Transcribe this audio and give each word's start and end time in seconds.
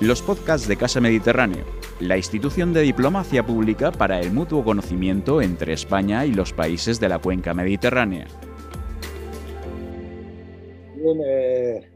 los 0.00 0.22
podcasts 0.22 0.68
de 0.68 0.76
Casa 0.76 1.00
Mediterráneo, 1.00 1.64
la 1.98 2.16
institución 2.16 2.72
de 2.72 2.82
diplomacia 2.82 3.44
pública 3.44 3.90
para 3.90 4.20
el 4.20 4.30
mutuo 4.30 4.62
conocimiento 4.62 5.42
entre 5.42 5.72
España 5.72 6.24
y 6.24 6.32
los 6.32 6.52
países 6.52 7.00
de 7.00 7.08
la 7.08 7.18
cuenca 7.18 7.52
mediterránea. 7.52 8.28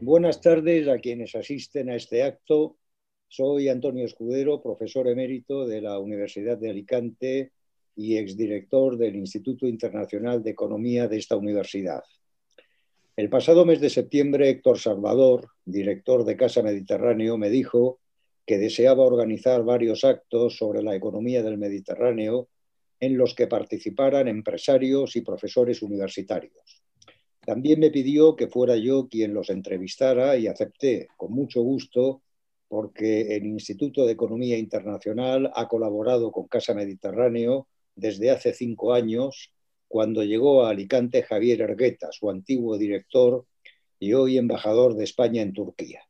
Buenas 0.01 0.41
tardes 0.41 0.89
a 0.89 0.99
quienes 0.99 1.33
asisten 1.35 1.89
a 1.89 1.95
este 1.95 2.23
acto. 2.23 2.75
Soy 3.29 3.69
Antonio 3.69 4.03
Escudero, 4.03 4.61
profesor 4.61 5.07
emérito 5.07 5.65
de 5.65 5.79
la 5.79 5.97
Universidad 5.97 6.57
de 6.57 6.71
Alicante 6.71 7.51
y 7.95 8.17
exdirector 8.17 8.97
del 8.97 9.15
Instituto 9.15 9.65
Internacional 9.65 10.43
de 10.43 10.51
Economía 10.51 11.07
de 11.07 11.17
esta 11.19 11.37
universidad. 11.37 12.03
El 13.15 13.29
pasado 13.29 13.63
mes 13.63 13.79
de 13.79 13.91
septiembre, 13.91 14.49
Héctor 14.49 14.79
Salvador, 14.79 15.49
director 15.65 16.25
de 16.25 16.35
Casa 16.35 16.63
Mediterráneo, 16.63 17.37
me 17.37 17.51
dijo 17.51 17.99
que 18.43 18.57
deseaba 18.57 19.05
organizar 19.05 19.63
varios 19.63 20.03
actos 20.03 20.57
sobre 20.57 20.81
la 20.81 20.95
economía 20.95 21.43
del 21.43 21.59
Mediterráneo 21.59 22.47
en 22.99 23.15
los 23.15 23.35
que 23.35 23.45
participaran 23.45 24.27
empresarios 24.27 25.15
y 25.15 25.21
profesores 25.21 25.83
universitarios. 25.83 26.81
También 27.45 27.79
me 27.81 27.91
pidió 27.91 28.35
que 28.35 28.47
fuera 28.47 28.77
yo 28.77 29.07
quien 29.07 29.35
los 29.35 29.51
entrevistara 29.51 30.35
y 30.37 30.47
acepté 30.47 31.07
con 31.15 31.33
mucho 31.33 31.61
gusto 31.61 32.23
porque 32.67 33.35
el 33.35 33.45
Instituto 33.45 34.07
de 34.07 34.13
Economía 34.13 34.57
Internacional 34.57 35.51
ha 35.53 35.67
colaborado 35.67 36.31
con 36.31 36.47
Casa 36.47 36.73
Mediterráneo 36.73 37.67
desde 37.95 38.31
hace 38.31 38.53
cinco 38.53 38.91
años 38.91 39.51
cuando 39.87 40.23
llegó 40.23 40.65
a 40.65 40.69
Alicante 40.69 41.23
Javier 41.23 41.61
Ergueta, 41.61 42.11
su 42.11 42.29
antiguo 42.29 42.77
director 42.77 43.45
y 43.99 44.13
hoy 44.13 44.37
embajador 44.37 44.95
de 44.95 45.03
España 45.03 45.41
en 45.41 45.53
Turquía. 45.53 46.01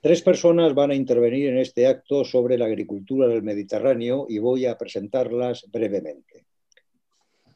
Tres 0.00 0.20
personas 0.22 0.74
van 0.74 0.90
a 0.90 0.96
intervenir 0.96 1.48
en 1.48 1.58
este 1.58 1.86
acto 1.86 2.24
sobre 2.24 2.58
la 2.58 2.66
agricultura 2.66 3.28
del 3.28 3.42
Mediterráneo 3.42 4.26
y 4.28 4.38
voy 4.38 4.66
a 4.66 4.76
presentarlas 4.76 5.64
brevemente. 5.70 6.44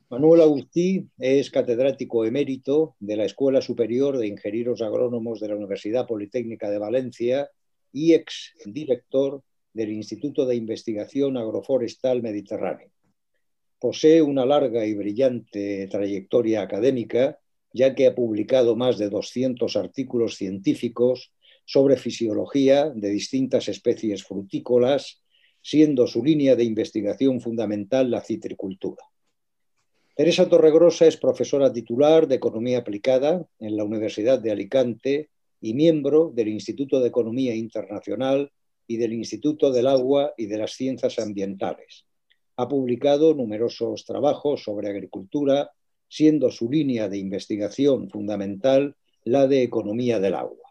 Manuel 0.09 0.43
Agustí 0.43 1.09
es 1.19 1.50
catedrático 1.50 2.25
emérito 2.25 2.95
de 3.00 3.17
la 3.17 3.25
Escuela 3.25 3.61
Superior 3.61 4.17
de 4.17 4.28
Ingenieros 4.28 4.81
Agrónomos 4.81 5.41
de 5.41 5.48
la 5.48 5.56
Universidad 5.56 6.06
Politécnica 6.06 6.71
de 6.71 6.78
Valencia 6.78 7.50
y 7.93 8.15
ex 8.15 8.55
director 8.67 9.43
del 9.73 9.91
Instituto 9.91 10.47
de 10.47 10.55
Investigación 10.55 11.37
Agroforestal 11.37 12.23
Mediterráneo. 12.23 12.91
Posee 13.78 14.22
una 14.22 14.46
larga 14.46 14.86
y 14.86 14.94
brillante 14.94 15.86
trayectoria 15.88 16.62
académica, 16.62 17.38
ya 17.72 17.94
que 17.94 18.06
ha 18.06 18.14
publicado 18.14 18.74
más 18.74 18.96
de 18.96 19.10
200 19.10 19.77
artículos 19.77 20.36
científicos 20.36 21.32
sobre 21.66 21.97
fisiología 21.97 22.88
de 22.88 23.10
distintas 23.10 23.69
especies 23.69 24.24
frutícolas, 24.24 25.20
siendo 25.60 26.06
su 26.06 26.24
línea 26.24 26.56
de 26.56 26.64
investigación 26.64 27.41
fundamental 27.41 28.10
la 28.10 28.22
citricultura. 28.22 29.02
Teresa 30.14 30.48
Torregrosa 30.48 31.06
es 31.06 31.19
profesora 31.19 31.70
titular 31.70 32.27
de 32.27 32.36
Economía 32.36 32.78
Aplicada 32.78 33.47
en 33.58 33.77
la 33.77 33.84
Universidad 33.84 34.38
de 34.38 34.52
Alicante 34.52 35.28
y 35.60 35.74
miembro 35.74 36.32
del 36.34 36.48
Instituto 36.48 37.00
de 37.00 37.08
Economía 37.08 37.54
Internacional 37.54 38.50
y 38.86 38.97
del 38.97 39.12
Instituto 39.12 39.70
del 39.70 39.86
Agua 39.86 40.32
y 40.38 40.47
de 40.47 40.56
las 40.56 40.72
Ciencias 40.72 41.19
Ambientales 41.19 42.06
ha 42.57 42.69
publicado 42.69 43.35
numerosos 43.35 44.05
trabajos 44.05 44.62
sobre 44.62 44.89
agricultura, 44.89 45.71
siendo 46.09 46.51
su 46.51 46.71
línea 46.71 47.09
de 47.09 47.19
investigación 47.19 48.09
fundamental 48.09 48.97
la 49.25 49.47
de 49.47 49.62
economía 49.62 50.21
del 50.21 50.35
agua. 50.35 50.71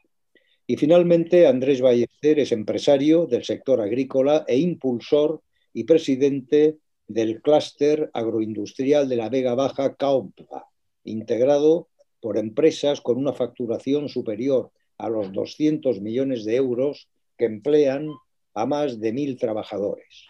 Y 0.68 0.78
finalmente, 0.78 1.46
Andrés 1.46 1.82
Ballester 1.82 2.40
es 2.40 2.52
empresario 2.52 3.28
del 3.28 3.44
sector 3.44 3.82
agrícola 3.82 4.46
e 4.48 4.58
impulsor 4.58 5.42
y 5.74 5.84
presidente 5.84 6.78
del 7.08 7.42
clúster 7.42 8.10
agroindustrial 8.14 9.08
de 9.08 9.16
la 9.18 9.30
Vega 9.30 9.54
Baja 9.54 9.96
CAOMPA, 9.96 10.66
integrado 11.04 11.90
por 12.20 12.38
empresas 12.38 13.02
con 13.02 13.18
una 13.18 13.34
facturación 13.34 14.10
superior 14.10 14.72
a 14.98 15.10
los 15.10 15.32
200 15.32 16.02
millones 16.02 16.46
de 16.46 16.56
euros 16.56 17.10
que 17.38 17.46
emplean 17.46 18.10
a 18.56 18.66
más 18.66 19.00
de 19.00 19.14
mil 19.14 19.38
trabajadores. 19.38 20.26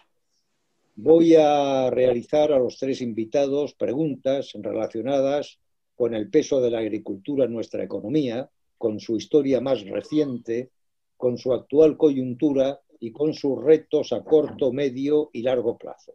Voy 0.98 1.34
a 1.34 1.90
realizar 1.90 2.52
a 2.52 2.58
los 2.58 2.78
tres 2.78 3.02
invitados 3.02 3.74
preguntas 3.74 4.52
relacionadas 4.54 5.60
con 5.94 6.14
el 6.14 6.30
peso 6.30 6.62
de 6.62 6.70
la 6.70 6.78
agricultura 6.78 7.44
en 7.44 7.52
nuestra 7.52 7.84
economía, 7.84 8.48
con 8.78 8.98
su 8.98 9.18
historia 9.18 9.60
más 9.60 9.84
reciente, 9.84 10.70
con 11.18 11.36
su 11.36 11.52
actual 11.52 11.98
coyuntura 11.98 12.80
y 12.98 13.12
con 13.12 13.34
sus 13.34 13.62
retos 13.62 14.14
a 14.14 14.24
corto, 14.24 14.72
medio 14.72 15.28
y 15.34 15.42
largo 15.42 15.76
plazo. 15.76 16.14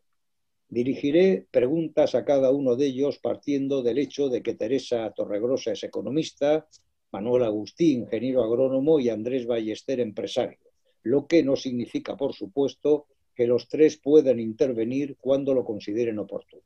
Dirigiré 0.68 1.46
preguntas 1.52 2.16
a 2.16 2.26
cada 2.26 2.50
uno 2.50 2.76
de 2.76 2.88
ellos 2.88 3.20
partiendo 3.20 3.84
del 3.84 4.00
hecho 4.00 4.30
de 4.30 4.42
que 4.42 4.56
Teresa 4.56 5.12
Torregrosa 5.16 5.74
es 5.74 5.84
economista, 5.84 6.68
Manuel 7.12 7.44
Agustín, 7.44 8.00
ingeniero 8.02 8.44
agrónomo 8.44 9.00
y 9.00 9.10
Andrés 9.10 9.46
Ballester, 9.46 10.00
empresario, 10.00 10.58
lo 11.04 11.28
que 11.28 11.44
no 11.44 11.56
significa, 11.56 12.18
por 12.18 12.34
supuesto, 12.34 13.06
que 13.36 13.48
los 13.48 13.68
tres 13.68 13.98
puedan 13.98 14.40
intervenir 14.40 15.18
cuando 15.20 15.54
lo 15.54 15.64
consideren 15.64 16.20
oportuno. 16.20 16.64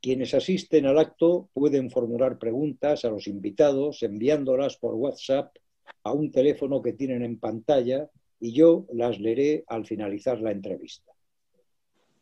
Quienes 0.00 0.32
asisten 0.34 0.86
al 0.86 0.98
acto 0.98 1.48
pueden 1.52 1.90
formular 1.90 2.38
preguntas 2.38 3.04
a 3.04 3.10
los 3.10 3.26
invitados 3.26 4.02
enviándolas 4.02 4.76
por 4.76 4.94
WhatsApp 4.94 5.56
a 6.04 6.12
un 6.12 6.30
teléfono 6.30 6.80
que 6.80 6.92
tienen 6.92 7.22
en 7.22 7.38
pantalla 7.38 8.08
y 8.40 8.52
yo 8.52 8.86
las 8.92 9.18
leeré 9.18 9.64
al 9.66 9.84
finalizar 9.86 10.40
la 10.40 10.52
entrevista. 10.52 11.12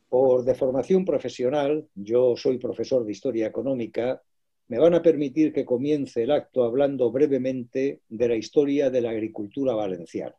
Por 0.09 0.45
deformación 0.45 1.05
profesional, 1.05 1.87
yo 1.95 2.37
soy 2.37 2.59
profesor 2.59 3.05
de 3.05 3.13
Historia 3.13 3.47
Económica, 3.47 4.23
me 4.69 4.79
van 4.79 4.95
a 4.95 5.03
permitir 5.03 5.53
que 5.53 5.65
comience 5.65 6.23
el 6.23 6.31
acto 6.31 6.65
hablando 6.65 7.11
brevemente 7.11 8.01
de 8.09 8.29
la 8.29 8.37
historia 8.37 8.91
de 8.91 9.01
la 9.01 9.11
agricultura 9.11 9.75
valenciana. 9.75 10.35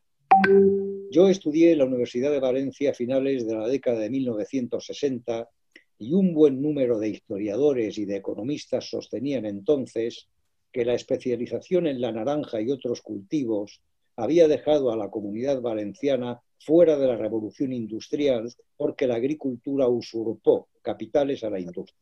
Yo 1.09 1.29
estudié 1.29 1.71
en 1.71 1.79
la 1.79 1.85
Universidad 1.85 2.31
de 2.31 2.39
Valencia 2.39 2.91
a 2.91 2.93
finales 2.93 3.47
de 3.47 3.55
la 3.55 3.67
década 3.67 3.99
de 3.99 4.09
1960 4.09 5.49
y 5.99 6.13
un 6.13 6.33
buen 6.33 6.61
número 6.61 6.99
de 6.99 7.09
historiadores 7.09 7.97
y 7.97 8.05
de 8.05 8.17
economistas 8.17 8.89
sostenían 8.89 9.45
entonces 9.45 10.27
que 10.71 10.85
la 10.85 10.93
especialización 10.93 11.87
en 11.87 12.01
la 12.01 12.11
naranja 12.11 12.61
y 12.61 12.69
otros 12.69 13.01
cultivos 13.01 13.81
había 14.15 14.47
dejado 14.47 14.91
a 14.91 14.97
la 14.97 15.09
comunidad 15.09 15.61
valenciana 15.61 16.41
fuera 16.59 16.97
de 16.97 17.07
la 17.07 17.15
revolución 17.15 17.73
industrial 17.73 18.51
porque 18.75 19.07
la 19.07 19.15
agricultura 19.15 19.87
usurpó 19.87 20.67
capitales 20.81 21.43
a 21.43 21.49
la 21.49 21.59
industria. 21.59 21.97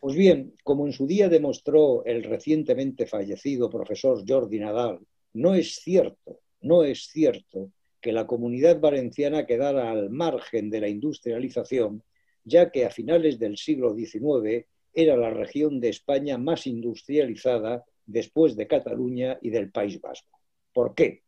Pues 0.00 0.14
bien, 0.14 0.54
como 0.62 0.86
en 0.86 0.92
su 0.92 1.06
día 1.06 1.28
demostró 1.28 2.04
el 2.04 2.22
recientemente 2.24 3.06
fallecido 3.06 3.70
profesor 3.70 4.22
Jordi 4.26 4.58
Nadal, 4.58 5.00
no 5.32 5.54
es 5.54 5.76
cierto 5.76 6.40
no 6.60 6.84
es 6.84 7.08
cierto 7.08 7.70
que 8.00 8.12
la 8.12 8.26
comunidad 8.26 8.80
valenciana 8.80 9.46
quedara 9.46 9.90
al 9.90 10.10
margen 10.10 10.70
de 10.70 10.80
la 10.80 10.88
industrialización, 10.88 12.02
ya 12.44 12.70
que 12.70 12.84
a 12.84 12.90
finales 12.90 13.38
del 13.38 13.56
siglo 13.56 13.94
XIX 13.94 14.66
era 14.94 15.16
la 15.16 15.30
región 15.30 15.80
de 15.80 15.90
España 15.90 16.38
más 16.38 16.66
industrializada 16.66 17.84
después 18.06 18.56
de 18.56 18.66
Cataluña 18.66 19.38
y 19.42 19.50
del 19.50 19.70
País 19.70 20.00
Vasco. 20.00 20.40
¿Por 20.72 20.94
qué? 20.94 21.22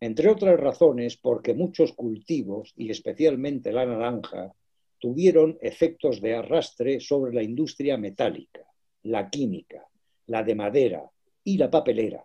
Entre 0.00 0.28
otras 0.28 0.58
razones, 0.58 1.16
porque 1.16 1.54
muchos 1.54 1.92
cultivos, 1.92 2.72
y 2.76 2.90
especialmente 2.90 3.72
la 3.72 3.86
naranja, 3.86 4.52
tuvieron 4.98 5.58
efectos 5.60 6.20
de 6.20 6.36
arrastre 6.36 7.00
sobre 7.00 7.32
la 7.32 7.42
industria 7.42 7.96
metálica, 7.96 8.64
la 9.04 9.30
química, 9.30 9.86
la 10.26 10.42
de 10.42 10.54
madera 10.54 11.10
y 11.44 11.58
la 11.58 11.70
papelera, 11.70 12.24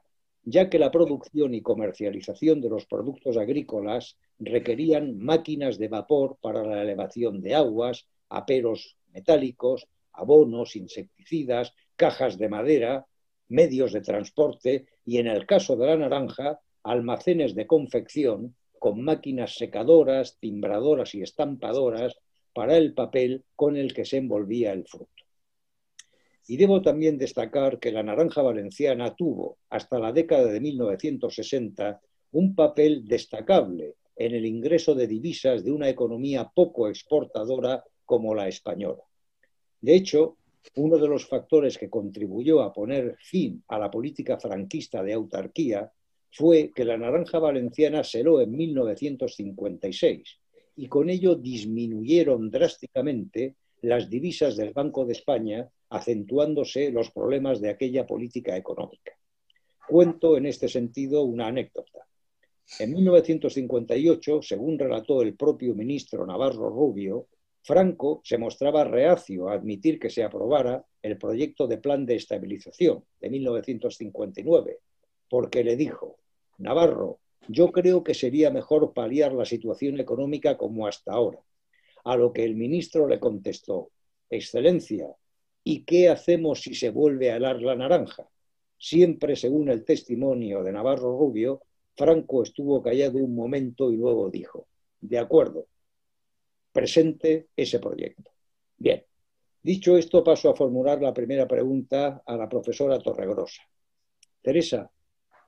ya 0.50 0.70
que 0.70 0.80
la 0.80 0.92
producción 0.92 1.54
y 1.54 1.62
comercialización 1.62 2.62
de 2.62 2.70
los 2.70 2.86
productos 2.86 3.36
agrícolas 3.36 4.16
requerían 4.40 5.18
máquinas 5.18 5.78
de 5.78 5.90
vapor 5.90 6.38
para 6.40 6.64
la 6.64 6.82
elevación 6.82 7.42
de 7.42 7.54
aguas, 7.54 8.08
aperos 8.30 8.96
metálicos, 9.12 9.90
abonos, 10.14 10.78
insecticidas, 10.78 11.74
cajas 11.98 12.38
de 12.38 12.48
madera, 12.48 13.06
medios 13.50 13.92
de 13.92 14.00
transporte 14.00 14.88
y, 15.04 15.18
en 15.18 15.28
el 15.28 15.46
caso 15.46 15.76
de 15.76 15.88
la 15.88 15.98
naranja, 15.98 16.62
almacenes 16.82 17.54
de 17.54 17.68
confección 17.68 18.56
con 18.80 19.02
máquinas 19.04 19.56
secadoras, 19.56 20.38
timbradoras 20.40 21.14
y 21.14 21.24
estampadoras 21.24 22.16
para 22.54 22.78
el 22.78 22.94
papel 22.94 23.44
con 23.54 23.76
el 23.76 23.94
que 23.94 24.06
se 24.06 24.16
envolvía 24.16 24.72
el 24.72 24.86
fruto. 24.86 25.27
Y 26.48 26.58
debo 26.58 26.82
también 26.82 27.18
destacar 27.18 27.80
que 27.80 27.92
la 27.92 28.04
naranja 28.04 28.42
valenciana 28.42 29.16
tuvo, 29.16 29.58
hasta 29.70 30.00
la 30.00 30.12
década 30.12 30.46
de 30.46 30.62
1960, 30.62 32.02
un 32.32 32.56
papel 32.56 33.06
destacable 33.06 33.96
en 34.16 34.34
el 34.34 34.46
ingreso 34.46 34.96
de 34.96 35.08
divisas 35.08 35.64
de 35.64 35.72
una 35.72 35.90
economía 35.90 36.50
poco 36.54 36.88
exportadora 36.88 37.84
como 38.06 38.34
la 38.34 38.48
española. 38.48 39.04
De 39.82 39.96
hecho, 39.96 40.38
uno 40.76 40.98
de 40.98 41.08
los 41.08 41.28
factores 41.28 41.78
que 41.78 41.90
contribuyó 41.90 42.62
a 42.62 42.74
poner 42.74 43.16
fin 43.20 43.64
a 43.68 43.80
la 43.80 43.92
política 43.92 44.40
franquista 44.40 45.04
de 45.04 45.14
autarquía 45.14 45.92
fue 46.32 46.72
que 46.76 46.86
la 46.86 46.98
naranja 46.98 47.40
valenciana 47.40 48.04
seló 48.04 48.42
en 48.42 48.52
1956 48.52 50.40
y 50.76 50.88
con 50.88 51.10
ello 51.10 51.36
disminuyeron 51.36 52.50
drásticamente 52.50 53.56
las 53.82 54.10
divisas 54.10 54.56
del 54.56 54.74
Banco 54.74 55.06
de 55.06 55.14
España, 55.14 55.70
acentuándose 55.90 56.92
los 56.92 57.12
problemas 57.12 57.62
de 57.62 57.70
aquella 57.70 58.06
política 58.06 58.56
económica. 58.58 59.14
Cuento 59.88 60.38
en 60.38 60.46
este 60.46 60.68
sentido 60.68 61.24
una 61.24 61.48
anécdota. 61.48 62.08
En 62.80 62.94
1958, 62.94 64.42
según 64.42 64.78
relató 64.78 65.22
el 65.22 65.36
propio 65.36 65.74
ministro 65.74 66.26
Navarro 66.26 66.70
Rubio, 66.70 67.28
Franco 67.64 68.22
se 68.24 68.38
mostraba 68.38 68.84
reacio 68.84 69.50
a 69.50 69.54
admitir 69.54 70.00
que 70.00 70.10
se 70.10 70.24
aprobara 70.24 70.86
el 71.02 71.18
proyecto 71.18 71.68
de 71.68 71.78
plan 71.78 72.06
de 72.06 72.16
estabilización 72.16 73.04
de 73.20 73.30
1959, 73.30 74.80
porque 75.30 75.64
le 75.64 75.76
dijo, 75.76 76.18
Navarro, 76.58 77.20
yo 77.48 77.72
creo 77.72 78.04
que 78.04 78.14
sería 78.14 78.52
mejor 78.52 78.94
paliar 78.94 79.34
la 79.34 79.46
situación 79.46 80.00
económica 80.00 80.58
como 80.58 80.88
hasta 80.88 81.14
ahora. 81.14 81.40
A 82.04 82.16
lo 82.16 82.34
que 82.34 82.44
el 82.44 82.56
ministro 82.56 83.08
le 83.08 83.20
contestó, 83.20 83.92
Excelencia, 84.30 85.08
¿y 85.70 85.84
qué 85.84 86.08
hacemos 86.08 86.62
si 86.62 86.74
se 86.74 86.92
vuelve 86.92 87.30
a 87.30 87.36
helar 87.36 87.62
la 87.62 87.76
naranja? 87.76 88.26
Siempre 88.78 89.36
según 89.36 89.68
el 89.68 89.84
testimonio 89.84 90.64
de 90.64 90.72
Navarro 90.72 91.20
Rubio, 91.20 91.62
Franco 91.94 92.44
estuvo 92.44 92.82
callado 92.82 93.18
un 93.18 93.36
momento 93.36 93.92
y 93.92 93.98
luego 93.98 94.30
dijo, 94.30 94.70
de 95.02 95.20
acuerdo, 95.20 95.68
presente 96.72 97.48
ese 97.54 97.80
proyecto. 97.80 98.32
Bien, 98.78 99.04
dicho 99.62 99.98
esto, 99.98 100.24
paso 100.24 100.50
a 100.50 100.56
formular 100.56 101.02
la 101.02 101.14
primera 101.14 101.46
pregunta 101.46 102.24
a 102.26 102.38
la 102.38 102.48
profesora 102.48 102.98
Torregrosa. 103.00 103.64
Teresa, 104.42 104.90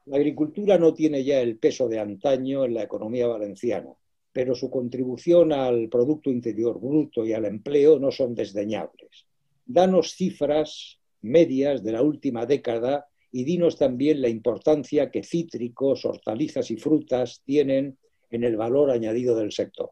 la 0.08 0.18
agricultura 0.18 0.78
no 0.78 0.94
tiene 0.94 1.24
ya 1.24 1.40
el 1.40 1.58
peso 1.58 1.88
de 1.88 1.98
antaño 1.98 2.66
en 2.66 2.74
la 2.74 2.84
economía 2.84 3.28
valenciana, 3.28 3.94
pero 4.34 4.54
su 4.54 4.70
contribución 4.70 5.54
al 5.54 5.88
Producto 5.88 6.30
Interior 6.30 6.78
Bruto 6.78 7.26
y 7.26 7.32
al 7.32 7.46
empleo 7.46 8.00
no 8.00 8.12
son 8.12 8.36
desdeñables. 8.36 9.29
Danos 9.72 10.16
cifras 10.16 11.00
medias 11.22 11.84
de 11.84 11.92
la 11.92 12.02
última 12.02 12.48
década 12.48 13.06
y 13.32 13.44
dinos 13.44 13.78
también 13.78 14.20
la 14.20 14.28
importancia 14.28 15.12
que 15.12 15.22
cítricos, 15.24 16.06
hortalizas 16.06 16.72
y 16.72 16.78
frutas 16.78 17.44
tienen 17.46 18.00
en 18.32 18.44
el 18.44 18.58
valor 18.58 18.90
añadido 18.90 19.36
del 19.36 19.52
sector. 19.52 19.92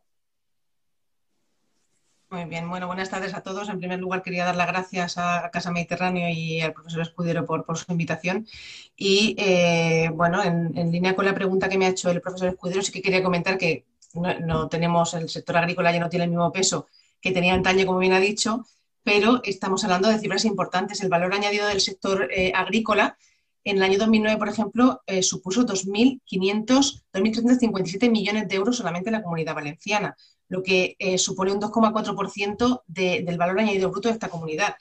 Muy 2.31 2.45
bien, 2.45 2.67
bueno, 2.67 2.87
buenas 2.87 3.11
tardes 3.11 3.35
a 3.35 3.41
todos. 3.41 3.69
En 3.69 3.77
primer 3.77 3.99
lugar, 3.99 4.23
quería 4.23 4.45
dar 4.45 4.55
las 4.55 4.65
gracias 4.65 5.19
a 5.19 5.47
Casa 5.53 5.69
Mediterráneo 5.69 6.27
y 6.27 6.59
al 6.59 6.73
profesor 6.73 7.01
Escudero 7.03 7.45
por, 7.45 7.77
su 7.77 7.91
invitación. 7.91 8.47
Y 8.95 9.35
eh, 9.37 10.09
bueno, 10.11 10.43
en, 10.43 10.91
línea 10.91 11.15
con 11.15 11.25
la 11.25 11.35
pregunta 11.35 11.69
que 11.69 11.77
me 11.77 11.85
ha 11.85 11.89
hecho 11.89 12.09
el 12.09 12.19
profesor 12.19 12.49
Escudero, 12.49 12.81
sí 12.81 12.91
que 12.91 13.03
quería 13.03 13.21
comentar 13.21 13.59
que 13.59 13.85
no, 14.15 14.67
tenemos, 14.69 15.13
el 15.13 15.29
sector 15.29 15.55
agrícola 15.55 15.91
ya 15.91 15.99
no 15.99 16.09
tiene 16.09 16.25
el 16.25 16.31
mismo 16.31 16.51
peso 16.51 16.87
que 17.21 17.31
tenía 17.31 17.53
antaño, 17.53 17.85
como 17.85 17.99
bien 17.99 18.13
ha 18.13 18.19
dicho, 18.19 18.65
pero 19.07 19.39
estamos 19.45 19.85
hablando 19.85 20.09
de 20.09 20.19
cifras 20.19 20.43
importantes. 20.43 20.99
El 20.99 21.07
valor 21.07 21.33
añadido 21.33 21.65
del 21.65 21.79
sector 21.79 22.27
eh, 22.29 22.51
agrícola 22.53 23.17
en 23.63 23.77
el 23.77 23.83
año 23.83 23.99
2009, 23.99 24.37
por 24.37 24.49
ejemplo, 24.49 25.01
eh, 25.07 25.23
supuso 25.23 25.65
2.500, 25.65 27.03
2.357 27.13 28.11
millones 28.11 28.49
de 28.49 28.55
euros 28.55 28.75
solamente 28.75 29.07
en 29.07 29.13
la 29.13 29.23
comunidad 29.23 29.55
valenciana 29.55 30.17
lo 30.49 30.61
que 30.61 30.97
eh, 30.99 31.17
supone 31.17 31.53
un 31.53 31.61
2,4% 31.61 32.83
del 32.85 33.37
valor 33.37 33.57
añadido 33.61 33.89
bruto 33.89 34.09
de 34.09 34.13
esta 34.13 34.27
comunidad. 34.27 34.75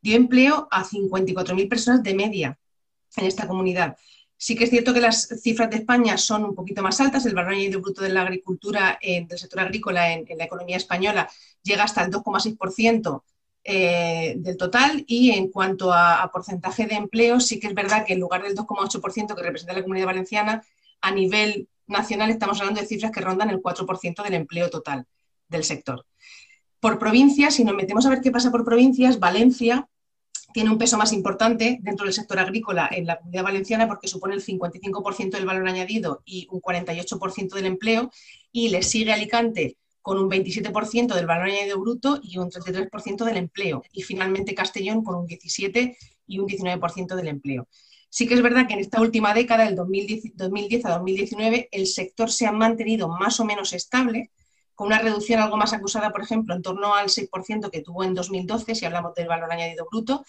Dio 0.00 0.16
empleo 0.16 0.66
a 0.72 0.84
54.000 0.84 1.68
personas 1.68 2.02
de 2.02 2.14
media 2.14 2.58
en 3.16 3.26
esta 3.26 3.46
comunidad. 3.46 3.96
Sí 4.36 4.56
que 4.56 4.64
es 4.64 4.70
cierto 4.70 4.92
que 4.92 5.00
las 5.00 5.28
cifras 5.40 5.70
de 5.70 5.76
España 5.76 6.18
son 6.18 6.44
un 6.44 6.54
poquito 6.56 6.82
más 6.82 7.00
altas. 7.00 7.24
El 7.26 7.34
valor 7.34 7.52
añadido 7.52 7.80
bruto 7.80 8.02
de 8.02 8.08
la 8.08 8.22
agricultura, 8.22 8.98
del 9.00 9.38
sector 9.38 9.60
agrícola 9.60 10.12
en, 10.12 10.26
la 10.36 10.44
economía 10.44 10.76
española, 10.76 11.30
llega 11.62 11.84
hasta 11.84 12.04
el 12.04 12.10
2,6% 12.10 13.22
eh, 13.68 14.34
del 14.38 14.56
total. 14.56 15.04
Y 15.06 15.32
en 15.32 15.50
cuanto 15.50 15.92
a, 15.92 16.22
a, 16.22 16.30
porcentaje 16.30 16.86
de 16.86 16.94
empleo, 16.94 17.40
sí 17.40 17.58
que 17.58 17.66
es 17.66 17.74
verdad 17.74 18.04
que 18.06 18.12
en 18.12 18.20
lugar 18.20 18.42
del 18.42 18.54
2,8% 18.54 19.34
que 19.34 19.42
representa 19.42 19.74
la 19.74 19.82
comunidad 19.82 20.06
valenciana, 20.06 20.62
a 21.00 21.10
nivel 21.10 21.68
nacional 21.88 22.30
estamos 22.30 22.60
hablando 22.60 22.80
de 22.80 22.86
cifras 22.86 23.10
que 23.10 23.20
rondan 23.20 23.50
el 23.50 23.60
4% 23.60 24.22
del 24.22 24.34
empleo 24.34 24.70
total 24.70 25.06
del 25.48 25.64
sector. 25.64 26.06
Por 26.80 26.98
provincias, 26.98 27.54
si 27.54 27.64
nos 27.64 27.74
metemos 27.74 28.06
a 28.06 28.10
ver 28.10 28.20
qué 28.20 28.30
pasa 28.30 28.50
por 28.50 28.64
provincias, 28.64 29.18
Valencia 29.18 29.88
tiene 30.52 30.70
un 30.70 30.78
peso 30.78 30.96
más 30.96 31.12
importante 31.12 31.78
dentro 31.82 32.04
del 32.04 32.14
sector 32.14 32.38
agrícola 32.38 32.88
en 32.90 33.06
la 33.06 33.18
comunidad 33.18 33.42
valenciana 33.42 33.88
porque 33.88 34.08
supone 34.08 34.34
el 34.34 34.44
55% 34.44 35.30
del 35.30 35.44
valor 35.44 35.68
añadido 35.68 36.22
y 36.24 36.46
un 36.50 36.60
48% 36.60 37.54
del 37.54 37.66
empleo 37.66 38.10
y 38.52 38.68
le 38.68 38.82
sigue 38.82 39.12
Alicante 39.12 39.76
con 40.06 40.18
un 40.18 40.30
27% 40.30 41.16
del 41.16 41.26
valor 41.26 41.48
añadido 41.48 41.80
bruto 41.80 42.20
y 42.22 42.38
un 42.38 42.48
33% 42.48 43.24
del 43.24 43.38
empleo 43.38 43.82
y 43.90 44.02
finalmente 44.02 44.54
Castellón 44.54 45.02
con 45.02 45.16
un 45.16 45.26
17 45.26 45.98
y 46.28 46.38
un 46.38 46.46
19% 46.46 47.16
del 47.16 47.26
empleo. 47.26 47.66
Sí 48.08 48.28
que 48.28 48.34
es 48.34 48.40
verdad 48.40 48.68
que 48.68 48.74
en 48.74 48.78
esta 48.78 49.00
última 49.00 49.34
década, 49.34 49.64
del 49.64 49.74
2010, 49.74 50.84
a 50.84 50.90
2019, 50.90 51.70
el 51.72 51.88
sector 51.88 52.30
se 52.30 52.46
ha 52.46 52.52
mantenido 52.52 53.08
más 53.08 53.40
o 53.40 53.44
menos 53.44 53.72
estable, 53.72 54.30
con 54.76 54.86
una 54.86 55.00
reducción 55.00 55.40
algo 55.40 55.56
más 55.56 55.72
acusada, 55.72 56.12
por 56.12 56.22
ejemplo, 56.22 56.54
en 56.54 56.62
torno 56.62 56.94
al 56.94 57.08
6% 57.08 57.68
que 57.68 57.82
tuvo 57.82 58.04
en 58.04 58.14
2012, 58.14 58.76
si 58.76 58.84
hablamos 58.84 59.12
del 59.16 59.26
valor 59.26 59.50
añadido 59.50 59.88
bruto, 59.90 60.24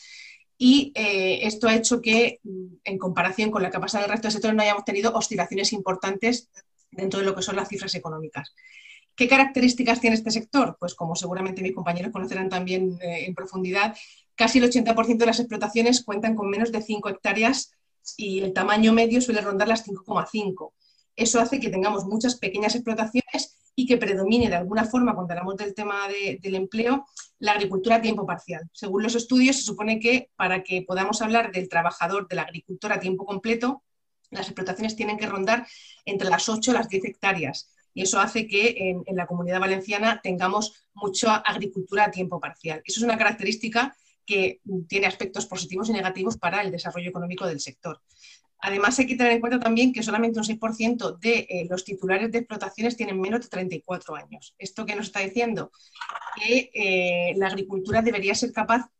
y 0.58 0.92
eh, 0.96 1.46
esto 1.46 1.68
ha 1.68 1.76
hecho 1.76 2.02
que, 2.02 2.40
mm, 2.42 2.78
en 2.84 2.98
comparación 2.98 3.52
con 3.52 3.62
la 3.62 3.70
que 3.70 3.78
ha 3.78 3.82
pasado 3.82 4.06
en 4.06 4.10
el 4.10 4.14
resto 4.14 4.26
del 4.26 4.34
sector, 4.34 4.56
no 4.56 4.64
hayamos 4.64 4.86
tenido 4.86 5.14
oscilaciones 5.14 5.72
importantes 5.72 6.50
dentro 6.90 7.20
de 7.20 7.28
lo 7.28 7.36
que 7.36 7.44
son 7.44 7.58
las 7.58 7.70
cifras 7.70 7.94
económicas. 7.94 8.56
¿Qué 9.18 9.28
características 9.28 10.00
tiene 10.00 10.16
este 10.16 10.30
sector? 10.30 10.78
Pues 10.80 10.94
como 10.94 11.16
seguramente 11.16 11.64
mis 11.64 11.74
compañeros 11.74 12.12
conocerán 12.12 12.50
también 12.50 13.00
eh, 13.02 13.26
en 13.26 13.34
profundidad, 13.34 13.98
casi 14.36 14.60
el 14.60 14.72
80% 14.72 15.18
de 15.18 15.26
las 15.26 15.40
explotaciones 15.40 16.04
cuentan 16.04 16.36
con 16.36 16.48
menos 16.52 16.72
de 16.72 16.84
5 16.84 17.10
hectáreas 17.10 17.72
y 18.16 18.42
el 18.42 18.54
tamaño 18.54 18.94
medio 18.94 19.20
suele 19.20 19.42
rondar 19.42 19.68
las 19.68 19.88
5,5. 19.88 20.72
Eso 21.16 21.40
hace 21.40 21.60
que 21.60 21.72
tengamos 21.72 22.06
muchas 22.06 22.36
pequeñas 22.36 22.76
explotaciones 22.76 23.58
y 23.76 23.88
que 23.88 23.98
predomine 23.98 24.50
de 24.50 24.56
alguna 24.56 24.86
forma, 24.86 25.16
cuando 25.16 25.34
hablamos 25.34 25.58
del 25.58 25.74
tema 25.74 26.08
del 26.08 26.54
empleo, 26.54 27.08
la 27.40 27.54
agricultura 27.54 27.96
a 27.96 28.02
tiempo 28.02 28.24
parcial. 28.28 28.70
Según 28.72 29.02
los 29.02 29.16
estudios, 29.16 29.56
se 29.56 29.64
supone 29.64 30.00
que 30.00 30.30
para 30.36 30.62
que 30.62 30.84
podamos 30.84 31.24
hablar 31.24 31.52
del 31.52 31.70
trabajador 31.70 32.28
de 32.28 32.36
la 32.36 32.44
agricultura 32.44 32.96
a 32.96 33.00
tiempo 33.00 33.26
completo, 33.26 33.82
las 34.30 34.46
explotaciones 34.46 34.96
tienen 34.96 35.18
que 35.18 35.26
rondar 35.26 35.66
entre 36.06 36.30
las 36.30 36.48
8 36.50 36.70
y 36.70 36.74
las 36.76 36.88
10 36.88 37.06
hectáreas 37.06 37.72
y 37.98 38.04
eso 38.04 38.20
hace 38.20 38.46
que 38.46 38.76
en, 38.78 39.16
la 39.16 39.26
comunidad 39.26 39.60
valenciana 39.60 40.22
tengamos 40.22 40.86
mucha 40.94 41.38
agricultura 41.38 42.06
a 42.06 42.12
tiempo 42.12 42.40
parcial. 42.40 42.80
Eso 42.86 43.00
es 43.00 43.04
una 43.04 43.18
característica 43.18 43.98
que 44.24 44.62
tiene 44.88 45.08
aspectos 45.08 45.48
positivos 45.48 45.90
y 45.90 45.94
negativos 45.94 46.38
para 46.38 46.62
el 46.62 46.70
desarrollo 46.70 47.10
económico 47.10 47.48
del 47.48 47.60
sector. 47.60 48.00
Además, 48.60 49.00
hay 49.00 49.08
que 49.08 49.16
tener 49.16 49.32
en 49.32 49.40
cuenta 49.40 49.60
también 49.60 49.92
que 49.94 50.04
solamente 50.04 50.38
un 50.38 50.46
6% 50.46 51.18
de 51.18 51.48
eh, 51.50 51.68
los 51.68 51.84
titulares 51.84 52.32
de 52.32 52.38
explotaciones 52.38 52.96
tienen 52.96 53.20
menos 53.20 53.42
de 53.42 53.48
34 53.48 54.16
años. 54.16 54.54
¿Esto 54.60 54.86
qué 54.86 54.96
nos 54.96 55.08
está 55.08 55.22
diciendo? 55.22 55.72
Que 56.36 56.70
eh, 56.76 57.34
la 57.36 57.48
agricultura 57.48 58.04
debería 58.04 58.36
ser 58.36 58.52
capaz 58.52 58.92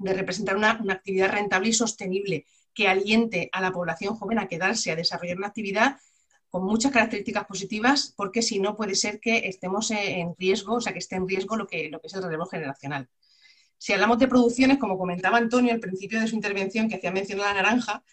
de 0.00 0.12
representar 0.12 0.54
una, 0.54 0.78
una, 0.82 0.92
actividad 0.92 1.32
rentable 1.32 1.70
y 1.70 1.72
sostenible 1.72 2.44
que 2.74 2.88
aliente 2.88 3.48
a 3.52 3.62
la 3.62 3.72
población 3.72 4.16
joven 4.16 4.38
a 4.38 4.48
quedarse, 4.48 4.90
a 4.90 4.96
desarrollar 4.96 5.38
una 5.38 5.46
actividad 5.46 5.96
con 6.54 6.64
muchas 6.64 6.92
características 6.92 7.46
positivas, 7.46 8.14
porque 8.16 8.40
si 8.40 8.60
no 8.60 8.76
puede 8.76 8.94
ser 8.94 9.18
que 9.18 9.48
estemos 9.48 9.90
en 9.90 10.36
riesgo, 10.38 10.76
o 10.76 10.80
sea, 10.80 10.92
que 10.92 11.00
esté 11.00 11.16
en 11.16 11.26
riesgo 11.26 11.56
lo 11.56 11.66
que, 11.66 11.90
lo 11.90 12.00
que 12.00 12.06
es 12.06 12.14
el 12.14 12.22
relevo 12.22 12.46
generacional. 12.46 13.08
Si 13.76 13.92
hablamos 13.92 14.20
de 14.20 14.28
producciones, 14.28 14.78
como 14.78 14.96
comentaba 14.96 15.38
Antonio 15.38 15.72
al 15.72 15.80
principio 15.80 16.20
de 16.20 16.28
su 16.28 16.36
intervención, 16.36 16.88
que 16.88 16.94
hacía 16.94 17.10
mención 17.10 17.40
a 17.40 17.46
la 17.46 17.54
naranja, 17.54 18.04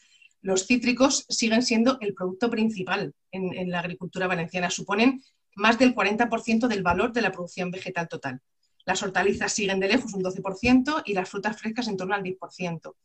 los 0.42 0.66
cítricos 0.66 1.28
siguen 1.30 1.62
siendo 1.62 2.00
el 2.02 2.16
producto 2.16 2.50
principal 2.50 3.14
en, 3.32 3.54
en 3.54 3.70
la 3.70 3.78
agricultura 3.78 4.26
valenciana. 4.26 4.72
Suponen 4.72 5.22
más 5.56 5.78
del 5.78 5.94
40% 5.94 6.68
del 6.68 6.82
valor 6.82 7.14
de 7.14 7.22
la 7.22 7.32
producción 7.32 7.70
vegetal 7.70 8.08
total. 8.08 8.42
Las 8.86 9.04
hortalizas 9.04 9.54
siguen 9.54 9.80
de 9.80 9.88
lejos 9.88 10.14
un 10.14 10.24
12% 10.24 11.04
y 11.06 11.14
las 11.14 11.30
frutas 11.30 11.60
frescas 11.60 11.88
en 11.88 11.98
torno 11.98 12.16
al 12.16 12.24
10%. 12.24 12.96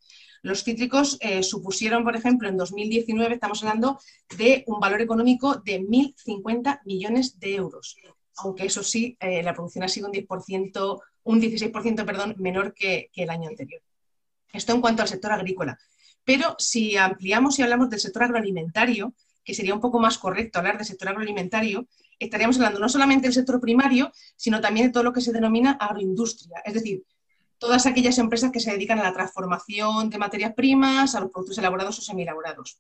Los 0.43 0.65
cítricos 0.65 1.19
eh, 1.21 1.43
supusieron, 1.43 2.05
por 2.05 2.17
ejemplo, 2.17 2.49
en 2.49 2.57
2019, 2.57 3.35
estamos 3.35 3.63
hablando 3.63 3.99
de 4.37 4.65
un 4.67 4.81
valor 4.81 5.01
económico 5.01 5.57
de 5.57 5.81
1.050 5.81 6.81
millones 6.85 7.39
de 7.39 7.55
euros, 7.55 7.97
aunque 8.37 8.67
eso 8.67 8.83
sí, 8.83 9.17
eh, 9.21 9.43
la 9.43 9.55
producción 9.55 9.85
ha 9.85 9.89
sido 9.89 10.09
un 10.09 10.15
10%, 10.15 11.01
un 11.25 11.41
16% 11.41 12.05
perdón, 12.05 12.37
menor 12.39 12.75
que, 12.75 13.11
que 13.13 13.23
el 13.23 13.31
año 13.31 13.49
anterior. 13.49 13.83
Esto 14.53 14.73
en 14.73 14.81
cuanto 14.81 15.03
al 15.03 15.09
sector 15.09 15.33
agrícola. 15.33 15.79
Pero 16.25 16.57
si 16.59 16.97
ampliamos 16.97 17.59
y 17.59 17.63
hablamos 17.63 17.89
del 17.91 18.01
sector 18.01 18.25
agroalimentario, 18.25 19.15
que 19.45 19.55
sería 19.55 19.75
un 19.75 19.81
poco 19.81 20.01
más 20.01 20.19
correcto 20.19 20.59
hablar 20.59 20.77
del 20.77 20.87
sector 20.87 21.09
agroalimentario, 21.09 21.87
estaríamos 22.19 22.57
hablando 22.57 22.81
no 22.81 22.89
solamente 22.89 23.27
del 23.27 23.35
sector 23.35 23.61
primario, 23.61 24.13
sino 24.37 24.61
también 24.61 24.87
de 24.87 24.93
todo 24.93 25.03
lo 25.03 25.13
que 25.13 25.21
se 25.21 25.33
denomina 25.33 25.73
agroindustria, 25.73 26.63
es 26.65 26.75
decir, 26.75 27.05
todas 27.59 27.87
aquellas 27.87 28.19
empresas 28.19 28.51
que 28.53 28.61
se 28.61 28.71
dedican 28.71 28.99
a 28.99 29.05
la 29.05 29.13
transformación 29.13 30.11
de 30.11 30.19
materias 30.19 30.55
primas, 30.55 31.15
a 31.15 31.21
los 31.21 31.31
productos 31.31 31.59
elaborados 31.59 31.99
o 31.99 32.03
semi-elaborados. 32.03 32.79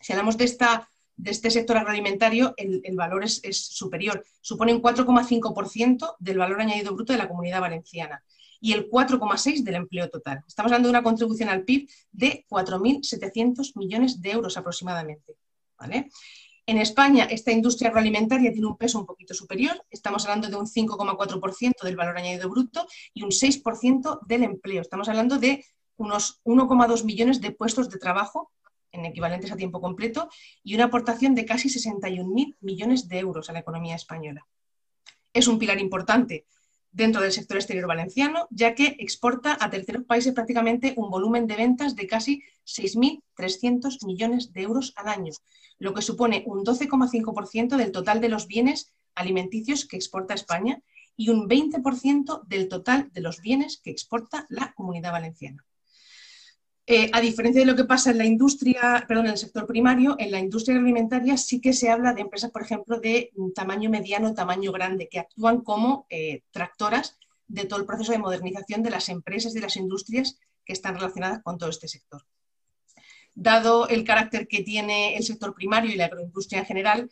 Si 0.00 0.12
hablamos 0.12 0.36
de, 0.36 0.44
esta, 0.44 0.88
de 1.16 1.30
este 1.30 1.50
sector 1.50 1.76
agroalimentario, 1.76 2.54
el, 2.56 2.82
valor 2.94 3.24
es, 3.24 3.40
superior. 3.52 4.24
Supone 4.40 4.74
un 4.74 4.82
4,5% 4.82 6.16
del 6.18 6.38
valor 6.38 6.60
añadido 6.60 6.94
bruto 6.94 7.12
de 7.12 7.18
la 7.18 7.28
comunidad 7.28 7.60
valenciana 7.60 8.22
y 8.60 8.72
el 8.72 8.88
4,6% 8.88 9.64
del 9.64 9.74
empleo 9.74 10.08
total. 10.08 10.44
Estamos 10.46 10.70
hablando 10.70 10.88
de 10.88 10.90
una 10.90 11.02
contribución 11.02 11.48
al 11.48 11.64
PIB 11.64 11.88
de 12.12 12.46
4.700 12.48 13.72
millones 13.74 14.20
de 14.20 14.30
euros 14.30 14.56
aproximadamente. 14.56 15.36
¿vale? 15.78 16.10
En 16.64 16.78
España, 16.78 17.24
esta 17.24 17.50
industria 17.50 17.88
agroalimentaria 17.88 18.52
tiene 18.52 18.68
un 18.68 18.76
peso 18.76 18.98
un 19.00 19.06
poquito 19.06 19.34
superior. 19.34 19.84
Estamos 19.90 20.24
hablando 20.24 20.48
de 20.48 20.56
un 20.56 20.66
5,4% 20.66 21.82
del 21.82 21.96
valor 21.96 22.16
añadido 22.16 22.48
bruto 22.48 22.86
y 23.12 23.24
un 23.24 23.30
6% 23.30 24.20
del 24.26 24.44
empleo. 24.44 24.80
Estamos 24.80 25.08
hablando 25.08 25.38
de 25.38 25.64
unos 25.96 26.40
1,2 26.44 27.04
millones 27.04 27.40
de 27.40 27.50
puestos 27.50 27.90
de 27.90 27.98
trabajo 27.98 28.52
en 28.92 29.06
equivalentes 29.06 29.50
a 29.50 29.56
tiempo 29.56 29.80
completo 29.80 30.28
y 30.62 30.74
una 30.76 30.84
aportación 30.84 31.34
de 31.34 31.46
casi 31.46 31.68
61.000 31.68 32.56
millones 32.60 33.08
de 33.08 33.18
euros 33.18 33.50
a 33.50 33.52
la 33.52 33.60
economía 33.60 33.96
española. 33.96 34.46
Es 35.32 35.48
un 35.48 35.58
pilar 35.58 35.80
importante 35.80 36.46
dentro 36.92 37.22
del 37.22 37.32
sector 37.32 37.56
exterior 37.56 37.86
valenciano, 37.86 38.46
ya 38.50 38.74
que 38.74 38.96
exporta 38.98 39.56
a 39.58 39.70
terceros 39.70 40.04
países 40.04 40.34
prácticamente 40.34 40.94
un 40.96 41.10
volumen 41.10 41.46
de 41.46 41.56
ventas 41.56 41.96
de 41.96 42.06
casi 42.06 42.42
6.300 42.66 44.04
millones 44.06 44.52
de 44.52 44.62
euros 44.62 44.92
al 44.96 45.08
año, 45.08 45.32
lo 45.78 45.94
que 45.94 46.02
supone 46.02 46.44
un 46.46 46.64
12,5% 46.64 47.76
del 47.76 47.92
total 47.92 48.20
de 48.20 48.28
los 48.28 48.46
bienes 48.46 48.92
alimenticios 49.14 49.86
que 49.86 49.96
exporta 49.96 50.34
España 50.34 50.82
y 51.16 51.30
un 51.30 51.48
20% 51.48 52.42
del 52.46 52.68
total 52.68 53.10
de 53.12 53.20
los 53.20 53.40
bienes 53.40 53.80
que 53.82 53.90
exporta 53.90 54.46
la 54.48 54.72
comunidad 54.74 55.12
valenciana. 55.12 55.64
Eh, 56.84 57.10
a 57.12 57.20
diferencia 57.20 57.60
de 57.60 57.66
lo 57.66 57.76
que 57.76 57.84
pasa 57.84 58.10
en 58.10 58.18
la 58.18 58.24
industria, 58.24 59.04
perdón, 59.06 59.26
en 59.26 59.32
el 59.32 59.38
sector 59.38 59.66
primario, 59.66 60.16
en 60.18 60.32
la 60.32 60.40
industria 60.40 60.76
alimentaria 60.76 61.36
sí 61.36 61.60
que 61.60 61.72
se 61.72 61.90
habla 61.90 62.12
de 62.12 62.22
empresas, 62.22 62.50
por 62.50 62.62
ejemplo, 62.62 62.98
de 62.98 63.30
tamaño 63.54 63.88
mediano, 63.88 64.34
tamaño 64.34 64.72
grande, 64.72 65.08
que 65.08 65.20
actúan 65.20 65.60
como 65.60 66.06
eh, 66.10 66.42
tractoras 66.50 67.16
de 67.46 67.66
todo 67.66 67.78
el 67.78 67.86
proceso 67.86 68.10
de 68.10 68.18
modernización 68.18 68.82
de 68.82 68.90
las 68.90 69.08
empresas, 69.08 69.54
de 69.54 69.60
las 69.60 69.76
industrias 69.76 70.38
que 70.64 70.72
están 70.72 70.96
relacionadas 70.96 71.42
con 71.42 71.56
todo 71.56 71.70
este 71.70 71.86
sector. 71.86 72.24
Dado 73.34 73.88
el 73.88 74.02
carácter 74.04 74.48
que 74.48 74.62
tiene 74.62 75.16
el 75.16 75.22
sector 75.22 75.54
primario 75.54 75.92
y 75.92 75.96
la 75.96 76.06
agroindustria 76.06 76.60
en 76.60 76.66
general, 76.66 77.10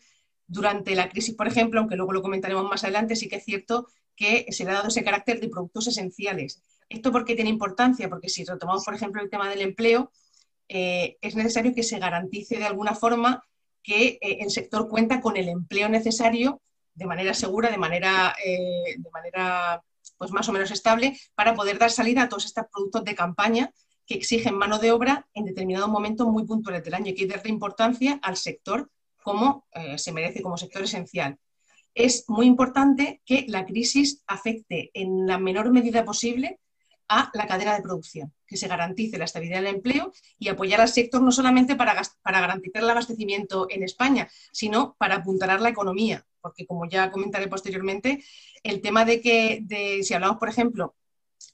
durante 0.50 0.94
la 0.94 1.08
crisis, 1.08 1.34
por 1.34 1.46
ejemplo, 1.46 1.80
aunque 1.80 1.96
luego 1.96 2.12
lo 2.12 2.22
comentaremos 2.22 2.68
más 2.68 2.82
adelante, 2.82 3.14
sí 3.14 3.28
que 3.28 3.36
es 3.36 3.44
cierto 3.44 3.86
que 4.16 4.46
se 4.50 4.64
le 4.64 4.70
ha 4.70 4.74
dado 4.74 4.88
ese 4.88 5.04
carácter 5.04 5.40
de 5.40 5.48
productos 5.48 5.86
esenciales 5.86 6.62
¿Esto 6.90 7.12
por 7.12 7.24
qué 7.24 7.36
tiene 7.36 7.50
importancia? 7.50 8.08
Porque 8.08 8.28
si 8.28 8.44
retomamos, 8.44 8.84
por 8.84 8.94
ejemplo, 8.94 9.22
el 9.22 9.30
tema 9.30 9.48
del 9.48 9.60
empleo, 9.60 10.10
eh, 10.68 11.16
es 11.20 11.36
necesario 11.36 11.72
que 11.72 11.84
se 11.84 12.00
garantice 12.00 12.58
de 12.58 12.66
alguna 12.66 12.96
forma 12.96 13.44
que 13.80 14.18
eh, 14.20 14.38
el 14.40 14.50
sector 14.50 14.88
cuenta 14.88 15.20
con 15.20 15.36
el 15.36 15.48
empleo 15.48 15.88
necesario 15.88 16.60
de 16.94 17.06
manera 17.06 17.32
segura, 17.32 17.70
de 17.70 17.78
manera, 17.78 18.34
eh, 18.44 18.96
de 18.98 19.10
manera 19.10 19.82
pues 20.18 20.32
más 20.32 20.48
o 20.48 20.52
menos 20.52 20.72
estable, 20.72 21.16
para 21.36 21.54
poder 21.54 21.78
dar 21.78 21.92
salida 21.92 22.22
a 22.24 22.28
todos 22.28 22.44
estos 22.44 22.66
productos 22.70 23.04
de 23.04 23.14
campaña 23.14 23.72
que 24.04 24.14
exigen 24.14 24.56
mano 24.56 24.80
de 24.80 24.90
obra 24.90 25.28
en 25.32 25.44
determinados 25.44 25.88
momentos 25.88 26.26
muy 26.26 26.44
puntuales 26.44 26.82
del 26.82 26.94
año. 26.94 27.06
Hay 27.06 27.14
que 27.14 27.26
darle 27.26 27.50
importancia 27.50 28.18
al 28.20 28.36
sector 28.36 28.90
como 29.22 29.66
se 29.96 30.12
merece, 30.12 30.42
como 30.42 30.56
sector 30.56 30.82
esencial. 30.82 31.38
Es 31.94 32.24
muy 32.28 32.46
importante 32.46 33.20
que 33.24 33.44
la 33.48 33.66
crisis 33.66 34.22
afecte 34.26 34.90
en 34.94 35.26
la 35.26 35.38
menor 35.38 35.72
medida 35.72 36.04
posible 36.04 36.60
a 37.08 37.28
la 37.34 37.48
cadena 37.48 37.74
de 37.74 37.82
producción, 37.82 38.32
que 38.46 38.56
se 38.56 38.68
garantice 38.68 39.18
la 39.18 39.24
estabilidad 39.24 39.58
del 39.58 39.74
empleo 39.74 40.12
y 40.38 40.48
apoyar 40.48 40.80
al 40.80 40.88
sector 40.88 41.20
no 41.20 41.32
solamente 41.32 41.74
para, 41.74 42.00
para 42.22 42.40
garantizar 42.40 42.84
el 42.84 42.90
abastecimiento 42.90 43.66
en 43.68 43.82
España, 43.82 44.28
sino 44.52 44.94
para 44.96 45.16
apuntalar 45.16 45.60
la 45.60 45.70
economía, 45.70 46.24
porque 46.40 46.66
como 46.66 46.88
ya 46.88 47.10
comentaré 47.10 47.48
posteriormente, 47.48 48.22
el 48.62 48.80
tema 48.80 49.04
de 49.04 49.20
que, 49.20 50.00
si 50.04 50.14
hablamos, 50.14 50.38
por 50.38 50.48
ejemplo, 50.48 50.94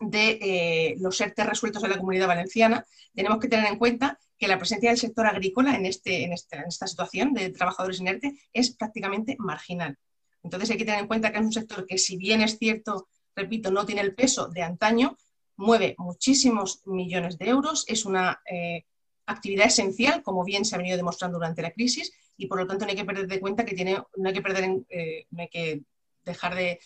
de 0.00 0.38
eh, 0.40 0.96
los 0.98 1.20
ERTE 1.20 1.44
resueltos 1.44 1.82
en 1.84 1.90
la 1.90 1.98
comunidad 1.98 2.26
valenciana, 2.26 2.84
tenemos 3.14 3.38
que 3.38 3.48
tener 3.48 3.66
en 3.66 3.78
cuenta 3.78 4.18
que 4.38 4.48
la 4.48 4.58
presencia 4.58 4.90
del 4.90 4.98
sector 4.98 5.26
agrícola 5.26 5.74
en, 5.76 5.86
este, 5.86 6.24
en, 6.24 6.32
esta, 6.32 6.58
en 6.58 6.68
esta 6.68 6.86
situación 6.86 7.32
de 7.32 7.50
trabajadores 7.50 8.00
en 8.00 8.08
ERTE 8.08 8.38
es 8.52 8.70
prácticamente 8.76 9.36
marginal. 9.38 9.96
Entonces 10.42 10.70
hay 10.70 10.76
que 10.76 10.84
tener 10.84 11.00
en 11.00 11.06
cuenta 11.06 11.32
que 11.32 11.38
es 11.38 11.44
un 11.44 11.52
sector 11.52 11.86
que, 11.86 11.98
si 11.98 12.16
bien 12.16 12.42
es 12.42 12.58
cierto, 12.58 13.08
repito, 13.34 13.70
no 13.70 13.86
tiene 13.86 14.02
el 14.02 14.14
peso 14.14 14.48
de 14.48 14.62
antaño, 14.62 15.16
mueve 15.56 15.94
muchísimos 15.98 16.82
millones 16.86 17.38
de 17.38 17.48
euros, 17.48 17.84
es 17.88 18.04
una 18.04 18.40
eh, 18.50 18.84
actividad 19.26 19.66
esencial, 19.66 20.22
como 20.22 20.44
bien 20.44 20.64
se 20.64 20.74
ha 20.74 20.78
venido 20.78 20.96
demostrando 20.96 21.38
durante 21.38 21.62
la 21.62 21.72
crisis, 21.72 22.12
y 22.36 22.46
por 22.46 22.58
lo 22.58 22.66
tanto 22.66 22.84
no 22.84 22.90
hay 22.90 22.96
que 22.96 23.04
perder 23.04 23.26
de 23.26 23.40
cuenta 23.40 23.64
que 23.64 23.74
tiene, 23.74 24.02
no 24.16 24.28
hay 24.28 24.34
que 24.34 24.42
perder, 24.42 24.84
eh, 24.88 25.26
no 25.30 25.42
hay 25.42 25.48
que 25.48 25.82
dejar 26.24 26.54
de, 26.54 26.78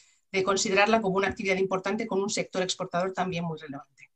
considerarla 0.45 1.01
como 1.01 1.17
una 1.17 1.29
actividad 1.29 1.57
importante 1.57 2.07
con 2.07 2.21
un 2.23 2.31
sector 2.31 2.63
exportador 2.63 3.13
también 3.13 3.45
muy 3.45 3.59
relevante. 3.59 4.11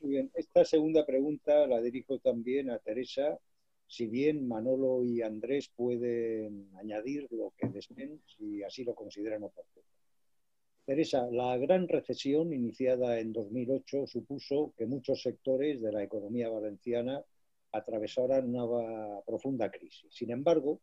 Muy 0.00 0.10
bien, 0.10 0.30
esta 0.34 0.64
segunda 0.64 1.04
pregunta 1.04 1.66
la 1.66 1.80
dirijo 1.80 2.18
también 2.18 2.70
a 2.70 2.78
Teresa. 2.78 3.38
Si 3.86 4.06
bien 4.06 4.46
Manolo 4.46 5.02
y 5.02 5.22
Andrés 5.22 5.70
pueden 5.74 6.70
añadir 6.76 7.26
lo 7.30 7.52
que 7.56 7.68
deseen, 7.68 8.20
si 8.26 8.62
así 8.62 8.84
lo 8.84 8.94
consideran 8.94 9.42
oportuno. 9.42 9.86
Teresa, 10.84 11.28
la 11.30 11.56
gran 11.56 11.88
recesión 11.88 12.52
iniciada 12.52 13.18
en 13.18 13.32
2008 13.32 14.06
supuso 14.06 14.72
que 14.76 14.86
muchos 14.86 15.22
sectores 15.22 15.82
de 15.82 15.92
la 15.92 16.02
economía 16.02 16.48
valenciana 16.48 17.22
atravesaran 17.72 18.54
una 18.54 19.20
profunda 19.26 19.70
crisis. 19.70 20.06
Sin 20.10 20.30
embargo, 20.30 20.80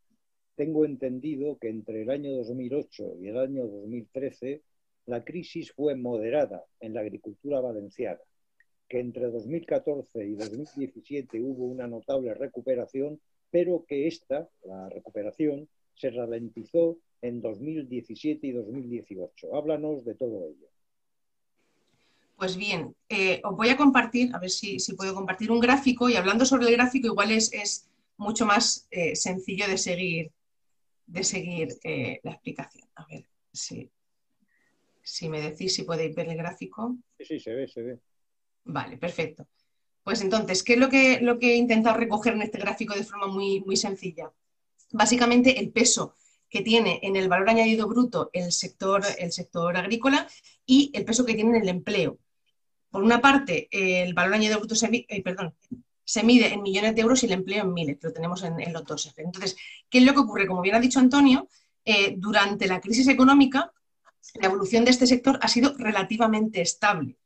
tengo 0.55 0.85
entendido 0.85 1.57
que 1.57 1.69
entre 1.69 2.03
el 2.03 2.09
año 2.09 2.31
2008 2.37 3.17
y 3.21 3.27
el 3.27 3.37
año 3.37 3.67
2013 3.67 4.61
la 5.05 5.23
crisis 5.23 5.71
fue 5.71 5.95
moderada 5.95 6.65
en 6.79 6.93
la 6.93 7.01
agricultura 7.01 7.59
valenciana, 7.61 8.19
que 8.87 8.99
entre 8.99 9.29
2014 9.29 10.25
y 10.25 10.35
2017 10.35 11.41
hubo 11.41 11.65
una 11.65 11.87
notable 11.87 12.33
recuperación, 12.33 13.19
pero 13.51 13.85
que 13.87 14.07
esta, 14.07 14.49
la 14.63 14.89
recuperación, 14.89 15.67
se 15.93 16.09
ralentizó 16.09 16.97
en 17.21 17.41
2017 17.41 18.47
y 18.47 18.51
2018. 18.51 19.55
Háblanos 19.55 20.03
de 20.03 20.15
todo 20.15 20.45
ello. 20.47 20.67
Pues 22.37 22.57
bien, 22.57 22.93
eh, 23.07 23.41
os 23.45 23.55
voy 23.55 23.69
a 23.69 23.77
compartir, 23.77 24.35
a 24.35 24.39
ver 24.39 24.49
si, 24.49 24.77
puedo 24.97 25.15
compartir 25.15 25.51
un 25.51 25.59
gráfico 25.59 26.09
y 26.09 26.15
hablando 26.15 26.45
sobre 26.45 26.67
el 26.67 26.73
gráfico 26.73 27.07
igual 27.07 27.31
es, 27.31 27.89
mucho 28.17 28.45
más 28.45 28.87
eh, 28.91 29.15
sencillo 29.15 29.67
de 29.67 29.77
seguir, 29.77 30.31
de 31.05 31.23
seguir 31.23 31.69
eh, 31.83 32.19
la 32.23 32.31
explicación. 32.31 32.87
A 32.95 33.05
ver 33.05 33.25
si, 33.51 33.89
si 35.01 35.29
me 35.29 35.41
decís 35.41 35.75
si 35.75 35.83
podéis 35.83 36.15
ver 36.15 36.29
el 36.29 36.37
gráfico. 36.37 36.97
Sí, 37.17 37.25
sí, 37.25 37.39
se 37.39 37.53
ve, 37.53 37.67
se 37.67 37.81
ve. 37.81 37.99
Vale, 38.65 38.97
perfecto. 38.97 39.47
Pues 40.03 40.21
entonces, 40.21 40.63
¿qué 40.63 40.73
es 40.73 40.79
lo 40.79 40.89
que, 40.89 41.19
lo 41.21 41.39
que 41.39 41.53
he 41.53 41.55
intentado 41.55 41.97
recoger 41.97 42.33
en 42.33 42.43
este 42.43 42.59
gráfico 42.59 42.93
de 42.93 43.03
forma 43.03 43.27
muy, 43.27 43.61
muy 43.61 43.75
sencilla? 43.75 44.31
Básicamente 44.91 45.59
el 45.59 45.71
peso 45.71 46.15
que 46.49 46.61
tiene 46.61 46.99
en 47.03 47.15
el 47.15 47.27
valor 47.27 47.49
añadido 47.49 47.87
bruto 47.87 48.29
el 48.31 48.51
sector, 48.51 49.01
el 49.17 49.31
sector 49.31 49.75
agrícola 49.75 50.27
y 50.65 50.91
el 50.93 51.05
peso 51.05 51.25
que 51.25 51.33
tiene 51.33 51.57
en 51.57 51.63
el 51.63 51.69
empleo. 51.69 52.19
Por 52.89 53.03
una 53.03 53.19
parte, 53.19 53.67
el 53.71 54.13
valor 54.13 54.35
añadido 54.35 54.59
bruto 54.59 54.75
se, 54.75 54.87
eh, 54.91 55.23
perdón, 55.23 55.55
se 56.05 56.23
mide 56.23 56.53
en 56.53 56.61
millones 56.61 56.95
de 56.95 57.01
euros 57.01 57.21
y 57.23 57.25
el 57.25 57.33
empleo 57.33 57.63
en 57.63 57.73
miles, 57.73 57.97
lo 58.01 58.13
tenemos 58.13 58.43
en, 58.43 58.71
los 58.71 58.85
dos. 58.85 59.11
Entonces, 59.17 59.57
¿qué 59.89 59.97
es 59.97 60.05
lo 60.05 60.13
que 60.13 60.19
ocurre? 60.19 60.47
Como 60.47 60.61
bien 60.61 60.75
ha 60.75 60.79
dicho 60.79 60.99
Antonio, 60.99 61.49
eh, 61.83 62.15
durante 62.17 62.67
la 62.67 62.79
crisis 62.79 63.07
económica, 63.07 63.73
la 64.35 64.47
evolución 64.47 64.85
de 64.85 64.91
este 64.91 65.07
sector 65.07 65.39
ha 65.41 65.47
sido 65.47 65.73
relativamente 65.77 66.61
estable. 66.61 67.17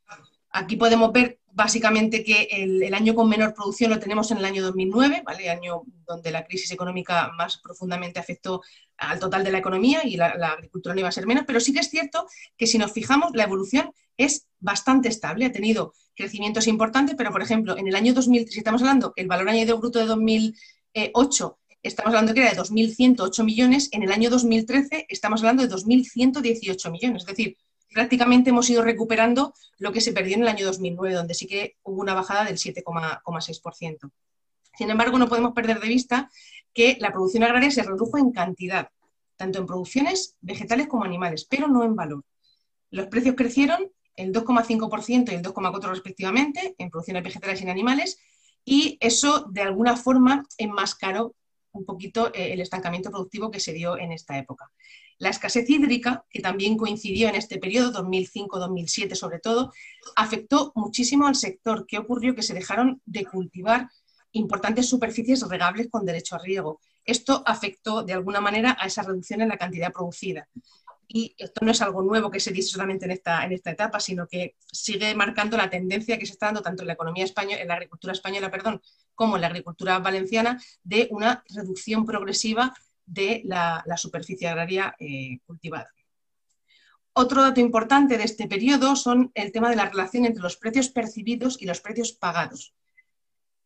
Aquí 0.51 0.77
podemos 0.77 1.11
ver 1.11 1.39
básicamente 1.59 2.23
que 2.23 2.47
el, 2.51 2.93
año 2.93 3.13
con 3.13 3.27
menor 3.27 3.53
producción 3.53 3.91
lo 3.91 3.99
tenemos 3.99 4.31
en 4.31 4.37
el 4.37 4.45
año 4.45 4.63
2009, 4.63 5.23
¿vale? 5.25 5.43
el 5.43 5.49
año 5.49 5.83
donde 6.07 6.31
la 6.31 6.45
crisis 6.45 6.71
económica 6.71 7.31
más 7.37 7.57
profundamente 7.57 8.17
afectó 8.17 8.61
al 8.95 9.19
total 9.19 9.43
de 9.43 9.51
la 9.51 9.57
economía 9.57 10.05
y 10.05 10.15
la, 10.15 10.29
agricultura 10.29 10.95
no 10.95 11.01
iba 11.01 11.09
a 11.09 11.11
ser 11.11 11.27
menos, 11.27 11.43
pero 11.45 11.59
sí 11.59 11.73
que 11.73 11.79
es 11.79 11.89
cierto 11.89 12.25
que 12.55 12.65
si 12.65 12.77
nos 12.77 12.93
fijamos, 12.93 13.31
la 13.33 13.43
evolución 13.43 13.91
es 14.15 14.47
bastante 14.59 15.09
estable, 15.09 15.45
ha 15.45 15.51
tenido 15.51 15.93
crecimientos 16.15 16.65
importantes, 16.65 17.15
pero 17.17 17.29
por 17.29 17.41
ejemplo, 17.41 17.77
en 17.77 17.89
el 17.89 17.95
año 17.95 18.13
2000, 18.13 18.47
si 18.47 18.59
estamos 18.59 18.81
hablando 18.81 19.11
que 19.13 19.21
el 19.21 19.27
valor 19.27 19.49
añadido 19.49 19.79
bruto 19.79 19.99
de 19.99 20.05
2008 20.05 21.59
estamos 21.83 22.13
hablando 22.13 22.33
que 22.33 22.41
era 22.41 22.51
de 22.51 22.57
2.108 22.57 23.43
millones, 23.43 23.89
en 23.91 24.03
el 24.03 24.11
año 24.13 24.29
2013 24.29 25.07
estamos 25.09 25.41
hablando 25.41 25.67
de 25.67 25.73
2.118 25.73 26.91
millones, 26.91 27.23
es 27.23 27.27
decir, 27.27 27.57
prácticamente 27.91 28.49
hemos 28.49 28.69
ido 28.69 28.83
recuperando 28.83 29.53
lo 29.77 29.91
que 29.91 30.01
se 30.01 30.13
perdió 30.13 30.35
en 30.35 30.43
el 30.43 30.47
año 30.47 30.65
2009, 30.65 31.15
donde 31.15 31.33
sí 31.33 31.47
que 31.47 31.77
hubo 31.83 32.01
una 32.01 32.13
bajada 32.13 32.45
del 32.45 32.57
7,6%. 32.57 34.11
Sin 34.77 34.89
embargo, 34.89 35.17
no 35.17 35.27
podemos 35.27 35.53
perder 35.53 35.79
de 35.79 35.87
vista 35.87 36.29
que 36.73 36.97
la 36.99 37.11
producción 37.11 37.43
agraria 37.43 37.71
se 37.71 37.83
redujo 37.83 38.17
en 38.17 38.31
cantidad, 38.31 38.89
tanto 39.35 39.59
en 39.59 39.65
producciones 39.65 40.37
vegetales 40.41 40.87
como 40.87 41.03
animales, 41.03 41.45
pero 41.49 41.67
no 41.67 41.83
en 41.83 41.95
valor. 41.95 42.23
Los 42.91 43.07
precios 43.07 43.35
crecieron 43.35 43.91
el 44.15 44.33
2,5% 44.33 45.31
y 45.31 45.35
el 45.35 45.41
2,4% 45.41 45.89
respectivamente 45.89 46.75
en 46.77 46.89
producciones 46.89 47.23
vegetales 47.23 47.59
y 47.59 47.63
en 47.63 47.69
animales, 47.69 48.19
y 48.65 48.97
eso 48.99 49.45
de 49.49 49.61
alguna 49.61 49.95
forma 49.95 50.45
enmascaró 50.57 51.35
un 51.71 51.85
poquito 51.85 52.33
eh, 52.33 52.53
el 52.53 52.61
estancamiento 52.61 53.09
productivo 53.11 53.51
que 53.51 53.59
se 53.59 53.73
dio 53.73 53.97
en 53.97 54.11
esta 54.11 54.37
época. 54.37 54.71
La 55.19 55.29
escasez 55.29 55.69
hídrica, 55.69 56.25
que 56.29 56.41
también 56.41 56.77
coincidió 56.77 57.27
en 57.27 57.35
este 57.35 57.59
periodo, 57.59 57.91
2005-2007 58.03 59.15
sobre 59.15 59.39
todo, 59.39 59.73
afectó 60.15 60.71
muchísimo 60.75 61.27
al 61.27 61.35
sector. 61.35 61.85
¿Qué 61.85 61.97
ocurrió? 61.97 62.33
Que 62.33 62.41
se 62.41 62.53
dejaron 62.53 63.01
de 63.05 63.25
cultivar 63.25 63.89
importantes 64.31 64.87
superficies 64.87 65.47
regables 65.47 65.89
con 65.89 66.05
derecho 66.05 66.35
a 66.35 66.39
riego. 66.39 66.79
Esto 67.03 67.43
afectó 67.45 68.03
de 68.03 68.13
alguna 68.13 68.39
manera 68.39 68.77
a 68.79 68.87
esa 68.87 69.03
reducción 69.03 69.41
en 69.41 69.49
la 69.49 69.57
cantidad 69.57 69.91
producida. 69.91 70.47
Y 71.11 71.35
esto 71.39 71.65
no 71.65 71.71
es 71.71 71.81
algo 71.81 72.03
nuevo 72.03 72.29
que 72.29 72.39
se 72.39 72.51
dice 72.51 72.69
solamente 72.69 73.05
en 73.05 73.11
esta, 73.11 73.43
en 73.43 73.51
esta 73.51 73.71
etapa, 73.71 73.99
sino 73.99 74.27
que 74.27 74.55
sigue 74.71 75.15
marcando 75.15 75.57
la 75.57 75.69
tendencia 75.69 76.19
que 76.19 76.27
se 76.27 76.33
está 76.33 76.45
dando 76.45 76.61
tanto 76.61 76.83
en 76.83 76.87
la 76.87 76.93
economía 76.93 77.25
española, 77.25 77.61
en 77.61 77.67
la 77.67 77.73
agricultura 77.73 78.13
española, 78.13 78.51
perdón, 78.51 78.79
como 79.15 79.35
en 79.35 79.41
la 79.41 79.47
agricultura 79.47 79.97
valenciana, 79.97 80.61
de 80.83 81.07
una 81.09 81.43
reducción 81.49 82.05
progresiva 82.05 82.75
de 83.09 83.41
la, 83.45 83.83
superficie 83.97 84.47
agraria 84.47 84.95
eh, 84.99 85.39
cultivada. 85.45 85.89
Otro 87.13 87.41
dato 87.41 87.59
importante 87.59 88.17
de 88.17 88.23
este 88.23 88.47
periodo 88.47 88.95
son 88.95 89.31
el 89.33 89.51
tema 89.51 89.69
de 89.69 89.75
la 89.75 89.89
relación 89.89 90.25
entre 90.25 90.43
los 90.43 90.57
precios 90.57 90.89
percibidos 90.89 91.61
y 91.61 91.65
los 91.65 91.81
precios 91.81 92.13
pagados. 92.13 92.73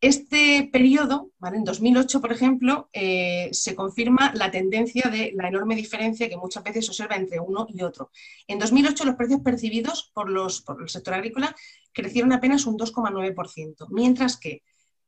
Este 0.00 0.68
periodo, 0.72 1.30
en 1.40 1.64
2008, 1.64 2.20
por 2.20 2.32
ejemplo, 2.32 2.90
eh, 2.92 3.48
se 3.52 3.74
confirma 3.74 4.32
la 4.34 4.50
tendencia 4.50 5.08
de 5.08 5.32
la 5.34 5.48
enorme 5.48 5.76
diferencia 5.76 6.28
que 6.28 6.36
muchas 6.36 6.62
veces 6.62 6.84
se 6.84 6.90
observa 6.90 7.16
entre 7.16 7.40
uno 7.40 7.66
y 7.70 7.82
otro. 7.82 8.10
En 8.46 8.58
2008 8.58 9.04
los 9.04 9.14
precios 9.14 9.40
percibidos 9.40 10.10
por, 10.12 10.28
los, 10.28 10.60
por 10.62 10.82
el 10.82 10.88
sector 10.88 11.14
agrícola 11.14 11.54
crecieron 11.92 12.32
apenas 12.32 12.66
un 12.66 12.76
2,9%, 12.76 13.86
mientras 13.90 14.36
que 14.36 14.62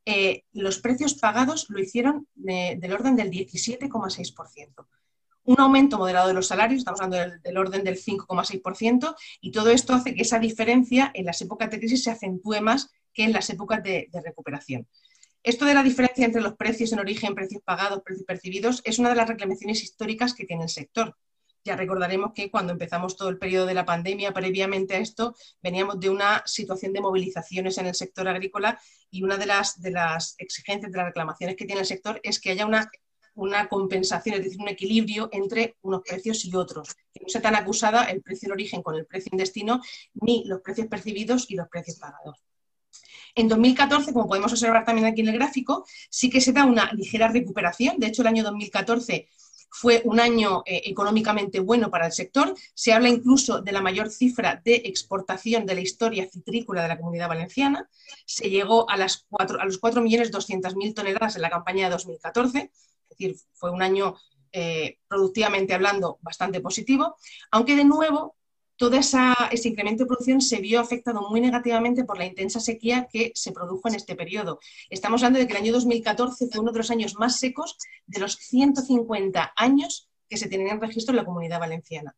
eh, 0.09 0.45
los 0.53 0.79
precios 0.79 1.15
pagados 1.15 1.67
lo 1.69 1.81
hicieron 1.81 2.29
del 2.35 2.93
orden 2.93 3.17
del 3.17 3.29
17,6%. 3.29 4.87
Un 5.43 5.61
aumento 5.61 5.99
moderado 5.99 6.29
de 6.29 6.35
los 6.35 6.47
salarios, 6.47 6.79
estamos 6.79 7.01
hablando 7.01 7.39
del, 7.43 7.59
orden 7.59 7.83
del 7.83 7.97
5,6%, 7.97 9.17
y 9.41 9.51
todo 9.51 9.71
esto 9.71 9.95
hace 9.95 10.15
que 10.15 10.23
esa 10.23 10.39
diferencia 10.39 11.11
en 11.13 11.25
las 11.25 11.43
épocas 11.43 11.71
de 11.71 11.81
crisis 11.81 12.05
se 12.05 12.13
acentúe 12.13 12.61
más 12.63 12.91
que 13.13 13.25
en 13.25 13.33
las 13.33 13.51
épocas 13.51 13.83
de, 13.83 14.09
recuperación. 14.25 14.87
Esto 15.43 15.65
de 15.65 15.75
la 15.75 15.83
diferencia 15.83 16.25
entre 16.25 16.41
los 16.43 16.57
precios 16.57 16.93
en 16.93 17.01
origen, 17.01 17.35
precios 17.35 17.63
pagados, 17.65 18.03
precios 18.05 18.27
percibidos, 18.27 18.83
es 18.85 19.01
una 19.01 19.09
de 19.09 19.17
las 19.17 19.29
reclamaciones 19.29 19.83
históricas 19.83 20.35
que 20.35 20.45
tiene 20.45 20.65
el 20.65 20.69
sector. 20.69 21.17
Ya 21.67 21.75
recordaremos 21.75 22.31
que 22.33 22.49
cuando 22.49 22.73
empezamos 22.73 23.17
todo 23.17 23.29
el 23.29 23.39
periodo 23.39 23.67
de 23.67 23.75
la 23.75 23.85
pandemia, 23.85 24.33
previamente 24.33 24.95
a 24.95 24.99
esto, 25.01 25.35
veníamos 25.61 25.99
de 25.99 26.11
una 26.11 26.45
situación 26.47 26.93
de 26.93 27.01
movilizaciones 27.01 27.77
en 27.79 27.87
el 27.87 27.97
sector 27.97 28.29
agrícola 28.29 28.79
y 29.11 29.25
una 29.25 29.37
de 29.37 29.47
las, 29.47 29.81
de 29.81 29.91
las 29.91 30.37
exigencias, 30.39 30.93
de 30.93 30.97
las 30.97 31.09
reclamaciones 31.09 31.57
que 31.57 31.65
tiene 31.65 31.81
el 31.81 31.87
sector 31.87 32.21
es 32.23 32.39
que 32.39 32.53
haya 32.53 32.67
una, 32.67 32.89
una 33.35 33.67
compensación, 33.67 34.37
es 34.37 34.45
decir, 34.45 34.61
un 34.61 34.69
equilibrio 34.69 35.29
entre 35.33 35.77
unos 35.83 36.03
precios 36.03 36.45
y 36.45 36.55
otros. 36.55 36.95
Que 37.13 37.21
no 37.21 37.29
sea 37.29 37.43
tan 37.43 37.57
acusada 37.57 38.05
el 38.05 38.23
precio 38.23 38.47
en 38.47 38.53
origen 38.53 38.83
con 38.85 38.95
el 38.95 39.05
precio 39.05 39.31
en 39.33 39.39
destino, 39.39 39.83
ni 40.15 40.45
los 40.45 40.61
precios 40.61 40.87
percibidos 40.87 41.51
y 41.51 41.57
los 41.57 41.67
precios 41.69 41.99
pagados. 41.99 42.45
En 43.35 43.49
2014, 43.49 44.13
como 44.13 44.29
podemos 44.29 44.53
observar 44.53 44.85
también 44.85 45.09
aquí 45.09 45.23
en 45.23 45.29
el 45.29 45.35
gráfico, 45.35 45.85
sí 46.11 46.31
que 46.31 46.41
se 46.41 46.53
da 46.53 46.65
una 46.65 46.93
ligera 46.93 47.27
recuperación. 47.27 47.99
De 47.99 48.07
hecho, 48.07 48.23
el 48.23 48.29
año 48.29 48.45
2014 48.45 49.29
fue 49.71 50.03
un 50.05 50.21
año 50.21 50.63
eh, 50.65 50.83
económicamente 50.87 51.61
bueno 51.61 51.91
para 51.91 52.07
el 52.07 52.13
sector. 52.13 52.55
Se 52.75 52.93
habla 52.93 53.09
incluso 53.09 53.61
de 53.61 53.73
la 53.73 53.83
mayor 53.83 54.11
cifra 54.11 54.61
de 54.65 54.77
exportación 54.85 55.67
de 55.67 55.75
la 55.75 55.81
historia 55.81 56.29
citrícola 56.31 56.83
de 56.83 56.89
la 56.89 56.99
comunidad 56.99 57.29
valenciana. 57.29 57.89
Se 58.25 58.49
llegó 58.49 58.89
a, 58.89 58.97
las 58.97 59.27
a 59.39 59.65
los 59.65 59.81
4.200.000 59.81 60.95
toneladas 60.95 61.37
en 61.37 61.43
la 61.43 61.51
campaña 61.51 61.87
de 61.87 61.91
2014, 61.93 62.59
es 62.59 63.09
decir, 63.11 63.37
fue 63.53 63.71
un 63.71 63.83
año 63.83 64.17
eh, 64.53 64.99
productivamente 65.09 65.75
hablando 65.75 66.19
bastante 66.23 66.61
positivo, 66.61 67.17
aunque 67.51 67.77
de 67.77 67.85
nuevo 67.85 68.37
todo 68.77 68.97
ese 68.97 69.69
incremento 69.69 70.05
de 70.05 70.09
producción 70.09 70.41
se 70.41 70.61
vio 70.61 70.81
afectado 70.81 71.29
muy 71.31 71.41
negativamente 71.41 72.05
por 72.05 72.19
la 72.19 72.27
intensa 72.27 72.61
sequía 72.61 73.09
que 73.11 73.33
se 73.35 73.53
produjo 73.53 73.89
en 73.89 73.95
este 73.95 74.15
periodo. 74.15 74.61
Estamos 74.91 75.23
hablando 75.23 75.39
de 75.39 75.47
que 75.47 75.55
el 75.55 75.63
año 75.63 75.73
2014 75.73 76.49
fue 76.49 76.61
uno 76.61 76.73
de 76.73 76.79
los 76.79 76.91
años 76.91 77.15
más 77.15 77.39
secos 77.41 77.79
de 78.07 78.21
los 78.21 78.35
150 78.37 79.53
años 79.57 80.11
que 80.29 80.37
se 80.37 80.49
tienen 80.49 80.69
en 80.69 80.81
registro 80.81 81.13
en 81.13 81.17
la 81.17 81.25
comunidad 81.25 81.59
valenciana. 81.59 82.15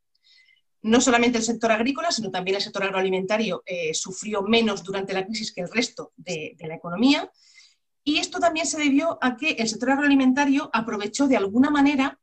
No 0.82 1.00
solamente 1.00 1.38
el 1.38 1.44
sector 1.44 1.70
agrícola, 1.70 2.10
sino 2.10 2.30
también 2.30 2.56
el 2.56 2.62
sector 2.62 2.82
agroalimentario 2.82 3.62
eh, 3.64 3.94
sufrió 3.94 4.42
menos 4.42 4.82
durante 4.82 5.12
la 5.12 5.24
crisis 5.24 5.52
que 5.52 5.60
el 5.60 5.70
resto 5.70 6.12
de 6.16 6.56
la 6.60 6.74
economía. 6.74 7.30
Y 8.02 8.18
esto 8.18 8.40
también 8.40 8.66
se 8.66 8.78
debió 8.78 9.18
a 9.20 9.36
que 9.36 9.50
el 9.50 9.68
sector 9.68 9.90
agroalimentario 9.90 10.70
aprovechó 10.72 11.28
de 11.28 11.36
alguna 11.36 11.70
manera 11.70 12.18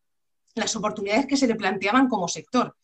las 0.56 0.76
oportunidades 0.76 1.26
que 1.26 1.38
se 1.38 1.48
le 1.48 1.56
planteaban 1.56 2.08
como 2.08 2.28
sector 2.28 2.76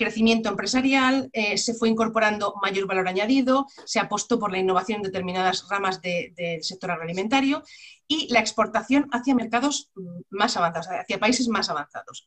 crecimiento 0.00 0.48
empresarial, 0.48 1.28
eh, 1.34 1.58
se 1.58 1.74
fue 1.74 1.90
incorporando 1.90 2.54
mayor 2.62 2.86
valor 2.86 3.06
añadido, 3.06 3.66
se 3.84 4.00
apostó 4.00 4.38
por 4.38 4.50
la 4.50 4.58
innovación 4.58 4.96
en 4.96 5.02
determinadas 5.02 5.66
ramas 5.68 6.00
del 6.00 6.64
sector 6.64 6.92
agroalimentario 6.92 7.62
y 8.08 8.32
la 8.32 8.40
exportación 8.40 9.08
hacia 9.12 9.34
mercados 9.34 9.90
más 10.30 10.56
avanzados, 10.56 10.88
hacia 10.88 11.20
países 11.20 11.48
más 11.48 11.68
avanzados. 11.68 12.26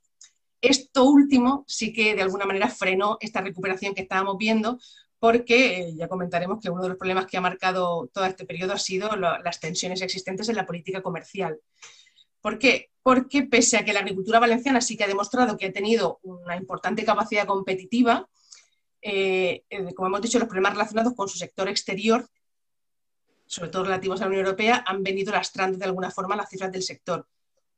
Esto 0.61 1.05
último 1.05 1.65
sí 1.67 1.91
que 1.91 2.13
de 2.15 2.21
alguna 2.21 2.45
manera 2.45 2.69
frenó 2.69 3.17
esta 3.19 3.41
recuperación 3.41 3.95
que 3.95 4.03
estábamos 4.03 4.37
viendo 4.37 4.77
porque 5.17 5.79
eh, 5.79 5.95
ya 5.95 6.07
comentaremos 6.07 6.59
que 6.61 6.69
uno 6.69 6.83
de 6.83 6.89
los 6.89 6.97
problemas 6.97 7.25
que 7.25 7.37
ha 7.37 7.41
marcado 7.41 8.07
todo 8.13 8.25
este 8.25 8.45
periodo 8.45 8.73
ha 8.73 8.77
sido 8.77 9.15
las 9.15 9.59
tensiones 9.59 10.03
existentes 10.03 10.47
en 10.47 10.57
la 10.57 10.67
política 10.67 11.01
comercial. 11.01 11.59
¿Por 12.43 12.59
qué? 12.59 12.91
Porque 13.01 13.43
pese 13.43 13.77
a 13.77 13.85
que 13.85 13.93
la 13.93 14.01
agricultura 14.01 14.37
valenciana 14.37 14.81
sí 14.81 14.97
que 14.97 15.05
ha 15.05 15.07
demostrado 15.07 15.57
que 15.57 15.67
ha 15.67 15.71
tenido 15.71 16.19
una 16.23 16.57
importante 16.57 17.05
capacidad 17.05 17.47
competitiva, 17.47 18.27
eh, 19.01 19.63
eh, 19.69 19.93
como 19.93 20.09
hemos 20.09 20.21
dicho, 20.21 20.39
los 20.39 20.49
problemas 20.49 20.73
relacionados 20.73 21.13
con 21.15 21.29
su 21.29 21.37
sector 21.37 21.69
exterior, 21.69 22.27
sobre 23.45 23.69
todo 23.69 23.85
relativos 23.85 24.19
a 24.19 24.25
la 24.25 24.27
Unión 24.27 24.45
Europea, 24.45 24.83
han 24.85 25.03
venido 25.03 25.31
lastrando 25.31 25.77
de 25.77 25.85
alguna 25.85 26.11
forma 26.11 26.35
las 26.35 26.49
cifras 26.49 26.69
del 26.69 26.83
sector. 26.83 27.25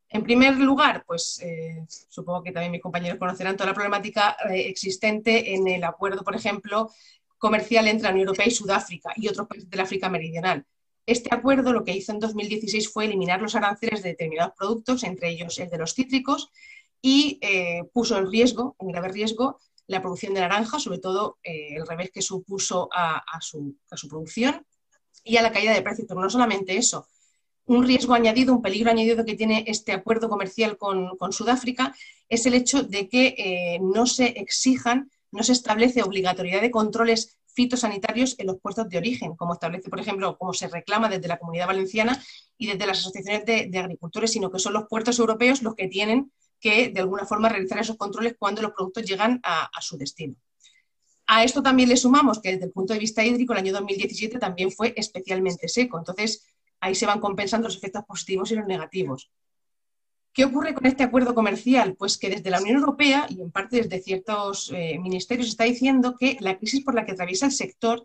En 0.10 0.24
primer 0.24 0.58
lugar, 0.58 1.04
pues 1.06 1.40
eh, 1.44 1.86
supongo 2.10 2.42
que 2.42 2.52
también 2.52 2.72
mis 2.72 2.82
compañeros 2.82 3.20
conocerán 3.20 3.56
toda 3.56 3.70
la 3.70 3.76
problemática 3.76 4.36
existente 4.50 5.54
en 5.54 5.68
el 5.68 5.84
acuerdo, 5.84 6.24
por 6.24 6.36
ejemplo, 6.36 6.90
comercial 7.38 7.88
entre 7.88 8.06
la 8.06 8.14
Unión 8.14 8.30
Europea 8.30 8.48
y 8.48 8.52
Sudáfrica 8.52 9.14
y 9.16 9.28
otros 9.28 9.48
países 9.48 9.70
del 9.70 9.82
África 9.82 10.10
Meridional. 10.10 10.66
Este 11.06 11.30
acuerdo 11.34 11.72
lo 11.72 11.84
que 11.84 11.96
hizo 11.96 12.12
en 12.12 12.20
2016 12.20 12.92
fue 12.92 13.06
eliminar 13.06 13.42
los 13.42 13.56
aranceles 13.56 14.02
de 14.02 14.10
determinados 14.10 14.54
productos, 14.58 15.04
entre 15.04 15.30
ellos 15.30 15.58
el 15.60 15.70
de 15.70 15.78
los 15.78 15.94
cítricos, 15.94 16.50
y 17.02 17.38
eh, 17.42 17.84
puso 17.94 18.18
en 18.18 18.32
riesgo, 18.32 18.76
en 18.80 18.88
grave 18.88 19.10
riesgo, 19.10 19.60
la 19.88 20.02
producción 20.02 20.34
de 20.34 20.42
naranja, 20.42 20.80
sobre 20.80 20.98
todo 20.98 21.38
eh, 21.44 21.76
el 21.76 21.86
revés 21.86 22.10
que 22.12 22.24
supuso 22.24 22.90
a, 22.92 23.24
su, 23.40 23.76
producción 24.10 24.66
y 25.24 25.38
a 25.38 25.44
la 25.44 25.52
caída 25.52 25.74
de 25.74 25.84
precios. 25.84 26.08
Pero 26.08 26.22
no 26.22 26.30
solamente 26.30 26.76
eso, 26.76 27.08
un 27.66 27.86
riesgo 27.86 28.16
añadido, 28.16 28.54
un 28.54 28.64
peligro 28.64 28.90
añadido 28.90 29.24
que 29.26 29.36
tiene 29.36 29.64
este 29.68 29.92
acuerdo 29.92 30.30
comercial 30.30 30.78
con, 30.78 31.16
Sudáfrica 31.32 31.96
es 32.30 32.48
el 32.48 32.56
hecho 32.56 32.82
de 32.82 33.08
que 33.08 33.36
eh, 33.38 33.80
no 33.80 34.08
se 34.08 34.26
exijan, 34.40 35.12
no 35.32 35.44
se 35.44 35.52
establece 35.52 36.02
obligatoriedad 36.02 36.62
de 36.62 36.72
controles 36.72 37.38
fitosanitarios 37.56 38.36
en 38.38 38.48
los 38.48 38.60
puestos 38.60 38.90
de 38.90 38.98
origen, 38.98 39.36
como 39.36 39.54
establece, 39.54 39.90
por 39.90 40.00
ejemplo, 40.00 40.38
como 40.38 40.54
se 40.54 40.68
reclama 40.68 41.10
desde 41.10 41.28
la 41.28 41.40
Comunidad 41.40 41.68
Valenciana 41.68 42.22
y 42.58 42.68
desde 42.68 42.86
las 42.86 43.00
asociaciones 43.00 43.46
de, 43.46 43.80
agricultores, 43.80 44.32
sino 44.32 44.52
que 44.52 44.60
son 44.60 44.74
los 44.74 44.86
puertos 44.88 45.18
europeos 45.18 45.64
los 45.64 45.74
que 45.74 45.88
tienen 45.88 46.32
que, 46.60 46.90
de 46.90 47.00
alguna 47.00 47.26
forma, 47.26 47.50
realizar 47.50 47.80
esos 47.80 47.98
controles 47.98 48.36
cuando 48.38 48.62
los 48.62 48.72
productos 48.72 49.06
llegan 49.06 49.40
a, 49.44 49.70
su 49.80 49.98
destino. 49.98 50.36
A 51.28 51.44
esto 51.44 51.64
también 51.64 51.90
le 51.90 51.98
sumamos 51.98 52.40
que 52.40 52.52
desde 52.52 52.66
el 52.66 52.72
punto 52.72 52.94
de 52.94 53.00
vista 53.00 53.26
hídrico 53.26 53.54
el 53.54 53.60
año 53.60 53.74
2017 53.74 54.38
también 54.38 54.72
fue 54.72 54.94
especialmente 54.96 55.68
seco, 55.68 55.98
entonces 55.98 56.46
ahí 56.80 56.94
se 56.94 57.06
van 57.06 57.20
compensando 57.20 57.68
los 57.68 57.78
efectos 57.78 58.04
positivos 58.06 58.52
y 58.52 58.56
los 58.56 58.68
negativos. 58.68 59.32
¿Qué 60.36 60.44
ocurre 60.44 60.74
con 60.74 60.86
este 60.86 61.04
acuerdo 61.04 61.34
comercial? 61.34 61.96
Pues 61.96 62.18
que 62.18 62.30
desde 62.30 62.50
la 62.50 62.60
Unión 62.60 62.80
Europea 62.80 63.26
y 63.30 63.40
en 63.40 63.52
parte 63.52 63.78
desde 63.78 64.04
ciertos 64.04 64.70
eh, 64.76 65.00
ministerios 65.00 65.48
está 65.48 65.64
diciendo 65.64 66.18
que 66.20 66.36
la 66.42 66.58
crisis 66.58 66.84
por 66.84 66.94
la 66.94 67.06
que 67.06 67.14
atraviesa 67.14 67.46
el 67.46 67.54
sector, 67.54 68.04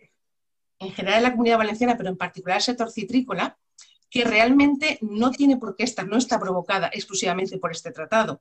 en 0.78 0.92
general 0.92 1.18
en 1.18 1.22
la 1.24 1.32
comunidad 1.32 1.58
valenciana, 1.58 1.96
pero 1.96 2.08
en 2.08 2.16
particular 2.16 2.58
el 2.58 2.62
sector 2.62 2.88
citrícola, 2.92 3.58
que 4.08 4.22
realmente 4.22 5.00
no 5.02 5.32
tiene 5.32 5.56
por 5.56 5.74
qué 5.74 5.82
estar, 5.82 6.06
no 6.06 6.16
está 6.16 6.38
provocada 6.38 6.88
exclusivamente 6.92 7.58
por 7.58 7.72
este 7.72 7.90
tratado. 7.90 8.40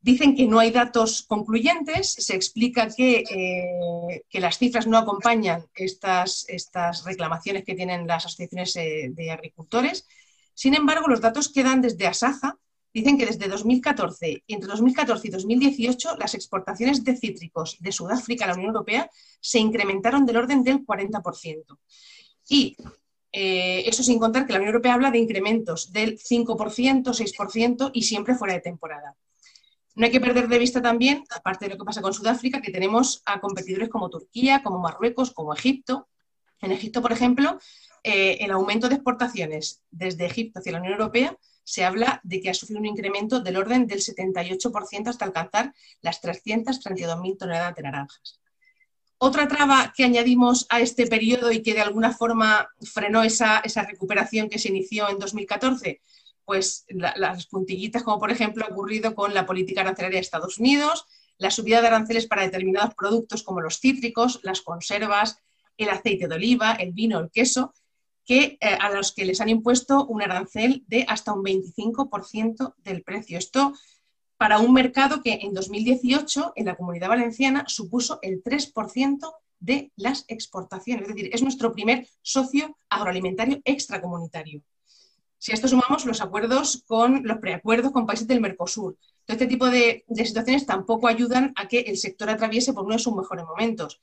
Dicen 0.00 0.34
que 0.34 0.46
no 0.46 0.58
hay 0.58 0.72
datos 0.72 1.22
concluyentes, 1.22 2.12
se 2.12 2.34
explica 2.34 2.88
que, 2.88 3.22
eh, 3.30 4.24
que 4.28 4.40
las 4.40 4.58
cifras 4.58 4.88
no 4.88 4.98
acompañan 4.98 5.64
estas, 5.76 6.44
estas, 6.48 7.04
reclamaciones 7.04 7.62
que 7.62 7.76
tienen 7.76 8.08
las 8.08 8.26
asociaciones 8.26 8.74
eh, 8.74 9.10
de 9.12 9.30
agricultores. 9.30 10.08
Sin 10.54 10.74
embargo, 10.74 11.06
los 11.06 11.20
datos 11.20 11.48
que 11.48 11.62
dan 11.62 11.80
desde 11.82 12.08
Asaja 12.08 12.58
dicen 13.00 13.18
que 13.18 13.26
desde 13.26 13.48
2014, 13.48 14.44
entre 14.48 14.68
2014 14.68 15.28
y 15.28 15.30
2018, 15.30 16.16
las 16.16 16.34
exportaciones 16.34 17.04
de 17.04 17.16
cítricos 17.16 17.76
de 17.80 17.92
Sudáfrica 17.92 18.44
a 18.44 18.48
la 18.48 18.54
Unión 18.54 18.68
Europea 18.68 19.10
se 19.40 19.58
incrementaron 19.58 20.24
del 20.24 20.38
orden 20.38 20.62
del 20.62 20.84
40%. 20.84 21.78
Y 22.48 22.76
Eh, 23.38 23.86
eso 23.86 24.02
sin 24.02 24.18
contar 24.18 24.46
que 24.46 24.54
la 24.54 24.60
Unión 24.60 24.72
Europea 24.72 24.94
habla 24.94 25.10
de 25.10 25.18
incrementos 25.18 25.92
del 25.92 26.18
5%, 26.18 27.12
6% 27.12 27.90
y 27.92 28.02
siempre 28.04 28.34
fuera 28.34 28.54
de 28.54 28.62
temporada. 28.62 29.14
No 29.94 30.06
hay 30.06 30.10
que 30.10 30.22
perder 30.22 30.48
de 30.48 30.58
vista 30.58 30.80
también, 30.80 31.22
aparte 31.28 31.66
de 31.66 31.72
lo 31.72 31.78
que 31.78 31.84
pasa 31.84 32.00
con 32.00 32.14
Sudáfrica, 32.14 32.62
que 32.62 32.72
tenemos 32.72 33.22
a 33.26 33.38
competidores 33.40 33.90
como 33.90 34.08
Turquía, 34.08 34.62
como 34.62 34.78
Marruecos, 34.78 35.32
como 35.32 35.52
Egipto. 35.52 36.08
En 36.62 36.72
Egipto, 36.72 37.02
por 37.02 37.12
ejemplo, 37.12 37.58
eh, 38.02 38.38
el 38.40 38.52
aumento 38.52 38.88
de 38.88 38.94
exportaciones 38.94 39.82
desde 39.90 40.24
Egipto 40.24 40.60
hacia 40.60 40.72
la 40.72 40.78
Unión 40.78 40.94
Europea 40.94 41.36
se 41.66 41.84
habla 41.84 42.20
de 42.22 42.40
que 42.40 42.48
ha 42.48 42.54
sufrido 42.54 42.78
un 42.78 42.86
incremento 42.86 43.40
del 43.40 43.56
orden 43.56 43.88
del 43.88 43.98
78% 43.98 45.08
hasta 45.08 45.24
alcanzar 45.24 45.74
las 46.00 46.22
332.000 46.22 47.38
toneladas 47.38 47.74
de 47.74 47.82
naranjas. 47.82 48.40
Otra 49.18 49.48
traba 49.48 49.92
que 49.94 50.04
añadimos 50.04 50.66
a 50.68 50.78
este 50.78 51.08
periodo 51.08 51.50
y 51.50 51.62
que 51.62 51.74
de 51.74 51.80
alguna 51.80 52.12
forma 52.12 52.68
frenó 52.84 53.24
esa, 53.24 53.58
esa 53.58 53.82
recuperación 53.82 54.48
que 54.48 54.60
se 54.60 54.68
inició 54.68 55.10
en 55.10 55.18
2014, 55.18 56.00
pues 56.44 56.84
las 56.88 57.46
puntillitas, 57.46 58.04
como 58.04 58.20
por 58.20 58.30
ejemplo 58.30 58.64
ha 58.64 58.72
ocurrido 58.72 59.16
con 59.16 59.34
la 59.34 59.44
política 59.44 59.80
arancelaria 59.80 60.18
de 60.18 60.22
Estados 60.24 60.58
Unidos, 60.58 61.04
la 61.36 61.50
subida 61.50 61.80
de 61.80 61.88
aranceles 61.88 62.28
para 62.28 62.42
determinados 62.42 62.94
productos 62.94 63.42
como 63.42 63.60
los 63.60 63.80
cítricos, 63.80 64.38
las 64.44 64.60
conservas, 64.60 65.40
el 65.76 65.88
aceite 65.88 66.28
de 66.28 66.34
oliva, 66.36 66.74
el 66.74 66.92
vino, 66.92 67.18
el 67.18 67.30
queso, 67.32 67.74
que, 68.26 68.58
eh, 68.60 68.76
a 68.80 68.90
los 68.90 69.12
que 69.12 69.24
les 69.24 69.40
han 69.40 69.48
impuesto 69.48 70.04
un 70.06 70.20
arancel 70.20 70.84
de 70.88 71.06
hasta 71.08 71.32
un 71.32 71.44
25% 71.44 72.74
del 72.78 73.02
precio. 73.02 73.38
Esto 73.38 73.72
para 74.36 74.58
un 74.58 74.72
mercado 74.72 75.22
que 75.22 75.38
en 75.42 75.54
2018 75.54 76.52
en 76.56 76.66
la 76.66 76.76
comunidad 76.76 77.08
valenciana 77.08 77.64
supuso 77.68 78.18
el 78.22 78.42
3% 78.42 79.32
de 79.60 79.92
las 79.96 80.24
exportaciones. 80.28 81.08
Es 81.08 81.14
decir, 81.14 81.30
es 81.32 81.42
nuestro 81.42 81.72
primer 81.72 82.06
socio 82.20 82.76
agroalimentario 82.90 83.60
extracomunitario. 83.64 84.60
Si 85.38 85.52
a 85.52 85.54
esto 85.54 85.68
sumamos 85.68 86.04
los 86.04 86.20
acuerdos 86.20 86.82
con 86.86 87.22
los 87.24 87.38
preacuerdos 87.38 87.92
con 87.92 88.06
países 88.06 88.26
del 88.26 88.40
Mercosur, 88.40 88.96
todo 89.24 89.34
este 89.34 89.46
tipo 89.46 89.70
de, 89.70 90.04
de 90.06 90.26
situaciones 90.26 90.66
tampoco 90.66 91.08
ayudan 91.08 91.52
a 91.56 91.68
que 91.68 91.80
el 91.80 91.96
sector 91.96 92.28
atraviese 92.28 92.72
por 92.72 92.84
uno 92.84 92.94
de 92.94 93.02
sus 93.02 93.14
mejores 93.14 93.44
momentos. 93.44 94.00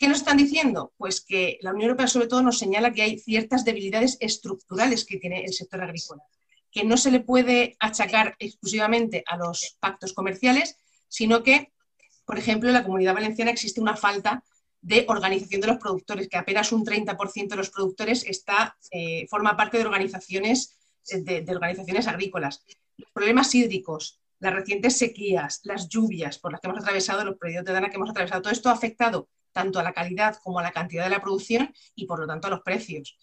¿Qué 0.00 0.08
nos 0.08 0.20
están 0.20 0.38
diciendo? 0.38 0.94
Pues 0.96 1.20
que 1.20 1.58
la 1.60 1.72
Unión 1.72 1.90
Europea 1.90 2.06
sobre 2.06 2.26
todo 2.26 2.40
nos 2.40 2.58
señala 2.58 2.90
que 2.90 3.02
hay 3.02 3.18
ciertas 3.18 3.66
debilidades 3.66 4.16
estructurales 4.20 5.04
que 5.04 5.18
tiene 5.18 5.44
el 5.44 5.52
sector 5.52 5.82
agrícola, 5.82 6.22
que 6.72 6.84
no 6.84 6.96
se 6.96 7.10
le 7.10 7.20
puede 7.20 7.76
achacar 7.78 8.34
exclusivamente 8.38 9.22
a 9.26 9.36
los 9.36 9.76
pactos 9.78 10.14
comerciales, 10.14 10.78
sino 11.06 11.42
que, 11.42 11.70
por 12.24 12.38
ejemplo, 12.38 12.70
en 12.70 12.76
la 12.76 12.82
comunidad 12.82 13.12
valenciana 13.12 13.50
existe 13.50 13.78
una 13.78 13.94
falta 13.94 14.42
de 14.80 15.04
organización 15.06 15.60
de 15.60 15.66
los 15.66 15.76
productores, 15.76 16.28
que 16.28 16.38
apenas 16.38 16.72
un 16.72 16.82
30% 16.82 17.48
de 17.48 17.56
los 17.56 17.68
productores 17.68 18.24
está, 18.24 18.78
eh, 18.90 19.26
forma 19.28 19.54
parte 19.54 19.76
de 19.76 19.84
organizaciones, 19.84 20.78
de, 21.12 21.42
de 21.42 21.52
organizaciones 21.54 22.08
agrícolas. 22.08 22.64
Los 22.96 23.10
problemas 23.10 23.54
hídricos, 23.54 24.18
las 24.38 24.54
recientes 24.54 24.96
sequías, 24.96 25.60
las 25.64 25.90
lluvias 25.90 26.38
por 26.38 26.52
las 26.52 26.62
que 26.62 26.68
hemos 26.68 26.80
atravesado, 26.80 27.22
los 27.22 27.36
periodos 27.36 27.66
de 27.66 27.74
dana 27.74 27.90
que 27.90 27.96
hemos 27.96 28.08
atravesado, 28.08 28.40
todo 28.40 28.54
esto 28.54 28.70
ha 28.70 28.72
afectado 28.72 29.28
tanto 29.52 29.78
a 29.78 29.82
la 29.82 29.92
calidad 29.92 30.36
como 30.42 30.58
a 30.58 30.62
la 30.62 30.72
cantidad 30.72 31.04
de 31.04 31.10
la 31.10 31.20
producción 31.20 31.72
y 31.94 32.06
por 32.06 32.20
lo 32.20 32.26
tanto 32.26 32.46
a 32.46 32.50
los 32.50 32.62
precios. 32.62 33.16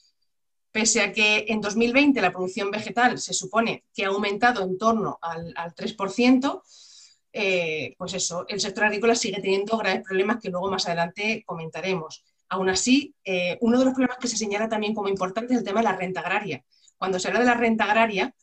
Pese 0.71 1.01
a 1.01 1.11
que 1.11 1.45
en 1.47 1.61
2020 1.61 2.21
la 2.21 2.31
producción 2.31 2.69
vegetal 2.71 3.17
se 3.19 3.33
supone 3.33 3.85
que 3.93 4.05
ha 4.05 4.09
aumentado 4.09 4.63
en 4.63 4.77
torno 4.77 5.17
al, 5.21 5.53
3%, 5.75 6.61
eh, 7.33 7.95
pues 7.97 8.13
eso, 8.13 8.45
el 8.47 8.59
sector 8.59 8.85
agrícola 8.85 9.15
sigue 9.15 9.41
teniendo 9.41 9.77
graves 9.77 10.03
problemas 10.03 10.39
que 10.41 10.49
luego 10.49 10.69
más 10.69 10.85
adelante 10.85 11.43
comentaremos. 11.45 12.23
Aún 12.49 12.69
así, 12.69 13.13
eh, 13.23 13.57
uno 13.61 13.79
de 13.79 13.85
los 13.85 13.93
problemas 13.93 14.17
que 14.19 14.27
se 14.27 14.37
señala 14.37 14.69
también 14.69 14.93
como 14.93 15.09
importante 15.09 15.53
es 15.53 15.59
el 15.59 15.65
tema 15.65 15.81
de 15.81 15.85
la 15.85 15.95
renta 15.95 16.21
agraria. 16.21 16.63
Cuando 16.97 17.19
se 17.19 17.27
habla 17.27 17.41
de 17.41 17.45
la 17.45 17.53
renta 17.53 17.85
agraria, 17.85 18.33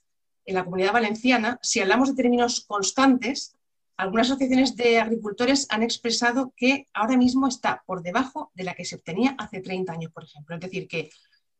en 0.46 0.54
la 0.54 0.64
comunidad 0.64 0.92
valenciana, 0.92 1.58
si 1.62 1.80
hablamos 1.80 2.10
de 2.10 2.22
términos 2.22 2.64
constantes, 2.66 3.56
algunas 3.96 4.28
asociaciones 4.28 4.76
de 4.76 4.98
agricultores 4.98 5.66
han 5.70 5.82
expresado 5.82 6.52
que 6.56 6.88
ahora 6.92 7.16
mismo 7.16 7.46
está 7.46 7.82
por 7.86 8.02
debajo 8.02 8.50
de 8.54 8.64
la 8.64 8.74
que 8.74 8.84
se 8.84 8.96
obtenía 8.96 9.36
hace 9.38 9.60
30 9.60 9.92
años, 9.92 10.12
por 10.12 10.24
ejemplo. 10.24 10.56
Es 10.56 10.62
decir, 10.62 10.88
que 10.88 11.10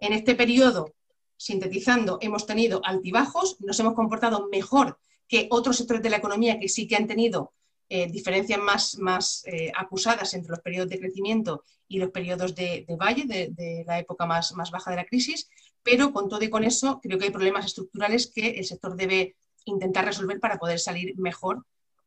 en 0.00 0.12
este 0.12 0.34
periodo, 0.34 0.94
sintetizando, 1.36 2.18
hemos 2.20 2.46
tenido 2.46 2.80
altibajos, 2.84 3.60
nos 3.60 3.78
hemos 3.78 3.94
comportado 3.94 4.48
mejor 4.50 4.98
que 5.28 5.48
otros 5.50 5.76
sectores 5.76 6.02
de 6.02 6.10
la 6.10 6.16
economía 6.16 6.58
que 6.58 6.68
sí 6.68 6.86
que 6.86 6.96
han 6.96 7.06
tenido 7.06 7.52
eh, 7.88 8.10
diferencias 8.10 8.58
más, 8.58 8.98
más 8.98 9.44
eh, 9.46 9.70
acusadas 9.76 10.34
entre 10.34 10.50
los 10.50 10.60
periodos 10.60 10.90
de 10.90 10.98
crecimiento 10.98 11.64
y 11.86 11.98
los 11.98 12.10
periodos 12.10 12.54
de, 12.54 12.86
valle, 12.98 13.24
de, 13.26 13.84
la 13.86 13.98
época 13.98 14.26
más, 14.26 14.52
más 14.54 14.70
baja 14.70 14.90
de 14.90 14.96
la 14.96 15.04
crisis, 15.04 15.48
pero 15.82 16.12
con 16.12 16.28
todo 16.28 16.42
y 16.42 16.50
con 16.50 16.64
eso 16.64 16.98
creo 17.02 17.18
que 17.18 17.26
hay 17.26 17.30
problemas 17.30 17.66
estructurales 17.66 18.32
que 18.34 18.50
el 18.50 18.64
sector 18.64 18.96
debe 18.96 19.36
intentar 19.66 20.04
resolver 20.04 20.40
para 20.40 20.58
poder 20.58 20.78
salir 20.78 21.14
mejor 21.18 21.64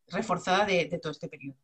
reforzada 0.08 0.65
de, 0.65 1.00
todo 1.02 1.12
este 1.12 1.28
periodo. 1.28 1.58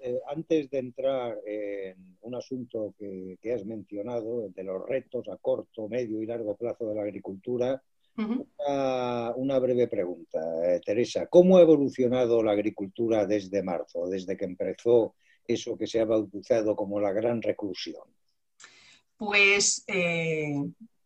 Eh, 0.00 0.20
antes 0.28 0.70
de 0.70 0.78
entrar 0.78 1.38
en 1.44 2.16
un 2.20 2.34
asunto 2.34 2.94
que, 2.98 3.38
has 3.52 3.64
mencionado, 3.64 4.48
de 4.48 4.62
los 4.62 4.86
retos 4.86 5.28
a 5.28 5.36
corto, 5.36 5.88
medio 5.88 6.22
y 6.22 6.26
largo 6.26 6.56
plazo 6.56 6.88
de 6.88 6.94
la 6.94 7.02
agricultura, 7.02 7.82
una, 8.16 9.58
breve 9.60 9.86
pregunta. 9.86 10.40
Eh, 10.64 10.80
Teresa, 10.84 11.26
¿cómo 11.26 11.56
ha 11.56 11.62
evolucionado 11.62 12.42
la 12.42 12.52
agricultura 12.52 13.26
desde 13.26 13.62
marzo, 13.62 14.08
desde 14.08 14.36
que 14.36 14.44
empezó 14.44 15.14
eso 15.46 15.76
que 15.78 15.86
se 15.86 16.00
ha 16.00 16.04
bautizado 16.04 16.74
como 16.74 17.00
la 17.00 17.12
gran 17.12 17.40
reclusión? 17.40 18.02
Pues 19.16 19.84
eh, 19.86 20.52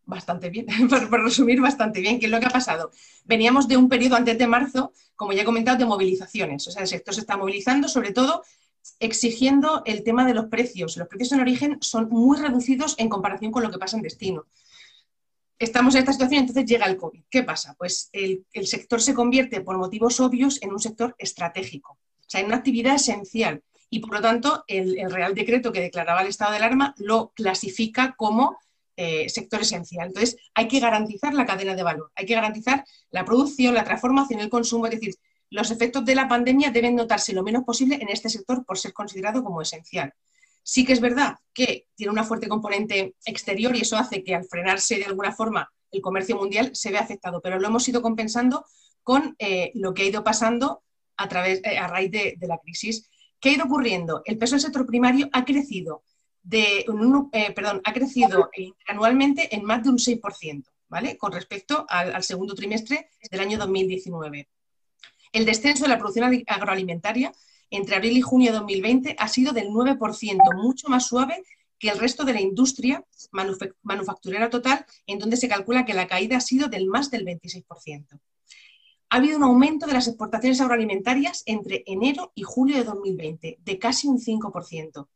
bastante 0.05 0.51
bien, 0.51 0.67
por, 0.89 1.23
resumir 1.23 1.61
bastante 1.61 2.01
bien, 2.01 2.19
¿qué 2.19 2.27
es 2.27 2.33
lo 2.33 2.41
que 2.41 2.47
ha 2.47 2.51
pasado? 2.51 2.91
Veníamos 3.25 3.69
de 3.69 3.77
un 3.77 3.89
periodo 3.89 4.17
antes 4.17 4.39
de 4.39 4.47
marzo, 4.47 4.93
como 5.17 5.33
ya 5.33 5.43
he 5.43 5.45
comentado, 5.45 5.79
de 5.79 5.87
movilizaciones. 5.87 6.67
O 6.67 6.71
sea, 6.71 6.83
el 6.83 6.89
sector 6.89 7.15
se 7.15 7.21
está 7.21 7.37
movilizando, 7.37 7.89
sobre 7.89 8.13
todo 8.13 8.43
exigiendo 8.99 9.83
el 9.85 10.03
tema 10.03 10.27
de 10.27 10.35
los 10.35 10.47
precios. 10.47 10.97
Los 10.97 11.09
precios 11.09 11.33
en 11.33 11.41
origen 11.41 11.79
son 11.81 12.09
muy 12.09 12.39
reducidos 12.39 12.97
en 12.99 13.09
comparación 13.09 13.53
con 13.53 13.63
lo 13.63 13.71
que 13.71 13.79
pasa 13.79 13.97
en 13.97 14.03
destino. 14.03 14.47
Estamos 15.59 15.95
en 15.95 16.01
esta 16.01 16.13
situación, 16.13 16.41
entonces 16.41 16.65
llega 16.67 16.87
el 16.87 16.97
COVID. 16.97 17.23
¿Qué 17.31 17.45
pasa? 17.45 17.75
Pues 17.79 18.11
el, 18.13 18.45
sector 18.67 19.01
se 19.01 19.15
convierte, 19.15 19.61
por 19.61 19.79
motivos 19.79 20.19
obvios, 20.19 20.61
en 20.63 20.73
un 20.73 20.81
sector 20.81 21.15
estratégico, 21.19 21.93
o 21.93 22.25
sea, 22.27 22.41
en 22.41 22.47
una 22.47 22.57
actividad 22.57 22.97
esencial. 22.97 23.63
Y 23.89 24.01
por 24.01 24.15
lo 24.15 24.21
tanto, 24.21 24.65
el, 24.67 24.99
el 24.99 25.11
Real 25.11 25.35
Decreto 25.35 25.71
que 25.71 25.81
declaraba 25.81 26.23
el 26.23 26.29
estado 26.29 26.51
de 26.51 26.57
alarma 26.57 26.95
lo 26.97 27.31
clasifica 27.37 28.15
como 28.17 28.57
eh, 28.97 29.29
sector 29.29 29.63
esencial. 29.63 30.09
Entonces, 30.09 30.37
hay 30.55 30.69
que 30.69 30.81
garantizar 30.81 31.35
la 31.35 31.47
cadena 31.47 31.75
de 31.75 31.83
valor, 31.83 32.11
hay 32.15 32.27
que 32.27 32.35
garantizar 32.35 32.85
la 33.11 33.25
producción, 33.25 33.75
la 33.75 33.85
transformación, 33.85 34.41
el 34.41 34.51
consumo, 34.51 34.87
es 34.87 34.93
decir, 34.93 35.15
los 35.51 35.71
efectos 35.71 36.05
de 36.05 36.15
la 36.15 36.29
pandemia 36.29 36.71
deben 36.71 36.97
notarse 36.97 37.33
lo 37.33 37.43
menos 37.43 37.65
posible 37.65 37.99
en 38.01 38.09
este 38.09 38.31
sector 38.31 38.65
por 38.65 38.79
ser 38.79 38.93
considerado 38.93 39.45
como 39.45 39.61
esencial. 39.61 40.13
Sí 40.63 40.85
que 40.85 40.93
es 40.93 41.01
verdad 41.01 41.37
que 41.53 41.89
tiene 41.95 42.13
una 42.13 42.25
fuerte 42.25 42.49
componente 42.49 43.15
exterior 43.27 43.77
y 43.77 43.81
eso 43.81 43.97
hace 43.97 44.25
que 44.25 44.35
al 44.35 44.45
frenarse 44.45 44.97
de 44.97 45.05
alguna 45.05 45.33
forma 45.33 45.71
el 45.91 46.01
comercio 46.01 46.37
mundial 46.37 46.71
se 46.75 46.91
vea 46.91 47.01
afectado, 47.01 47.41
pero 47.43 47.59
lo 47.61 47.69
hemos 47.69 47.87
ido 47.87 48.01
compensando 48.01 48.65
con 49.03 49.37
eh, 49.39 49.73
lo 49.75 49.93
que 49.93 50.03
ha 50.03 50.07
ido 50.07 50.25
pasando 50.25 50.83
a, 51.17 51.29
través, 51.29 51.61
eh, 51.65 51.79
a 51.79 51.87
raíz 51.87 52.11
de, 52.11 52.35
de 52.39 52.47
la 52.47 52.59
crisis. 52.59 53.11
¿Qué 53.39 53.51
ha 53.51 53.53
ido 53.53 53.65
ocurriendo? 53.65 54.23
El 54.25 54.39
peso 54.39 54.55
del 54.55 54.63
sector 54.63 54.87
primario 54.87 55.29
ha 55.33 55.45
crecido 55.45 56.03
de 56.43 56.85
un, 56.89 57.29
eh, 57.33 57.53
perdón, 57.53 57.81
ha 57.85 57.93
crecido 57.93 58.51
anualmente 58.87 59.55
en 59.55 59.65
más 59.65 59.83
de 59.83 59.91
un 59.91 59.99
6%, 59.99 60.65
¿vale? 60.89 61.17
Con 61.17 61.33
respecto 61.33 61.87
al, 61.89 62.23
segundo 62.23 62.55
trimestre 62.55 63.11
del 63.31 63.41
año 63.41 63.59
2019. 63.59 64.49
El 65.33 65.47
descenso 65.47 65.85
de 65.85 65.89
la 65.89 65.99
producción 65.99 66.45
agroalimentaria 66.47 67.33
entre 67.71 67.97
abril 67.97 68.19
y 68.19 68.21
junio 68.21 68.53
de 68.53 68.59
2020 68.59 69.17
ha 69.19 69.29
sido 69.29 69.53
del 69.53 69.69
9%, 69.69 70.57
mucho 70.57 70.89
más 70.89 71.07
suave 71.07 71.43
que 71.79 71.89
el 71.89 71.99
resto 71.99 72.25
de 72.25 72.35
la 72.35 72.41
industria 72.41 73.05
manufacturera 73.83 74.51
total, 74.51 74.85
en 75.07 75.19
donde 75.19 75.37
se 75.37 75.49
calcula 75.49 75.85
que 75.85 75.95
la 75.95 76.07
caída 76.07 76.37
ha 76.37 76.41
sido 76.41 76.69
del 76.69 76.87
más 76.87 77.11
del 77.11 77.25
26%. 77.25 78.21
Ha 79.09 79.17
habido 79.17 79.37
un 79.37 79.45
aumento 79.45 79.87
de 79.87 79.93
las 79.93 80.07
exportaciones 80.07 80.61
agroalimentarias 80.61 81.43
entre 81.47 81.83
enero 81.87 82.33
y 82.35 82.43
julio 82.43 82.77
de 82.77 82.85
2020, 82.85 83.59
de 83.61 83.79
casi 83.79 84.07
un 84.07 84.19
5% 84.19 85.09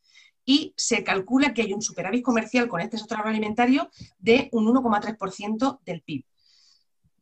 y 0.46 0.72
se 0.76 1.04
calcula 1.04 1.52
que 1.52 1.62
hay 1.62 1.74
un 1.74 1.82
superávit 1.82 2.24
comercial 2.24 2.68
con 2.68 2.80
este 2.80 2.96
sector 2.96 3.18
agroalimentario 3.18 3.90
de 4.18 4.48
un 4.52 4.66
1,3% 4.66 5.80
del 5.85 6.00
PIB. 6.02 6.24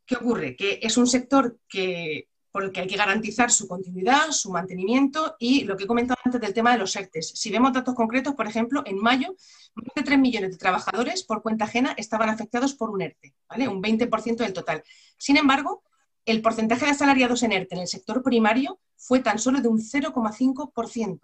¿Qué 0.07 0.17
ocurre? 0.17 0.55
Que 0.55 0.79
es 0.83 0.97
un 0.99 1.07
sector 1.07 1.59
que, 1.67 2.29
por 2.53 2.65
el 2.65 2.71
que 2.71 2.83
hay 2.83 2.87
que 2.87 2.97
garantizar 2.97 3.51
su 3.51 3.67
continuidad, 3.67 4.31
su 4.31 4.53
mantenimiento 4.53 5.37
y 5.39 5.65
lo 5.65 5.77
que 5.77 5.85
he 5.85 5.87
comentado 5.87 6.21
antes 6.23 6.41
del 6.41 6.53
tema 6.53 6.73
de 6.73 6.79
los 6.79 6.95
ERTES. 6.95 7.33
Si 7.35 7.51
vemos 7.51 7.73
datos 7.73 7.95
concretos, 7.95 8.35
por 8.35 8.47
ejemplo, 8.47 8.83
en 8.85 8.99
mayo, 8.99 9.35
más 9.75 9.89
de 9.97 10.03
3 10.03 10.19
millones 10.19 10.51
de 10.51 10.59
trabajadores 10.59 11.25
por 11.25 11.43
cuenta 11.43 11.65
ajena 11.65 11.95
estaban 11.97 12.29
afectados 12.29 12.75
por 12.75 12.91
un 12.91 13.01
ERTE, 13.01 13.35
¿vale? 13.49 13.67
un 13.67 13.83
20% 13.83 14.37
del 14.37 14.53
total. 14.53 14.85
Sin 15.17 15.39
embargo, 15.39 15.83
el 16.27 16.43
porcentaje 16.43 16.85
de 16.85 16.91
asalariados 16.91 17.43
en 17.43 17.53
ERTE 17.53 17.75
en 17.75 17.81
el 17.81 17.89
sector 17.89 18.23
primario 18.23 18.79
fue 18.97 19.21
tan 19.21 19.39
solo 19.39 19.63
de 19.63 19.69
un 19.69 19.81
0,5%. 19.81 21.21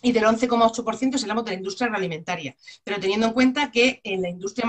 Y 0.00 0.12
del 0.12 0.24
11,8% 0.24 1.14
es 1.14 1.22
el 1.24 1.28
de 1.44 1.50
la 1.50 1.56
industria 1.56 1.86
agroalimentaria. 1.86 2.56
Pero 2.84 3.00
teniendo 3.00 3.26
en 3.26 3.32
cuenta 3.32 3.70
que 3.70 4.00
en 4.04 4.22
la 4.22 4.28
industria 4.28 4.66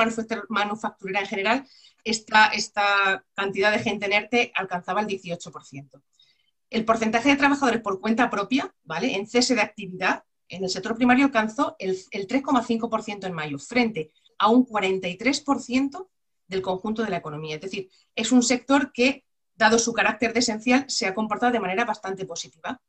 manufacturera 0.50 1.22
en 1.22 1.28
general 1.28 1.68
esta, 2.04 2.48
esta 2.48 3.24
cantidad 3.34 3.72
de 3.72 3.80
gente 3.80 4.06
en 4.06 4.52
alcanzaba 4.56 5.02
el 5.02 5.08
18%. 5.08 6.02
El 6.70 6.86
porcentaje 6.86 7.30
de 7.30 7.36
trabajadores 7.36 7.82
por 7.82 8.00
cuenta 8.00 8.30
propia, 8.30 8.74
¿vale? 8.84 9.16
En 9.16 9.28
cese 9.28 9.56
de 9.56 9.62
actividad, 9.62 10.24
en 10.50 10.64
el 10.64 10.70
sector 10.70 10.96
primario 10.96 11.26
alcanzó 11.26 11.76
el, 11.80 11.98
el 12.12 12.28
3,5% 12.28 13.26
en 13.26 13.34
mayo, 13.34 13.60
frente 13.60 14.12
a 14.38 14.50
un 14.50 14.66
43% 14.66 16.08
del 16.48 16.62
conjunto 16.62 17.04
de 17.04 17.10
la 17.10 17.18
economía. 17.18 17.56
Es 17.56 17.62
decir, 17.62 17.90
es 18.16 18.32
un 18.32 18.44
sector 18.44 18.92
que, 18.92 19.24
dado 19.56 19.78
su 19.80 19.94
carácter 19.94 20.34
de 20.34 20.40
esencial, 20.40 20.86
se 20.88 21.06
ha 21.06 21.14
comportado 21.14 21.52
de 21.52 21.60
manera 21.60 21.86
bastante 21.86 22.26
positiva. 22.26 22.82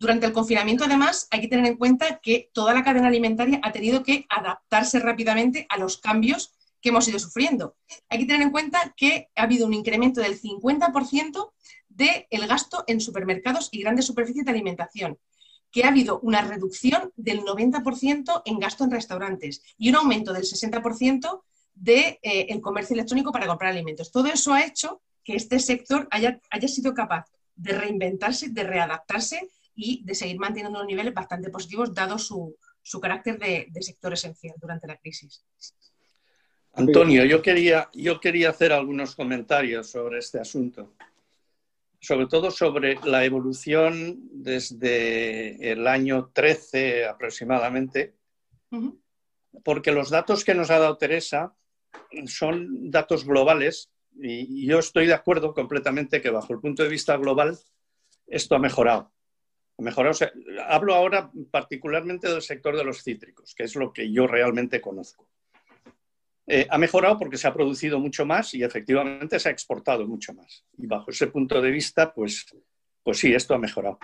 Durante 0.00 0.24
el 0.24 0.32
confinamiento, 0.32 0.84
además, 0.84 1.28
hay 1.30 1.42
que 1.42 1.48
tener 1.48 1.66
en 1.66 1.76
cuenta 1.76 2.20
que 2.22 2.50
toda 2.54 2.72
la 2.72 2.82
cadena 2.82 3.08
alimentaria 3.08 3.60
ha 3.62 3.70
tenido 3.70 4.02
que 4.02 4.24
adaptarse 4.30 4.98
rápidamente 4.98 5.66
a 5.68 5.76
los 5.76 5.98
cambios 5.98 6.54
que 6.80 6.88
hemos 6.88 7.06
ido 7.06 7.18
sufriendo. 7.18 7.76
Hay 8.08 8.20
que 8.20 8.24
tener 8.24 8.40
en 8.40 8.50
cuenta 8.50 8.94
que 8.96 9.28
ha 9.36 9.42
habido 9.42 9.66
un 9.66 9.74
incremento 9.74 10.22
del 10.22 10.40
50% 10.40 11.52
del 11.90 12.46
gasto 12.48 12.82
en 12.86 13.02
supermercados 13.02 13.68
y 13.72 13.82
grandes 13.82 14.06
superficies 14.06 14.46
de 14.46 14.52
alimentación, 14.52 15.18
que 15.70 15.84
ha 15.84 15.88
habido 15.88 16.18
una 16.20 16.40
reducción 16.40 17.12
del 17.16 17.42
90% 17.42 18.40
en 18.46 18.58
gasto 18.58 18.84
en 18.84 18.92
restaurantes 18.92 19.62
y 19.76 19.90
un 19.90 19.96
aumento 19.96 20.32
del 20.32 20.44
60% 20.44 21.42
del 21.74 21.94
de, 21.94 22.18
eh, 22.22 22.60
comercio 22.62 22.94
electrónico 22.94 23.32
para 23.32 23.46
comprar 23.46 23.72
alimentos. 23.72 24.10
Todo 24.10 24.28
eso 24.28 24.54
ha 24.54 24.64
hecho 24.64 25.02
que 25.22 25.36
este 25.36 25.58
sector 25.58 26.08
haya, 26.10 26.40
haya 26.50 26.68
sido 26.68 26.94
capaz 26.94 27.26
de 27.54 27.72
reinventarse, 27.72 28.48
de 28.48 28.62
readaptarse 28.62 29.50
y 29.74 30.04
de 30.04 30.14
seguir 30.14 30.38
manteniendo 30.38 30.78
unos 30.78 30.86
niveles 30.86 31.14
bastante 31.14 31.50
positivos, 31.50 31.94
dado 31.94 32.18
su, 32.18 32.56
carácter 33.00 33.38
de, 33.38 33.68
sector 33.80 34.12
esencial 34.12 34.54
durante 34.60 34.86
la 34.86 34.96
crisis. 34.96 35.44
Antonio, 36.74 37.24
yo 37.24 37.42
quería, 37.42 37.88
yo 37.94 38.20
quería 38.20 38.50
hacer 38.50 38.72
algunos 38.72 39.16
comentarios 39.16 39.90
sobre 39.90 40.18
este 40.18 40.38
asunto, 40.38 40.94
sobre 42.00 42.26
todo 42.26 42.50
sobre 42.50 42.96
la 43.04 43.24
evolución 43.24 44.20
desde 44.32 45.72
el 45.72 45.86
año 45.86 46.30
13 46.32 47.06
aproximadamente, 47.06 48.14
porque 49.64 49.92
los 49.92 50.10
datos 50.10 50.44
que 50.44 50.54
nos 50.54 50.70
ha 50.70 50.78
dado 50.78 50.96
Teresa 50.96 51.54
son 52.26 52.90
datos 52.90 53.24
globales 53.24 53.90
y 54.14 54.66
yo 54.66 54.78
estoy 54.78 55.06
de 55.06 55.14
acuerdo 55.14 55.54
completamente 55.54 56.20
que 56.20 56.30
bajo 56.30 56.52
el 56.52 56.60
punto 56.60 56.82
de 56.82 56.88
vista 56.88 57.16
global 57.16 57.58
esto 58.26 58.54
ha 58.54 58.58
mejorado 58.58 59.12
mejorar. 59.80 60.14
hablo 60.66 60.94
ahora 60.94 61.30
particularmente 61.50 62.28
del 62.28 62.42
sector 62.42 62.76
de 62.76 62.84
los 62.84 63.02
cítricos, 63.02 63.54
que 63.54 63.64
es 63.64 63.74
lo 63.76 63.92
que 63.92 64.10
yo 64.10 64.26
realmente 64.26 64.80
conozco. 64.80 65.28
Eh, 66.52 66.66
ha 66.68 66.78
mejorado 66.78 67.16
porque 67.16 67.36
se 67.36 67.46
ha 67.46 67.54
producido 67.54 68.00
mucho 68.00 68.26
más 68.26 68.54
y 68.54 68.64
efectivamente 68.64 69.38
se 69.38 69.48
ha 69.48 69.52
exportado 69.52 70.04
mucho 70.08 70.34
más. 70.34 70.64
Y 70.76 70.86
bajo 70.86 71.12
ese 71.12 71.28
punto 71.28 71.60
de 71.60 71.70
vista, 71.70 72.12
pues, 72.12 72.46
pues 73.04 73.18
sí, 73.18 73.32
esto 73.32 73.54
ha 73.54 73.58
mejorado. 73.58 74.00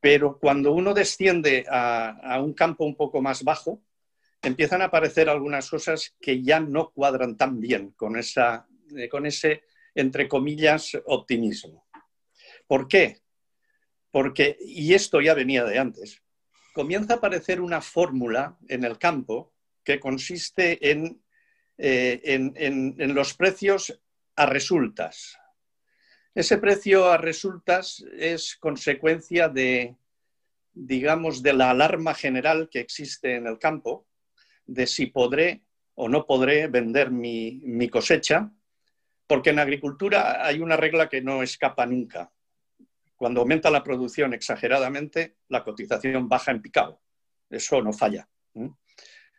Pero 0.00 0.38
cuando 0.38 0.72
uno 0.72 0.94
desciende 0.94 1.66
a, 1.68 2.40
un 2.42 2.54
campo 2.54 2.86
un 2.86 2.96
poco 2.96 3.20
más 3.20 3.44
bajo, 3.44 3.82
empiezan 4.40 4.80
a 4.80 4.86
aparecer 4.86 5.28
algunas 5.28 5.68
cosas 5.68 6.16
que 6.20 6.42
ya 6.42 6.58
no 6.58 6.90
cuadran 6.90 7.36
tan 7.36 7.60
bien 7.60 7.90
con, 7.90 8.16
esa, 8.16 8.66
eh, 8.96 9.08
con 9.08 9.26
ese, 9.26 9.64
entre 9.94 10.28
comillas, 10.28 10.96
optimismo. 11.04 11.86
¿Por 12.66 12.88
qué? 12.88 13.20
Porque, 14.16 14.56
y 14.62 14.94
esto 14.94 15.20
ya 15.20 15.34
venía 15.34 15.62
de 15.64 15.78
antes, 15.78 16.22
comienza 16.72 17.12
a 17.12 17.16
aparecer 17.18 17.60
una 17.60 17.82
fórmula 17.82 18.56
en 18.66 18.84
el 18.84 18.96
campo 18.96 19.52
que 19.84 20.00
consiste 20.00 20.90
en, 20.90 21.22
eh, 21.76 22.22
en, 22.24 23.14
los 23.14 23.34
precios 23.34 24.00
a 24.34 24.46
resultas. 24.46 25.36
Ese 26.34 26.56
precio 26.56 27.12
a 27.12 27.18
resultas 27.18 28.02
es 28.16 28.56
consecuencia 28.56 29.50
de, 29.50 29.96
digamos, 30.72 31.42
de 31.42 31.52
la 31.52 31.68
alarma 31.68 32.14
general 32.14 32.70
que 32.70 32.80
existe 32.80 33.34
en 33.34 33.46
el 33.46 33.58
campo, 33.58 34.06
de 34.64 34.86
si 34.86 35.08
podré 35.08 35.60
o 35.94 36.08
no 36.08 36.24
podré 36.24 36.68
vender 36.68 37.10
mi, 37.10 37.60
mi 37.64 37.90
cosecha, 37.90 38.50
porque 39.26 39.50
en 39.50 39.58
agricultura 39.58 40.42
hay 40.42 40.60
una 40.60 40.78
regla 40.78 41.10
que 41.10 41.20
no 41.20 41.42
escapa 41.42 41.84
nunca. 41.84 42.32
Cuando 43.16 43.40
aumenta 43.40 43.70
la 43.70 43.82
producción 43.82 44.34
exageradamente, 44.34 45.38
la 45.48 45.64
cotización 45.64 46.28
baja 46.28 46.50
en 46.50 46.60
picado. 46.60 47.00
Eso 47.48 47.80
no 47.80 47.92
falla. 47.92 48.28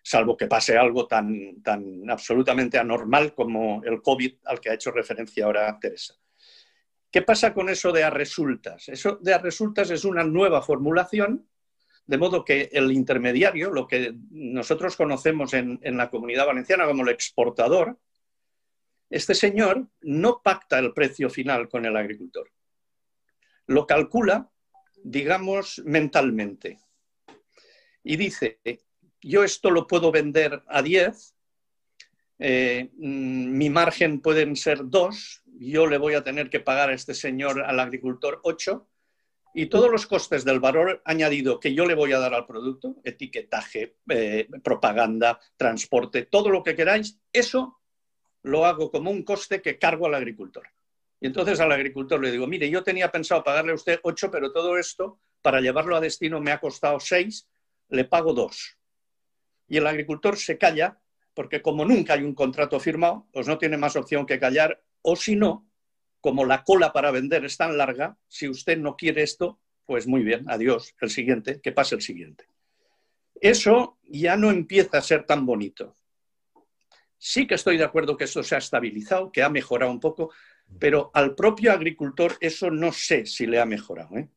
Salvo 0.01 0.35
que 0.35 0.47
pase 0.47 0.77
algo 0.77 1.05
tan, 1.05 1.61
tan 1.61 2.09
absolutamente 2.09 2.79
anormal 2.79 3.35
como 3.35 3.83
el 3.83 4.01
COVID 4.01 4.35
al 4.45 4.59
que 4.59 4.71
ha 4.71 4.73
hecho 4.73 4.91
referencia 4.91 5.45
ahora 5.45 5.77
Teresa. 5.79 6.15
¿Qué 7.11 7.21
pasa 7.21 7.53
con 7.53 7.69
eso 7.69 7.91
de 7.91 8.03
a 8.03 8.09
resultas? 8.09 8.89
Eso 8.89 9.17
de 9.21 9.33
a 9.33 9.37
resultas 9.37 9.91
es 9.91 10.05
una 10.05 10.23
nueva 10.23 10.61
formulación, 10.61 11.47
de 12.05 12.17
modo 12.17 12.43
que 12.43 12.69
el 12.71 12.91
intermediario, 12.91 13.69
lo 13.69 13.85
que 13.85 14.15
nosotros 14.31 14.95
conocemos 14.95 15.53
en, 15.53 15.79
en 15.83 15.97
la 15.97 16.09
comunidad 16.09 16.47
valenciana 16.47 16.85
como 16.85 17.03
el 17.03 17.09
exportador, 17.09 17.97
este 19.09 19.35
señor 19.35 19.87
no 20.01 20.41
pacta 20.43 20.79
el 20.79 20.93
precio 20.93 21.29
final 21.29 21.69
con 21.69 21.85
el 21.85 21.95
agricultor 21.95 22.49
lo 23.67 23.85
calcula, 23.85 24.49
digamos, 25.03 25.81
mentalmente. 25.85 26.79
Y 28.03 28.15
dice, 28.15 28.59
yo 29.21 29.43
esto 29.43 29.69
lo 29.69 29.85
puedo 29.85 30.11
vender 30.11 30.63
a 30.67 30.81
10, 30.81 31.35
eh, 32.39 32.89
mm, 32.97 33.57
mi 33.57 33.69
margen 33.69 34.21
pueden 34.21 34.55
ser 34.55 34.79
2, 34.83 35.43
yo 35.59 35.87
le 35.87 35.97
voy 35.97 36.13
a 36.13 36.23
tener 36.23 36.49
que 36.49 36.59
pagar 36.59 36.89
a 36.89 36.93
este 36.93 37.13
señor, 37.13 37.61
al 37.61 37.79
agricultor, 37.79 38.39
8, 38.43 38.87
y 39.53 39.65
todos 39.67 39.89
los 39.89 40.05
costes 40.05 40.45
del 40.45 40.59
valor 40.59 41.01
añadido 41.03 41.59
que 41.59 41.73
yo 41.73 41.85
le 41.85 41.95
voy 41.95 42.13
a 42.13 42.19
dar 42.19 42.33
al 42.33 42.45
producto, 42.45 42.97
etiquetaje, 43.03 43.95
eh, 44.09 44.47
propaganda, 44.63 45.39
transporte, 45.55 46.23
todo 46.23 46.49
lo 46.49 46.61
que 46.61 46.75
queráis, 46.75 47.19
eso 47.33 47.79
lo 48.43 48.65
hago 48.65 48.91
como 48.91 49.09
un 49.09 49.23
coste 49.23 49.61
que 49.61 49.79
cargo 49.79 50.05
al 50.05 50.13
agricultor. 50.13 50.67
Y 51.19 51.27
entonces 51.27 51.59
al 51.59 51.71
agricultor 51.71 52.21
le 52.21 52.31
digo, 52.31 52.45
mire, 52.47 52.69
yo 52.69 52.83
tenía 52.83 53.11
pensado 53.11 53.43
pagarle 53.43 53.71
a 53.71 53.75
usted 53.75 53.99
8, 54.03 54.29
pero 54.31 54.51
todo 54.51 54.77
esto, 54.77 55.19
para 55.41 55.61
llevarlo 55.61 55.95
a 55.95 56.01
destino, 56.01 56.39
me 56.39 56.51
ha 56.51 56.59
costado 56.59 56.99
6, 56.99 57.47
le 57.89 58.05
pago 58.05 58.33
2. 58.33 58.77
Y 59.69 59.77
el 59.77 59.87
agricultor 59.87 60.37
se 60.37 60.57
calla, 60.57 60.99
porque 61.33 61.61
como 61.61 61.85
nunca 61.85 62.13
hay 62.13 62.23
un 62.23 62.35
contrato 62.35 62.79
firmado, 62.79 63.27
pues 63.31 63.47
no 63.47 63.57
tiene 63.57 63.77
más 63.77 63.95
opción 63.95 64.25
que 64.25 64.39
callar, 64.39 64.83
o 65.01 65.15
si 65.15 65.35
no, 65.35 65.67
como 66.21 66.45
la 66.45 66.63
cola 66.63 66.93
para 66.93 67.11
vender 67.11 67.45
es 67.45 67.57
tan 67.57 67.77
larga, 67.77 68.17
si 68.27 68.47
usted 68.47 68.77
no 68.77 68.95
quiere 68.95 69.23
esto, 69.23 69.59
pues 69.85 70.05
muy 70.05 70.23
bien, 70.23 70.45
adiós, 70.49 70.95
el 70.99 71.09
siguiente, 71.09 71.61
que 71.61 71.71
pase 71.71 71.95
el 71.95 72.01
siguiente. 72.01 72.47
Eso 73.39 73.97
ya 74.03 74.35
no 74.35 74.51
empieza 74.51 74.97
a 74.97 75.01
ser 75.01 75.25
tan 75.25 75.45
bonito. 75.45 75.95
Sí 77.17 77.47
que 77.47 77.55
estoy 77.55 77.77
de 77.77 77.83
acuerdo 77.83 78.17
que 78.17 78.25
esto 78.25 78.43
se 78.43 78.55
ha 78.55 78.59
estabilizado, 78.59 79.31
que 79.31 79.43
ha 79.43 79.49
mejorado 79.49 79.91
un 79.91 79.99
poco, 79.99 80.31
pero 80.79 81.11
al 81.13 81.35
propio 81.35 81.71
agricultor 81.71 82.37
eso 82.39 82.69
no 82.69 82.91
sé 82.91 83.25
si 83.25 83.45
le 83.45 83.59
ha 83.59 83.65
mejorado. 83.65 84.17
¿eh? 84.17 84.29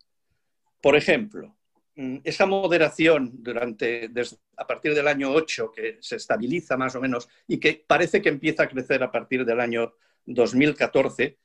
Por 0.80 0.96
ejemplo, 0.96 1.56
mm, 1.96 2.18
esa 2.24 2.46
moderación 2.46 3.32
durante, 3.42 4.10
a 4.56 4.66
partir 4.66 4.94
del 4.94 5.08
año 5.08 5.30
8, 5.32 5.72
que 5.72 5.98
se 6.00 6.16
estabiliza 6.16 6.76
más 6.76 6.94
o 6.94 7.00
menos 7.00 7.28
y 7.46 7.58
que 7.58 7.84
parece 7.86 8.22
que 8.22 8.28
empieza 8.28 8.64
a 8.64 8.68
crecer 8.68 9.02
a 9.02 9.12
partir 9.12 9.44
del 9.44 9.60
año 9.60 9.94
2014, 10.26 11.38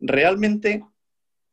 realmente, 0.00 0.84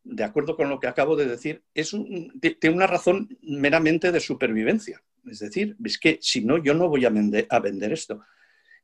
de 0.03 0.23
acuerdo 0.23 0.55
con 0.55 0.69
lo 0.69 0.79
que 0.79 0.87
acabo 0.87 1.15
de 1.15 1.25
decir, 1.25 1.63
es 1.73 1.91
tiene 2.39 2.75
una 2.75 2.87
razón 2.87 3.37
meramente 3.41 4.11
de 4.11 4.19
supervivencia. 4.19 5.03
Es 5.29 5.39
decir, 5.39 5.75
es 5.83 5.99
que 5.99 6.19
si 6.21 6.45
no, 6.45 6.57
yo 6.57 6.73
no 6.73 6.87
voy 6.87 7.05
a 7.05 7.09
vender 7.09 7.91
esto. 7.91 8.21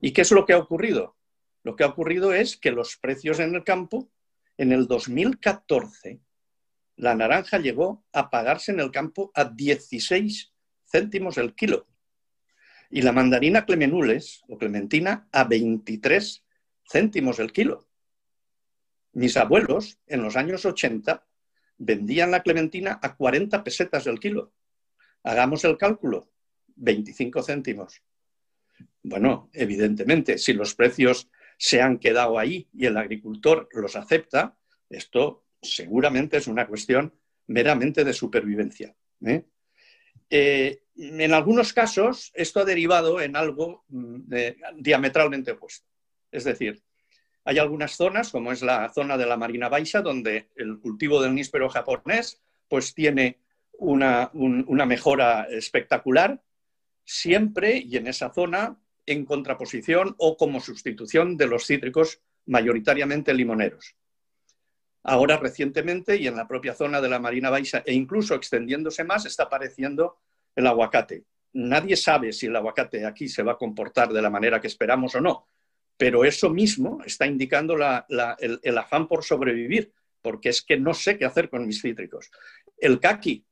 ¿Y 0.02 0.12
qué 0.12 0.22
es 0.22 0.32
lo 0.32 0.46
que 0.46 0.52
ha 0.52 0.58
ocurrido? 0.58 1.16
Lo 1.64 1.76
que 1.76 1.84
ha 1.84 1.88
ocurrido 1.88 2.34
es 2.34 2.58
que 2.58 2.72
los 2.72 2.98
precios 2.98 3.40
en 3.40 3.56
el 3.56 3.64
campo, 3.64 4.12
en 4.58 4.72
el 4.72 4.88
2014, 4.88 6.22
la 6.96 7.16
naranja 7.16 7.58
llegó 7.58 8.06
a 8.12 8.30
pagarse 8.30 8.72
en 8.72 8.80
el 8.80 8.92
campo 8.92 9.32
a 9.34 9.46
16 9.46 10.54
céntimos 10.86 11.38
el 11.38 11.56
kilo. 11.56 11.88
Y 12.90 13.02
la 13.02 13.12
mandarina 13.12 13.66
clemenules 13.66 14.44
o 14.48 14.58
clementina 14.58 15.28
a 15.32 15.46
23 15.46 16.44
céntimos 16.88 17.40
el 17.40 17.52
kilo. 17.52 17.88
Mis 19.14 19.38
abuelos 19.38 20.00
en 20.06 20.22
los 20.22 20.36
años 20.36 20.66
80 20.66 21.26
vendían 21.78 22.32
la 22.32 22.44
clementina 22.44 23.00
a 23.02 23.16
40 23.16 23.64
pesetas 23.64 24.06
el 24.06 24.20
kilo. 24.20 24.54
Hagamos 25.24 25.64
el 25.64 25.78
cálculo, 25.78 26.30
25 26.76 27.42
céntimos. 27.42 28.04
Bueno, 29.02 29.50
evidentemente, 29.54 30.38
si 30.38 30.54
los 30.54 30.76
precios 30.76 31.30
se 31.64 31.82
han 31.82 31.98
quedado 31.98 32.38
ahí 32.38 32.68
y 32.74 32.88
el 32.88 32.98
agricultor 32.98 33.70
los 33.72 33.96
acepta, 33.96 34.58
esto 34.90 35.46
seguramente 35.62 36.36
es 36.36 36.48
una 36.48 36.68
cuestión 36.68 37.14
meramente 37.48 38.04
de 38.04 38.12
supervivencia. 38.12 38.94
¿eh? 39.26 39.46
Eh, 40.30 40.84
en 40.98 41.34
algunos 41.34 41.72
casos, 41.72 42.34
esto 42.36 42.60
ha 42.60 42.66
derivado 42.66 43.22
en 43.22 43.38
algo 43.38 43.86
mm, 43.88 44.34
diametralmente 44.76 45.52
opuesto. 45.52 45.88
Es 46.34 46.44
decir, 46.44 46.84
hay 47.46 47.60
algunas 47.60 47.94
zonas, 47.96 48.30
como 48.30 48.52
es 48.52 48.62
la 48.62 48.92
zona 48.94 49.18
de 49.18 49.26
la 49.26 49.38
Marina 49.38 49.70
Baixa, 49.70 50.02
donde 50.02 50.50
el 50.58 50.82
cultivo 50.82 51.22
del 51.22 51.34
níspero 51.34 51.70
japonés 51.70 52.42
pues 52.68 52.94
tiene 52.94 53.40
una, 53.72 54.30
una 54.34 54.86
mejora 54.86 55.48
espectacular, 55.50 56.44
siempre 57.06 57.78
y 57.78 57.96
en 57.96 58.08
esa 58.08 58.34
zona 58.34 58.83
en 59.06 59.26
contraposición 59.26 60.16
o 60.18 60.38
como 60.38 60.60
sustitución 60.60 61.38
de 61.38 61.48
los 61.48 61.66
cítricos 61.66 62.22
mayoritariamente 62.46 63.34
limoneros. 63.34 63.96
Ahora 65.04 65.38
recientemente 65.38 66.16
y 66.16 66.28
en 66.28 66.36
la 66.36 66.48
propia 66.48 66.74
zona 66.74 67.02
de 67.02 67.10
la 67.10 67.20
Marina 67.20 67.50
Baixa 67.50 67.84
e 67.86 67.94
incluso 67.94 68.36
extendiéndose 68.36 69.04
más 69.04 69.26
está 69.26 69.44
apareciendo 69.44 70.18
el 70.56 70.68
aguacate. 70.68 71.26
Nadie 71.54 71.96
sabe 71.96 72.32
si 72.32 72.48
el 72.48 72.56
aguacate 72.56 73.06
aquí 73.06 73.28
se 73.28 73.44
va 73.44 73.54
a 73.54 73.58
comportar 73.58 74.12
de 74.14 74.22
la 74.22 74.30
manera 74.30 74.62
que 74.62 74.68
esperamos 74.68 75.14
o 75.16 75.22
no, 75.22 75.50
pero 75.98 76.26
eso 76.26 76.50
mismo 76.50 77.00
está 77.06 77.28
indicando 77.28 77.76
el, 77.76 78.60
el, 78.62 78.78
afán 78.78 79.08
por 79.08 79.24
sobrevivir, 79.24 79.92
porque 80.22 80.50
es 80.50 80.62
que 80.62 80.78
no 80.78 80.94
sé 80.94 81.18
qué 81.18 81.26
hacer 81.26 81.50
con 81.50 81.68
mis 81.68 81.82
cítricos. 81.82 82.32
El 82.78 83.00
caqui. 83.00 83.46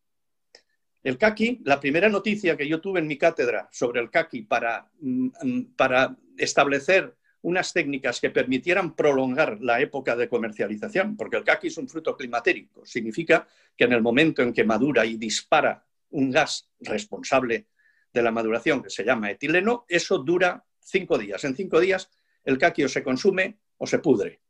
El 1.03 1.17
caqui, 1.17 1.61
la 1.65 1.79
primera 1.79 2.09
noticia 2.09 2.55
que 2.55 2.67
yo 2.67 2.79
tuve 2.79 2.99
en 2.99 3.07
mi 3.07 3.17
cátedra 3.17 3.67
sobre 3.71 4.01
el 4.01 4.09
caqui 4.09 4.43
para, 4.43 4.87
mm, 4.99 5.27
mm, 5.41 5.61
para 5.75 6.15
establecer 6.37 7.15
unas 7.41 7.73
técnicas 7.73 8.19
que 8.21 8.29
permitieran 8.29 8.95
prolongar 8.95 9.59
la 9.61 9.81
época 9.81 10.15
de 10.15 10.29
comercialización, 10.29 11.17
porque 11.17 11.37
el 11.37 11.43
caqui 11.43 11.67
es 11.67 11.77
un 11.77 11.89
fruto 11.89 12.15
climatérico, 12.15 12.85
significa 12.85 13.47
que 13.75 13.85
en 13.85 13.93
el 13.93 14.01
momento 14.01 14.43
en 14.43 14.53
que 14.53 14.63
madura 14.63 15.05
y 15.05 15.17
dispara 15.17 15.83
un 16.11 16.29
gas 16.29 16.69
responsable 16.79 17.67
de 18.13 18.21
la 18.21 18.31
maduración 18.31 18.83
que 18.83 18.89
se 18.89 19.03
llama 19.03 19.31
etileno, 19.31 19.85
eso 19.87 20.19
dura 20.19 20.63
cinco 20.79 21.17
días. 21.17 21.43
En 21.43 21.55
cinco 21.55 21.79
días 21.79 22.09
el 22.43 22.57
caqui 22.57 22.83
o 22.83 22.89
se 22.89 23.03
consume 23.03 23.57
o 23.77 23.87
se 23.87 23.99
pudre. 23.99 24.41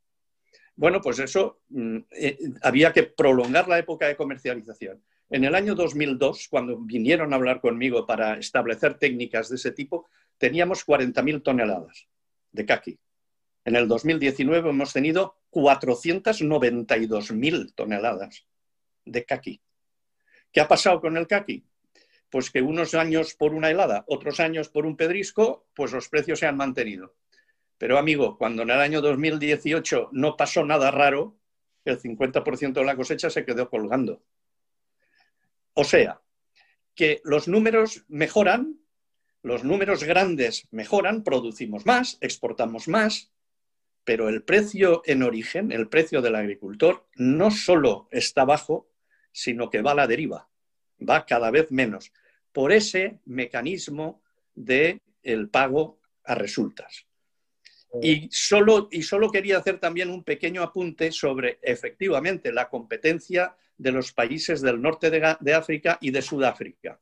Bueno, 0.74 1.00
pues 1.00 1.18
eso 1.18 1.62
mm, 1.68 1.98
eh, 2.10 2.38
había 2.62 2.92
que 2.92 3.04
prolongar 3.04 3.68
la 3.68 3.78
época 3.78 4.06
de 4.06 4.16
comercialización. 4.16 5.02
En 5.32 5.44
el 5.44 5.54
año 5.54 5.74
2002, 5.74 6.48
cuando 6.50 6.76
vinieron 6.76 7.32
a 7.32 7.36
hablar 7.36 7.62
conmigo 7.62 8.06
para 8.06 8.34
establecer 8.34 8.98
técnicas 8.98 9.48
de 9.48 9.56
ese 9.56 9.72
tipo, 9.72 10.10
teníamos 10.36 10.86
40.000 10.86 11.42
toneladas 11.42 12.06
de 12.50 12.66
caqui. 12.66 12.98
En 13.64 13.76
el 13.76 13.88
2019 13.88 14.68
hemos 14.68 14.92
tenido 14.92 15.38
492.000 15.50 17.74
toneladas 17.74 18.46
de 19.06 19.24
caqui. 19.24 19.62
¿Qué 20.52 20.60
ha 20.60 20.68
pasado 20.68 21.00
con 21.00 21.16
el 21.16 21.26
caqui? 21.26 21.64
Pues 22.28 22.50
que 22.50 22.60
unos 22.60 22.92
años 22.92 23.34
por 23.34 23.54
una 23.54 23.70
helada, 23.70 24.04
otros 24.08 24.38
años 24.38 24.68
por 24.68 24.84
un 24.84 24.98
pedrisco, 24.98 25.64
pues 25.74 25.92
los 25.92 26.10
precios 26.10 26.40
se 26.40 26.46
han 26.46 26.58
mantenido. 26.58 27.14
Pero 27.78 27.96
amigo, 27.96 28.36
cuando 28.36 28.64
en 28.64 28.70
el 28.70 28.80
año 28.80 29.00
2018 29.00 30.10
no 30.12 30.36
pasó 30.36 30.62
nada 30.66 30.90
raro, 30.90 31.38
el 31.86 31.98
50% 31.98 32.74
de 32.74 32.84
la 32.84 32.96
cosecha 32.96 33.30
se 33.30 33.46
quedó 33.46 33.70
colgando. 33.70 34.22
O 35.74 35.84
sea, 35.84 36.20
que 36.94 37.20
los 37.24 37.48
números 37.48 38.04
mejoran 38.08 38.82
los 39.42 39.64
números 39.64 40.04
grandes 40.04 40.68
mejoran, 40.70 41.24
producimos 41.24 41.84
más, 41.84 42.16
exportamos 42.20 42.86
más, 42.86 43.32
pero 44.04 44.28
el 44.28 44.42
precio 44.42 45.02
en 45.04 45.22
origen, 45.22 45.72
el 45.72 45.88
precio 45.88 46.22
del 46.22 46.36
agricultor, 46.36 47.06
no 47.16 47.50
solo 47.50 48.08
está 48.12 48.44
bajo, 48.44 48.88
sino 49.32 49.68
que 49.68 49.82
va 49.82 49.92
a 49.92 49.96
la 49.96 50.06
deriva, 50.06 50.48
va 51.08 51.26
cada 51.26 51.50
vez 51.50 51.70
menos, 51.70 52.12
por 52.52 52.72
ese 52.72 53.20
mecanismo 53.24 54.22
del 54.54 55.00
el 55.22 55.48
pago 55.48 56.00
a 56.24 56.34
resultas. 56.34 57.06
Y 58.00 58.28
solo, 58.30 58.88
y 58.90 59.02
solo 59.02 59.30
quería 59.30 59.58
hacer 59.58 59.78
también 59.78 60.08
un 60.08 60.24
pequeño 60.24 60.62
apunte 60.62 61.12
sobre 61.12 61.58
efectivamente 61.62 62.52
la 62.52 62.68
competencia 62.68 63.56
de 63.82 63.92
los 63.92 64.12
países 64.12 64.60
del 64.62 64.80
norte 64.80 65.10
de 65.10 65.54
África 65.54 65.98
y 66.00 66.10
de 66.10 66.22
Sudáfrica. 66.22 66.98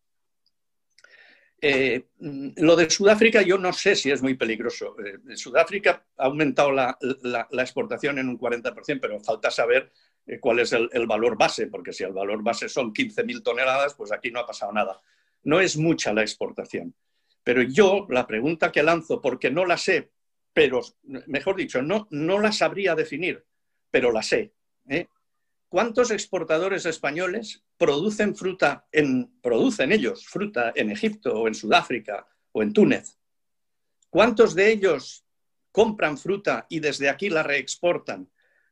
Eh, 1.63 2.07
lo 2.19 2.75
de 2.75 2.89
Sudáfrica 2.89 3.43
yo 3.43 3.59
no 3.59 3.73
sé 3.73 3.95
si 3.95 4.11
es 4.11 4.23
muy 4.23 4.35
peligroso. 4.35 4.97
Eh, 4.99 5.37
Sudáfrica 5.37 6.07
ha 6.17 6.25
aumentado 6.25 6.73
la, 6.73 6.97
exportación 7.53 8.19
en 8.19 8.29
un 8.29 8.39
40%, 8.39 8.99
pero 9.01 9.21
falta 9.21 9.51
saber 9.51 9.93
eh, 10.27 10.41
cuál 10.41 10.61
es 10.61 10.73
el, 10.73 11.07
valor 11.07 11.37
base, 11.37 11.67
porque 11.67 11.93
si 11.93 12.05
el 12.05 12.13
valor 12.13 12.43
base 12.43 12.69
son 12.69 12.95
15.000 12.95 13.43
toneladas, 13.43 13.95
pues 13.95 14.11
aquí 14.11 14.31
no 14.31 14.41
ha 14.41 14.47
pasado 14.47 14.73
nada. 14.73 15.01
No 15.43 15.61
es 15.61 15.77
mucha 15.77 16.15
la 16.15 16.23
exportación. 16.23 16.95
Pero 17.45 17.63
yo 17.63 18.07
la 18.09 18.27
pregunta 18.27 18.73
que 18.73 18.83
lanzo, 18.83 19.21
porque 19.21 19.51
no 19.51 19.67
la 19.67 19.77
sé, 19.77 20.11
pero 20.53 20.81
mejor 21.27 21.57
dicho, 21.57 21.83
no, 21.83 22.07
no 22.11 22.39
la 22.39 22.53
sabría 22.53 22.95
definir, 22.95 23.45
pero 23.91 24.13
la 24.13 24.23
sé. 24.23 24.53
¿Cuántos 25.71 26.11
exportadores 26.11 26.85
españoles 26.85 27.63
producen 27.79 28.35
fruta 28.35 28.89
en, 28.91 29.39
producen 29.41 29.93
ellos 29.93 30.27
fruta 30.27 30.73
en 30.75 30.91
Egipto 30.91 31.33
o 31.33 31.47
en 31.47 31.55
Sudáfrica 31.55 32.27
o 32.51 32.65
en 32.65 32.73
Túnez? 32.73 33.17
¿Cuántos 34.11 34.57
de 34.57 34.73
ellos 34.73 35.25
compran 35.71 36.19
fruta 36.19 36.67
y 36.69 36.81
desde 36.81 37.09
aquí 37.09 37.31
la 37.31 37.45
reexportan? 37.45 38.29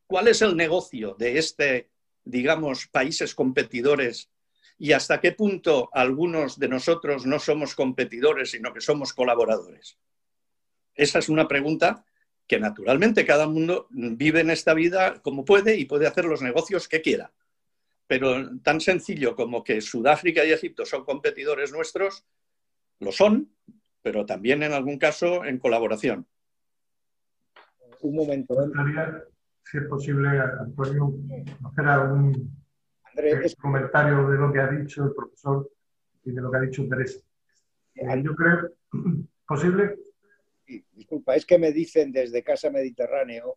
¿Cuál 0.09 0.27
es 0.27 0.43
el 0.43 0.57
negocio 0.57 1.15
de 1.17 1.39
este, 1.39 1.89
digamos, 2.25 2.89
países 2.89 3.33
competidores 3.33 4.33
y 4.77 4.91
hasta 4.91 5.21
qué 5.21 5.31
punto 5.31 5.91
algunos 5.93 6.59
de 6.59 6.67
nosotros 6.67 7.27
no 7.27 7.39
somos 7.39 7.77
competidores, 7.77 8.51
sino 8.51 8.75
que 8.75 8.81
somos 8.81 9.13
colaboradores? 9.13 9.97
Esa 10.97 11.21
es 11.21 11.29
una 11.29 11.47
pregunta 11.47 12.05
que 12.49 12.59
naturalmente 12.59 13.27
cada 13.27 13.47
mundo 13.47 13.87
vive 13.91 14.41
en 14.41 14.51
esta 14.51 14.73
vida 14.73 15.21
como 15.23 15.45
puede 15.45 15.77
y 15.77 15.85
puede 15.85 16.07
hacer 16.07 16.25
los 16.25 16.41
negocios 16.41 16.89
que 16.89 17.03
quiera. 17.03 17.31
Pero 18.07 18.59
tan 18.61 18.81
sencillo 18.81 19.37
como 19.37 19.63
que 19.63 19.83
Sudáfrica 19.83 20.45
y 20.45 20.53
Egipto 20.53 20.87
son 20.87 21.05
competidores 21.05 21.73
nuestros, 21.73 22.25
lo 23.01 23.13
son, 23.13 23.53
pero 24.01 24.25
también 24.25 24.63
en 24.63 24.73
algún 24.73 24.99
caso 24.99 25.45
en 25.45 25.59
colaboración. 25.59 26.27
Un 28.01 28.17
momento. 28.17 28.55
si 29.63 29.77
es 29.77 29.85
posible, 29.85 30.29
Antonio, 30.29 31.13
hacer 31.65 31.87
algún 31.87 32.51
comentario 33.61 34.27
de 34.29 34.39
lo 34.39 34.53
que 34.53 34.61
ha 34.61 34.69
dicho 34.69 35.05
el 35.05 35.13
profesor 35.13 35.69
y 36.25 36.31
de 36.31 36.41
lo 36.41 36.51
que 36.51 36.57
ha 36.57 36.61
dicho 36.61 36.89
Teresa. 36.89 37.21
Eh, 37.95 38.23
yo 38.23 38.35
creo, 38.35 38.71
¿posible? 39.47 39.97
Disculpa, 40.93 41.35
es 41.35 41.47
que 41.47 41.59
me 41.59 41.73
dicen 41.73 42.13
desde 42.13 42.43
Casa 42.43 42.71
Mediterráneo, 42.71 43.57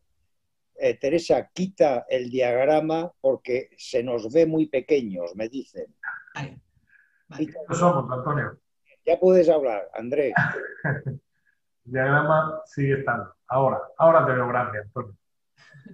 eh, 0.76 0.98
Teresa, 0.98 1.50
quita 1.54 2.06
el 2.10 2.30
diagrama 2.30 3.12
porque 3.22 3.70
se 3.78 4.04
nos 4.04 4.32
ve 4.32 4.46
muy 4.46 4.68
pequeños, 4.68 5.36
me 5.36 5.50
dicen. 5.50 5.86
somos, 7.72 8.12
Antonio. 8.12 8.58
Ya 9.06 9.20
puedes 9.20 9.50
hablar, 9.50 9.90
Andrés. 9.94 10.34
el 11.06 11.20
diagrama 11.84 12.62
sigue 12.66 13.00
estando. 13.00 13.34
Ahora, 13.48 13.80
ahora 13.98 14.26
te 14.26 14.34
veo 14.34 14.48
grande, 14.48 14.80
Antonio. 14.80 15.16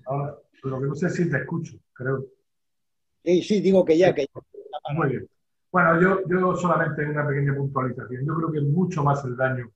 Ahora, 0.05 0.37
lo 0.63 0.79
que 0.79 0.85
no 0.87 0.95
sé 0.95 1.09
si 1.09 1.29
te 1.29 1.37
escucho, 1.37 1.77
creo. 1.93 2.25
Sí, 3.23 3.41
sí, 3.41 3.61
digo 3.61 3.83
que 3.83 3.97
ya, 3.97 4.13
que 4.13 4.27
Muy 4.93 5.09
bien. 5.09 5.29
Bueno, 5.71 6.01
yo, 6.01 6.21
yo 6.27 6.55
solamente 6.55 7.05
una 7.05 7.27
pequeña 7.27 7.55
puntualización. 7.55 8.25
Yo 8.25 8.35
creo 8.35 8.51
que 8.51 8.59
es 8.59 8.63
mucho 8.63 9.03
más 9.03 9.23
el 9.25 9.35
daño 9.35 9.69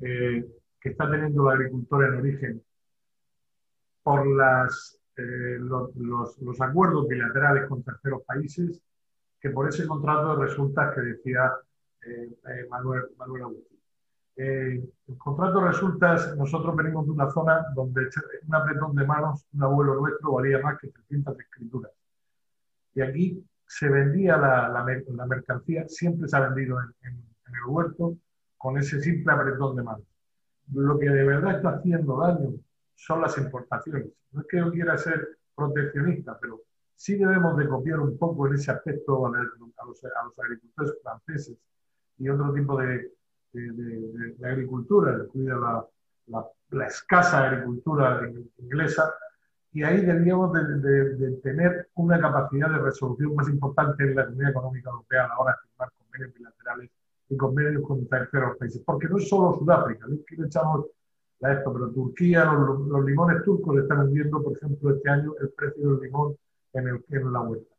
eh, 0.00 0.44
que 0.80 0.90
está 0.90 1.10
teniendo 1.10 1.44
la 1.44 1.52
agricultura 1.52 2.08
en 2.08 2.14
origen 2.14 2.62
por 4.02 4.26
las, 4.26 4.98
eh, 5.16 5.58
los, 5.58 5.94
los, 5.96 6.60
acuerdos 6.60 7.06
bilaterales 7.06 7.68
con 7.68 7.82
terceros 7.82 8.22
países 8.22 8.80
que 9.38 9.50
por 9.50 9.68
ese 9.68 9.86
contrato 9.86 10.36
de 10.36 10.46
resultas 10.46 10.94
que 10.94 11.00
decía 11.02 11.52
eh, 12.06 12.30
eh, 12.48 12.66
Manuel, 12.70 13.04
Manuel 13.18 13.42
Agustín. 13.42 13.78
el 14.36 15.18
contrato 15.18 15.60
de 15.60 15.66
resultas, 15.66 16.34
nosotros 16.36 16.74
venimos 16.74 17.04
de 17.04 17.12
una 17.12 17.30
zona 17.30 17.66
donde 17.74 18.08
un 18.48 18.54
apretón 18.54 18.94
de 18.96 19.06
manos, 19.06 19.46
un 19.52 19.62
abuelo 19.62 19.96
nuestro 19.96 20.32
valía 20.32 20.60
más 20.60 20.78
que 20.78 20.88
300 20.88 21.38
escrituras. 21.38 21.92
Y 22.94 23.02
aquí 23.02 23.46
se 23.66 23.88
vendía 23.88 24.36
la, 24.38 24.68
la, 24.68 25.26
mercancía, 25.26 25.86
siempre 25.88 26.26
se 26.26 26.36
ha 26.36 26.40
vendido 26.40 26.80
en, 26.80 27.10
en 27.12 27.54
el 27.54 27.66
huerto 27.66 28.16
con 28.56 28.78
ese 28.78 29.00
simple 29.00 29.32
apretón 29.32 29.76
de 29.76 29.82
manos 29.82 30.09
lo 30.72 30.98
que 30.98 31.08
de 31.08 31.24
verdad 31.24 31.56
está 31.56 31.70
haciendo 31.70 32.18
daño 32.18 32.54
son 32.94 33.20
las 33.20 33.36
importaciones. 33.38 34.06
No 34.32 34.42
es 34.42 34.46
que 34.46 34.58
yo 34.58 34.70
quiera 34.70 34.96
ser 34.96 35.38
proteccionista, 35.54 36.38
pero 36.40 36.60
sí 36.94 37.16
debemos 37.16 37.56
de 37.56 37.68
copiar 37.68 38.00
un 38.00 38.16
poco 38.18 38.46
en 38.46 38.54
ese 38.54 38.70
aspecto 38.70 39.26
a, 39.26 39.30
los, 39.86 40.04
agricultores 40.38 40.94
franceses 41.02 41.56
y 42.18 42.28
otro 42.28 42.52
tipo 42.52 42.76
de, 42.78 43.10
agricultura, 44.44 45.18
incluida 45.24 45.56
la, 46.26 46.46
la, 46.70 46.86
escasa 46.86 47.48
agricultura 47.48 48.20
inglesa, 48.58 49.12
y 49.72 49.82
ahí 49.82 50.04
deberíamos 50.04 50.52
de, 50.52 51.40
tener 51.42 51.88
una 51.94 52.20
capacidad 52.20 52.70
de 52.70 52.78
resolución 52.78 53.34
más 53.34 53.48
importante 53.48 54.04
en 54.04 54.14
la 54.14 54.26
Comunidad 54.26 54.50
Económica 54.50 54.90
Europea 54.90 55.24
a 55.24 55.28
la 55.28 55.38
hora 55.38 55.52
de 55.52 55.68
firmar 55.68 55.92
convenios 55.98 56.34
bilaterales 56.34 56.90
y 57.30 57.36
convenios 57.36 57.82
con 57.86 58.06
terceros 58.06 58.58
países. 58.58 58.82
Porque 58.84 59.08
no 59.08 59.16
es 59.16 59.28
solo 59.28 59.58
Sudáfrica, 59.58 60.06
que 60.26 60.36
le 60.36 60.46
echamos 60.46 60.86
a 61.42 61.52
esto, 61.52 61.72
pero 61.72 61.90
Turquía, 61.90 62.44
los, 62.44 63.04
limones 63.04 63.42
turcos 63.44 63.78
están 63.78 64.04
vendiendo, 64.04 64.42
por 64.42 64.56
ejemplo, 64.56 64.94
este 64.94 65.08
año 65.08 65.32
el 65.40 65.48
precio 65.50 65.94
del 65.94 66.02
limón 66.02 66.36
en, 66.74 67.32
la 67.32 67.40
huerta. 67.40 67.74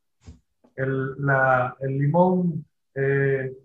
El, 0.75 1.15
el 1.81 1.97
limón 1.99 2.65
eh, 2.95 3.55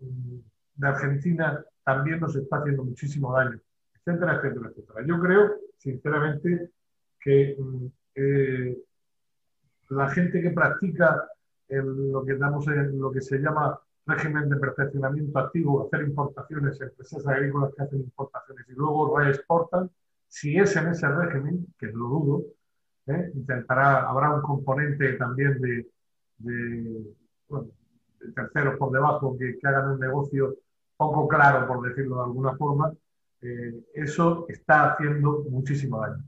de 0.75 0.87
Argentina 0.87 1.65
también 1.85 2.21
nos 2.21 2.35
está 2.37 2.59
haciendo 2.59 2.85
muchísimo 2.85 3.33
daño, 3.33 3.59
etcétera, 3.95 4.37
etcétera, 4.37 4.71
etcétera. 4.71 5.07
Yo 5.07 5.21
creo, 5.21 5.55
sinceramente, 5.79 6.71
que 7.21 7.57
mm, 7.59 7.87
eh, 8.17 8.79
la 9.91 10.09
gente 10.11 10.43
que 10.43 10.51
practica 10.51 11.29
lo, 11.69 12.25
que 12.25 12.37
damos 12.37 12.67
en, 12.69 12.99
lo 13.01 13.11
que 13.11 13.21
se 13.21 13.39
llama 13.39 13.79
régimen 14.07 14.49
de 14.49 14.57
perfeccionamiento 14.57 15.39
activo, 15.39 15.87
hacer 15.87 16.07
importaciones, 16.07 16.81
empresas 16.81 17.27
agrícolas 17.27 17.75
que 17.75 17.83
hacen 17.83 18.01
importaciones 18.01 18.67
y 18.69 18.73
luego 18.73 19.19
reexportan, 19.19 19.91
si 20.29 20.57
es 20.59 20.77
en 20.77 20.89
ese 20.89 21.09
régimen, 21.09 21.67
que 21.79 21.87
lo 21.87 22.09
dudo, 22.09 22.45
¿eh? 23.07 23.31
intentará, 23.35 24.09
habrá 24.09 24.35
un 24.35 24.43
componente 24.43 25.15
también 25.15 25.61
de, 25.61 25.87
de, 26.39 27.15
terceros 28.35 28.77
por 28.79 28.93
debajo 28.93 29.37
que, 29.39 29.59
hagan 29.63 29.93
un 29.93 30.01
negocio 30.01 30.57
poco 30.97 31.29
claro, 31.29 31.67
por 31.67 31.89
decirlo 31.89 32.17
de 32.17 32.23
alguna 32.23 32.57
forma, 32.57 32.93
eh, 33.43 33.85
eso 33.95 34.47
está 34.49 34.93
haciendo 34.93 35.45
muchísimo 35.51 36.01
daño. 36.01 36.25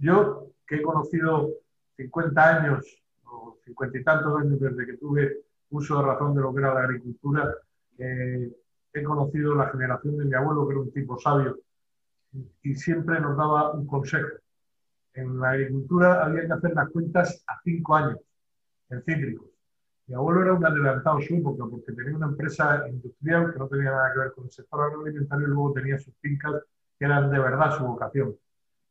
Yo, 0.00 0.48
que 0.66 0.76
he 0.76 0.82
conocido 0.82 1.50
50 1.96 2.56
años 2.56 3.02
o 3.24 3.58
50 3.64 3.98
y 3.98 4.04
tantos 4.04 4.40
años 4.40 4.60
desde 4.60 4.86
que 4.86 4.96
tuve 4.96 5.38
uso 5.72 5.98
de 5.98 6.06
razón 6.06 6.34
de 6.34 6.42
lo 6.42 6.54
que 6.54 6.60
era 6.60 6.74
la 6.74 6.80
agricultura, 6.80 7.54
eh, 7.98 8.52
he 8.92 9.02
conocido 9.02 9.54
la 9.54 9.70
generación 9.70 10.18
de 10.18 10.24
mi 10.24 10.34
abuelo, 10.34 10.66
que 10.66 10.72
era 10.72 10.82
un 10.82 10.92
tipo 10.92 11.18
sabio, 11.18 11.58
y 12.62 12.74
siempre 12.74 13.20
nos 13.20 13.36
daba 13.36 13.72
un 13.72 13.86
consejo. 13.86 14.28
En 15.14 15.38
la 15.38 15.50
agricultura 15.50 16.24
había 16.24 16.46
que 16.46 16.52
hacer 16.52 16.74
las 16.74 16.90
cuentas 16.90 17.44
a 17.46 17.60
cinco 17.64 17.96
años, 17.96 18.18
en 18.90 19.02
cítricos. 19.02 19.46
Mi 20.06 20.14
abuelo 20.14 20.42
era 20.42 20.54
un 20.54 20.64
adelantado 20.64 21.20
su 21.20 21.34
época 21.34 21.64
porque 21.70 21.92
tenía 21.92 22.16
una 22.16 22.26
empresa 22.26 22.86
industrial 22.88 23.52
que 23.52 23.58
no 23.58 23.68
tenía 23.68 23.90
nada 23.90 24.12
que 24.12 24.18
ver 24.18 24.32
con 24.32 24.44
el 24.44 24.50
sector 24.50 24.80
agroalimentario 24.82 25.46
y 25.46 25.50
luego 25.50 25.72
tenía 25.72 25.98
sus 25.98 26.14
fincas 26.20 26.54
que 26.98 27.04
eran 27.04 27.30
de 27.30 27.38
verdad 27.38 27.76
su 27.76 27.84
vocación. 27.84 28.36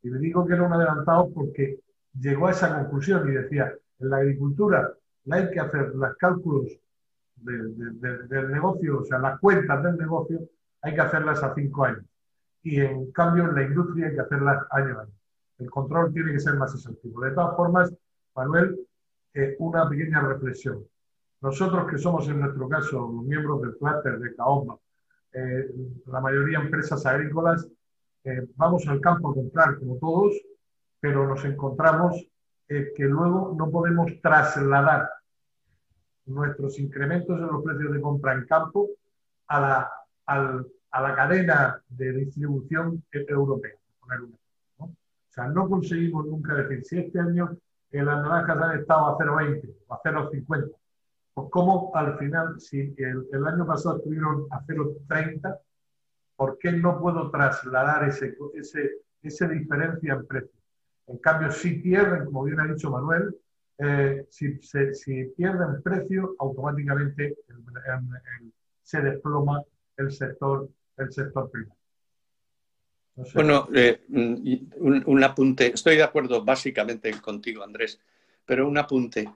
Y 0.04 0.10
le 0.10 0.20
digo 0.20 0.46
que 0.46 0.54
era 0.54 0.64
un 0.64 0.74
adelantado 0.74 1.30
porque 1.34 1.80
llegó 2.20 2.48
a 2.48 2.52
esa 2.52 2.76
conclusión 2.76 3.28
y 3.30 3.34
decía, 3.34 3.74
en 4.00 4.10
la 4.10 4.18
agricultura 4.18 4.94
hay 5.30 5.52
que 5.52 5.60
hacer 5.60 5.94
los 5.96 6.16
cálculos 6.18 6.68
del 7.36 8.52
negocio, 8.52 9.00
o 9.00 9.06
sea, 9.06 9.20
las 9.20 9.40
cuentas 9.40 9.84
del 9.84 9.98
negocio, 9.98 10.40
hay 10.82 10.94
que 10.94 11.02
hacerlas 11.02 11.44
a 11.44 11.54
cinco 11.54 11.86
años. 11.86 12.06
Y 12.64 12.80
en 12.80 13.12
cambio 13.12 13.46
en 13.46 13.56
la 13.56 13.64
industria 13.64 14.08
hay 14.08 14.16
que 14.16 14.22
hacerlas 14.22 14.64
año 14.72 15.00
a 15.00 15.02
año. 15.04 15.12
El 15.58 15.70
control 15.70 16.14
tiene 16.14 16.32
que 16.32 16.40
ser 16.40 16.56
más 16.56 16.74
exhaustivo. 16.74 17.22
De 17.22 17.32
todas 17.32 17.56
formas, 17.56 17.94
Manuel, 18.36 18.80
eh, 19.34 19.56
una 19.60 19.88
pequeña 19.88 20.22
reflexión. 20.22 20.86
Nosotros 21.42 21.90
que 21.90 21.98
somos 21.98 22.28
en 22.28 22.40
nuestro 22.40 22.68
caso 22.68 23.00
los 23.00 23.24
miembros 23.26 23.62
del 23.62 23.78
clúster 23.78 24.20
de 24.20 24.36
Caomba, 24.36 24.78
eh, 25.34 25.70
la 26.08 26.20
mayoría 26.20 26.60
empresas 26.60 27.06
agrícolas, 27.06 27.68
eh, 28.24 28.48
vamos 28.56 28.88
al 28.88 29.00
campo 29.02 29.32
a 29.32 29.34
comprar 29.34 29.80
como 29.80 29.98
todos, 29.98 30.34
pero 31.00 31.28
nos 31.28 31.44
encontramos 31.46 32.28
que 32.96 33.04
luego 33.04 33.54
no 33.58 33.70
podemos 33.70 34.12
trasladar 34.22 35.10
nuestros 36.26 36.80
incrementos 36.80 37.40
en 37.40 37.48
los 37.48 37.64
precios 37.64 37.92
de 37.92 38.02
compra 38.02 38.34
en 38.34 38.46
campo 38.46 38.90
a 39.48 39.60
la, 39.60 39.92
a 40.26 41.02
la 41.02 41.16
cadena 41.16 41.82
de 41.90 42.14
distribución 42.14 43.04
europea. 43.12 43.74
O 44.78 44.90
sea, 45.30 45.48
no 45.48 45.70
conseguimos 45.70 46.26
nunca 46.26 46.56
decir 46.56 46.84
si 46.84 47.00
este 47.00 47.20
año 47.20 47.58
las 47.92 48.22
naranjas 48.22 48.58
han 48.62 48.80
estado 48.80 49.08
a 49.08 49.18
0,20 49.18 49.76
o 49.88 49.94
a 49.94 50.02
0,50 50.02 50.72
pues 51.34 51.48
cómo 51.50 51.92
al 51.96 52.18
final, 52.18 52.60
si 52.60 52.94
el, 52.98 53.48
año 53.48 53.66
pasado 53.66 53.98
estuvieron 53.98 54.48
a 54.52 54.62
0,30, 54.66 55.60
¿por 56.36 56.58
qué 56.58 56.74
no 56.74 57.00
puedo 57.00 57.32
trasladar 57.32 58.08
ese, 58.08 58.36
ese, 58.54 58.98
esa 59.22 59.48
diferencia 59.48 60.14
en 60.14 60.26
precio? 60.28 60.61
En 61.08 61.18
cambio, 61.18 61.52
si 61.52 61.76
pierden, 61.76 62.26
como 62.26 62.44
bien 62.44 62.60
ha 62.60 62.68
dicho 62.68 62.90
Manuel, 62.90 63.36
eh, 63.78 64.26
si, 64.30 64.60
si, 64.62 65.26
pierden 65.36 65.82
precio, 65.82 66.36
automáticamente 66.40 67.36
se 68.84 69.02
desploma 69.02 69.64
el 69.98 70.12
sector, 70.12 70.70
el 70.98 71.12
sector 71.12 71.50
primario. 71.50 71.76
Bueno, 73.34 73.68
eh, 73.74 74.02
un, 74.10 75.24
apunte. 75.24 75.74
Estoy 75.74 75.98
de 75.98 76.04
acuerdo 76.04 76.44
básicamente 76.44 77.12
contigo, 77.20 77.64
Andrés, 77.64 78.00
pero 78.46 78.68
un 78.68 78.78
apunte 78.78 79.30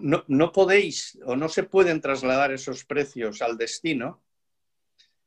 no, 0.00 0.52
podéis 0.52 1.18
o 1.24 1.36
no 1.36 1.48
se 1.48 1.62
pueden 1.62 2.00
trasladar 2.00 2.52
esos 2.52 2.84
precios 2.84 3.40
al 3.40 3.56
destino, 3.56 4.20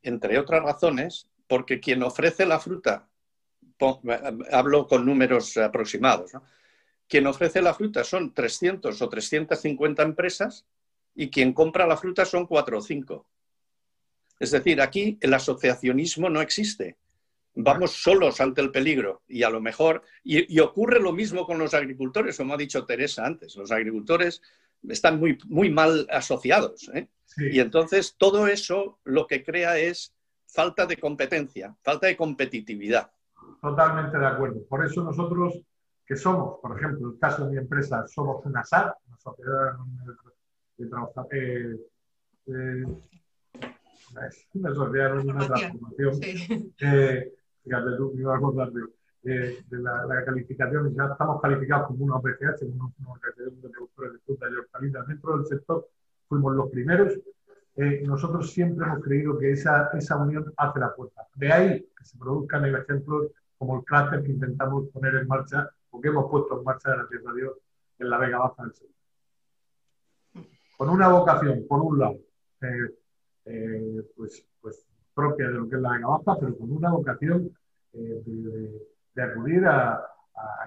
entre 0.01 0.37
otras 0.37 0.63
razones, 0.63 1.29
porque 1.47 1.79
quien 1.79 2.03
ofrece 2.03 2.45
la 2.45 2.59
fruta, 2.59 3.09
hablo 4.51 4.87
con 4.87 5.05
números 5.05 5.57
aproximados, 5.57 6.31
quien 7.07 7.27
ofrece 7.27 7.61
la 7.61 7.73
fruta 7.73 8.03
son 8.03 8.33
300 8.33 9.01
o 9.01 9.09
350 9.09 10.03
empresas 10.03 10.65
y 11.15 11.29
quien 11.29 11.53
compra 11.53 11.87
la 11.87 11.97
fruta 11.97 12.25
son 12.25 12.47
4 12.47 12.77
o 12.77 12.81
5. 12.81 13.27
Es 14.39 14.51
decir, 14.51 14.81
aquí 14.81 15.17
el 15.21 15.33
asociacionismo 15.33 16.29
no 16.29 16.41
existe. 16.41 16.97
Vamos 17.55 17.91
solos 17.91 18.41
ante 18.41 18.61
el 18.61 18.71
peligro 18.71 19.21
y 19.27 19.43
a 19.43 19.49
lo 19.49 19.61
mejor, 19.61 20.01
y, 20.23 20.59
ocurre 20.59 20.99
lo 20.99 21.13
mismo 21.13 21.45
con 21.45 21.59
los 21.59 21.73
agricultores, 21.73 22.35
como 22.35 22.55
ha 22.55 22.57
dicho 22.57 22.85
Teresa 22.85 23.25
antes, 23.25 23.55
los 23.55 23.71
agricultores 23.71 24.41
están 24.89 25.19
muy, 25.19 25.37
muy 25.45 25.69
mal 25.69 26.07
asociados. 26.09 26.89
¿eh? 26.93 27.07
Y 27.37 27.59
entonces 27.59 28.15
todo 28.17 28.47
eso 28.47 28.99
lo 29.03 29.27
que 29.27 29.43
crea 29.43 29.77
es 29.77 30.13
falta 30.47 30.85
de 30.85 30.97
competencia, 30.97 31.75
falta 31.83 32.07
de 32.07 32.17
competitividad. 32.17 33.11
Totalmente 33.61 34.17
de 34.17 34.25
acuerdo. 34.25 34.65
Por 34.67 34.85
eso 34.85 35.03
nosotros, 35.03 35.59
que 36.05 36.15
somos, 36.15 36.59
por 36.61 36.77
ejemplo, 36.77 37.07
en 37.07 37.13
el 37.13 37.19
caso 37.19 37.45
de 37.45 37.51
mi 37.51 37.57
empresa, 37.57 38.05
somos 38.07 38.45
una 38.45 38.63
SAT, 38.63 38.93
una 39.07 39.17
sociedad 39.17 39.73
de, 40.77 40.87
trabajo, 40.87 41.27
eh, 41.31 41.77
eh, 42.47 42.85
una 44.53 44.75
sociedad 44.75 45.15
de 45.15 45.23
transformación, 45.23 46.19
eh, 46.79 47.33
fíjate 47.63 47.97
tú, 47.97 48.11
me 48.13 48.21
iba 48.21 48.33
a 48.33 48.37
acordar 48.37 48.71
de, 48.71 49.63
la, 49.71 50.25
calificación, 50.25 50.93
ya 50.93 51.05
estamos 51.05 51.41
calificados 51.41 51.87
como 51.87 52.03
una 52.03 52.15
OPCH, 52.17 52.59
como 52.59 52.93
una, 52.99 53.11
organización 53.11 53.61
de 53.61 53.69
productores 53.69 54.13
de 54.13 54.19
fruta 54.19 54.45
y 54.51 54.55
hortalizas. 54.55 55.07
Dentro 55.07 55.37
del 55.37 55.45
sector 55.47 55.87
fuimos 56.27 56.53
los 56.53 56.69
primeros. 56.69 57.13
Eh, 57.75 58.03
nosotros 58.05 58.51
siempre 58.51 58.85
hemos 58.85 59.03
creído 59.03 59.37
que 59.37 59.51
esa, 59.51 59.89
esa 59.93 60.17
unión 60.17 60.53
hace 60.57 60.79
la 60.79 60.93
puerta. 60.93 61.25
De 61.35 61.51
ahí 61.51 61.81
que 61.97 62.05
se 62.05 62.17
produzcan 62.17 62.65
ejemplos 62.65 63.31
como 63.57 63.77
el 63.77 63.85
cráter 63.85 64.23
que 64.23 64.31
intentamos 64.31 64.89
poner 64.89 65.15
en 65.15 65.27
marcha, 65.27 65.69
o 65.89 66.01
que 66.01 66.09
hemos 66.09 66.29
puesto 66.29 66.57
en 66.57 66.63
marcha, 66.63 66.91
gracias 66.95 67.25
a 67.25 67.33
Dios, 67.33 67.53
en 67.99 68.09
la 68.09 68.17
Vega 68.17 68.39
Baja 68.39 68.63
del 68.63 68.73
sector. 68.73 68.95
Con 70.77 70.89
una 70.89 71.07
vocación, 71.07 71.65
por 71.67 71.81
un 71.81 71.99
lado, 71.99 72.17
eh, 72.61 72.89
eh, 73.45 74.03
pues, 74.15 74.45
pues 74.61 74.85
propia 75.13 75.47
de 75.47 75.53
lo 75.53 75.69
que 75.69 75.75
es 75.75 75.81
la 75.81 75.91
Vega 75.93 76.07
Baja, 76.07 76.39
pero 76.39 76.57
con 76.57 76.71
una 76.71 76.91
vocación 76.91 77.55
eh, 77.93 78.21
de, 79.13 79.21
acudir 79.21 79.65
a, 79.65 80.03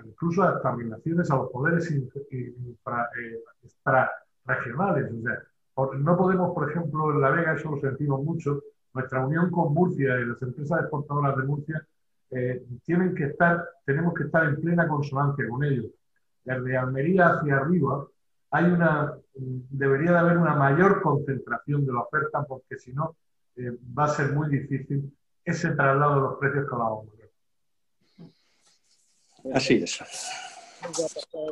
incluso 0.04 0.42
a 0.42 0.56
estas 0.56 1.30
a 1.30 1.36
los 1.36 1.50
poderes 1.50 1.90
infra, 1.90 3.10
eh, 3.20 3.42
extrarregionales. 3.62 5.12
O 5.12 5.22
sea, 5.22 5.42
no 5.76 6.16
podemos, 6.16 6.54
por 6.54 6.70
ejemplo, 6.70 7.10
en 7.12 7.20
La 7.20 7.30
Vega, 7.30 7.54
eso 7.54 7.70
lo 7.70 7.80
sentimos 7.80 8.22
mucho, 8.22 8.62
nuestra 8.94 9.26
unión 9.26 9.50
con 9.50 9.74
Murcia 9.74 10.18
y 10.18 10.24
las 10.24 10.40
empresas 10.40 10.80
exportadoras 10.80 11.36
de 11.36 11.42
Murcia 11.42 11.86
eh, 12.30 12.64
tienen 12.84 13.14
que 13.14 13.24
estar, 13.24 13.62
tenemos 13.84 14.14
que 14.14 14.24
estar 14.24 14.44
en 14.44 14.60
plena 14.60 14.88
consonancia 14.88 15.46
con 15.48 15.62
ellos. 15.64 15.86
Desde 16.42 16.76
Almería 16.76 17.28
hacia 17.28 17.56
arriba 17.56 18.06
hay 18.50 18.64
una, 18.64 19.14
debería 19.34 20.12
de 20.12 20.18
haber 20.18 20.38
una 20.38 20.54
mayor 20.54 21.02
concentración 21.02 21.84
de 21.84 21.92
la 21.92 22.00
oferta 22.00 22.42
porque 22.44 22.78
si 22.78 22.92
no 22.92 23.16
eh, 23.56 23.76
va 23.96 24.04
a 24.04 24.08
ser 24.08 24.32
muy 24.32 24.48
difícil 24.48 25.14
ese 25.44 25.70
traslado 25.72 26.14
de 26.14 26.20
los 26.22 26.38
precios 26.38 26.66
que 26.66 26.74
hablábamos. 26.74 27.06
Así 29.52 29.74
es. 29.74 30.00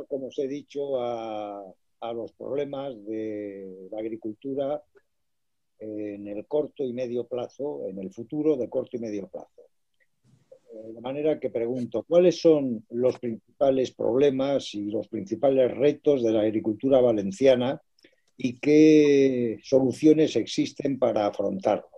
como 0.09 0.27
os 0.27 0.39
he 0.39 0.49
dicho, 0.49 1.01
a, 1.01 1.63
los 2.13 2.33
problemas 2.33 2.95
de 3.05 3.89
la 3.91 3.99
agricultura 3.99 4.83
en 5.79 6.27
el 6.29 6.47
corto 6.47 6.85
y 6.85 6.93
medio 6.93 7.27
plazo, 7.27 7.87
en 7.89 7.99
el 7.99 8.13
futuro 8.13 8.57
de 8.57 8.69
corto 8.69 8.97
y 8.97 9.01
medio 9.01 9.29
plazo. 9.29 9.63
Eh, 10.73 10.93
de 10.93 11.01
manera 11.01 11.39
que 11.39 11.51
pregunto, 11.51 12.05
¿cuáles 12.07 12.41
son 12.41 12.85
los 12.91 13.19
principales 13.19 13.93
problemas 13.93 14.75
y 14.75 14.91
los 14.91 15.09
principales 15.09 15.75
retos 15.77 16.23
de 16.23 16.33
la 16.33 16.43
agricultura 16.43 17.01
valenciana 17.01 17.81
y 18.37 18.59
qué 18.59 19.59
soluciones 19.63 20.37
existen 20.37 20.99
para 20.99 21.27
afrontarlos? 21.27 21.91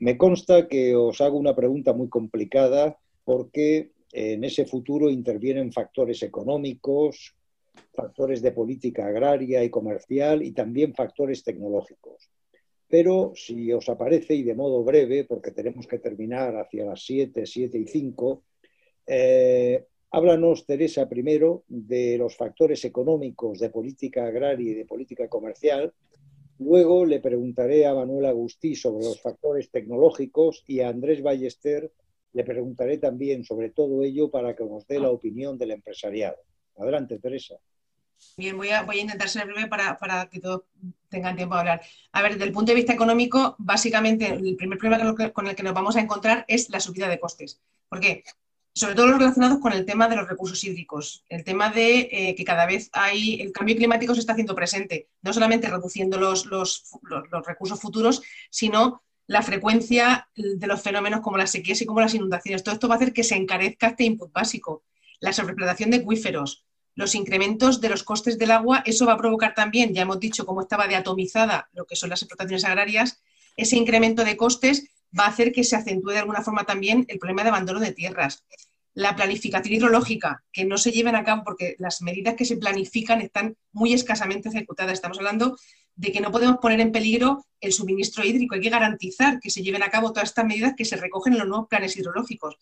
Me 0.00 0.16
consta 0.16 0.68
que 0.68 0.94
os 0.94 1.20
hago 1.20 1.38
una 1.38 1.56
pregunta 1.56 1.92
muy 1.92 2.08
complicada 2.08 2.96
porque 3.24 3.92
en 4.12 4.44
ese 4.44 4.64
futuro 4.64 5.10
intervienen 5.10 5.72
factores 5.72 6.22
económicos, 6.22 7.34
factores 7.94 8.42
de 8.42 8.52
política 8.52 9.06
agraria 9.06 9.64
y 9.64 9.70
comercial 9.70 10.42
y 10.42 10.52
también 10.52 10.94
factores 10.94 11.42
tecnológicos. 11.42 12.30
Pero 12.88 13.32
si 13.34 13.70
os 13.72 13.88
aparece, 13.88 14.34
y 14.34 14.42
de 14.42 14.54
modo 14.54 14.82
breve, 14.82 15.24
porque 15.24 15.50
tenemos 15.50 15.86
que 15.86 15.98
terminar 15.98 16.56
hacia 16.56 16.86
las 16.86 17.04
7, 17.04 17.44
7 17.44 17.78
y 17.78 17.86
5, 17.86 18.42
eh, 19.06 19.84
háblanos, 20.10 20.64
Teresa, 20.64 21.08
primero 21.08 21.64
de 21.68 22.16
los 22.16 22.36
factores 22.36 22.84
económicos 22.84 23.58
de 23.58 23.70
política 23.70 24.26
agraria 24.26 24.70
y 24.70 24.74
de 24.74 24.86
política 24.86 25.28
comercial. 25.28 25.92
Luego 26.60 27.04
le 27.04 27.20
preguntaré 27.20 27.86
a 27.86 27.94
Manuel 27.94 28.26
Agustí 28.26 28.74
sobre 28.74 29.04
los 29.04 29.20
factores 29.20 29.70
tecnológicos 29.70 30.64
y 30.66 30.80
a 30.80 30.88
Andrés 30.88 31.22
Ballester 31.22 31.92
le 32.32 32.44
preguntaré 32.44 32.98
también 32.98 33.44
sobre 33.44 33.70
todo 33.70 34.02
ello 34.02 34.30
para 34.30 34.56
que 34.56 34.64
nos 34.64 34.86
dé 34.86 34.98
la 34.98 35.10
opinión 35.10 35.58
del 35.58 35.72
empresariado. 35.72 36.38
Adelante, 36.78 37.18
Teresa. 37.18 37.56
Bien, 38.36 38.56
voy 38.56 38.70
a, 38.70 38.82
voy 38.82 38.98
a 38.98 39.02
intentar 39.02 39.28
ser 39.28 39.46
breve 39.46 39.68
para, 39.68 40.28
que 40.30 40.40
todos 40.40 40.62
tengan 41.08 41.36
tiempo 41.36 41.54
de 41.54 41.60
hablar. 41.60 41.82
A 42.12 42.22
ver, 42.22 42.32
desde 42.32 42.44
el 42.44 42.52
punto 42.52 42.72
de 42.72 42.76
vista 42.76 42.92
económico, 42.92 43.54
básicamente 43.58 44.26
el 44.26 44.56
primer 44.56 44.78
problema 44.78 45.14
con 45.32 45.46
el 45.46 45.54
que 45.54 45.62
nos 45.62 45.74
vamos 45.74 45.96
a 45.96 46.00
encontrar 46.00 46.44
es 46.48 46.68
la 46.70 46.80
subida 46.80 47.08
de 47.08 47.20
costes. 47.20 47.60
¿Por 47.88 48.00
qué? 48.00 48.24
Sobre 48.72 48.94
todo 48.94 49.08
los 49.08 49.18
relacionados 49.18 49.58
con 49.58 49.72
el 49.72 49.84
tema 49.84 50.08
de 50.08 50.16
los 50.16 50.28
recursos 50.28 50.62
hídricos, 50.62 51.24
el 51.28 51.42
tema 51.42 51.70
de 51.70 52.08
eh, 52.12 52.34
que 52.36 52.44
cada 52.44 52.66
vez 52.66 52.90
hay, 52.92 53.40
el 53.40 53.50
cambio 53.50 53.76
climático 53.76 54.14
se 54.14 54.20
está 54.20 54.32
haciendo 54.32 54.54
presente, 54.54 55.08
no 55.22 55.32
solamente 55.32 55.68
reduciendo 55.68 56.18
los, 56.18 56.46
los 56.46 57.46
recursos 57.46 57.80
futuros, 57.80 58.22
sino 58.50 59.02
la 59.26 59.42
frecuencia 59.42 60.28
de 60.34 60.66
los 60.66 60.80
fenómenos 60.80 61.20
como 61.20 61.36
las 61.36 61.50
sequías 61.50 61.80
y 61.82 61.86
como 61.86 62.00
las 62.00 62.14
inundaciones. 62.14 62.62
Todo 62.62 62.74
esto 62.74 62.88
va 62.88 62.94
a 62.94 62.98
hacer 62.98 63.12
que 63.12 63.24
se 63.24 63.36
encarezca 63.36 63.88
este 63.88 64.04
input 64.04 64.32
básico. 64.32 64.84
La 65.20 65.32
sobreexplotación 65.32 65.90
de 65.90 65.98
acuíferos, 65.98 66.64
los 66.98 67.14
incrementos 67.14 67.80
de 67.80 67.90
los 67.90 68.02
costes 68.02 68.38
del 68.38 68.50
agua, 68.50 68.82
eso 68.84 69.06
va 69.06 69.12
a 69.12 69.16
provocar 69.16 69.54
también, 69.54 69.94
ya 69.94 70.02
hemos 70.02 70.18
dicho 70.18 70.44
cómo 70.44 70.62
estaba 70.62 70.88
de 70.88 70.96
atomizada 70.96 71.68
lo 71.72 71.86
que 71.86 71.94
son 71.94 72.10
las 72.10 72.22
explotaciones 72.22 72.64
agrarias, 72.64 73.22
ese 73.56 73.76
incremento 73.76 74.24
de 74.24 74.36
costes 74.36 74.88
va 75.16 75.26
a 75.26 75.28
hacer 75.28 75.52
que 75.52 75.62
se 75.62 75.76
acentúe 75.76 76.10
de 76.10 76.18
alguna 76.18 76.42
forma 76.42 76.64
también 76.64 77.04
el 77.06 77.20
problema 77.20 77.44
de 77.44 77.50
abandono 77.50 77.78
de 77.78 77.92
tierras. 77.92 78.44
La 78.94 79.14
planificación 79.14 79.76
hidrológica, 79.76 80.42
que 80.52 80.64
no 80.64 80.76
se 80.76 80.90
lleven 80.90 81.14
a 81.14 81.22
cabo 81.22 81.44
porque 81.44 81.76
las 81.78 82.02
medidas 82.02 82.34
que 82.34 82.44
se 82.44 82.56
planifican 82.56 83.20
están 83.20 83.56
muy 83.70 83.92
escasamente 83.92 84.48
ejecutadas. 84.48 84.94
Estamos 84.94 85.18
hablando 85.18 85.56
de 85.94 86.10
que 86.10 86.20
no 86.20 86.32
podemos 86.32 86.56
poner 86.56 86.80
en 86.80 86.90
peligro 86.90 87.46
el 87.60 87.72
suministro 87.72 88.24
hídrico. 88.24 88.56
Hay 88.56 88.60
que 88.60 88.70
garantizar 88.70 89.38
que 89.38 89.50
se 89.50 89.62
lleven 89.62 89.84
a 89.84 89.90
cabo 89.90 90.12
todas 90.12 90.30
estas 90.30 90.46
medidas 90.46 90.74
que 90.76 90.84
se 90.84 90.96
recogen 90.96 91.34
en 91.34 91.38
los 91.38 91.48
nuevos 91.48 91.68
planes 91.68 91.96
hidrológicos, 91.96 92.56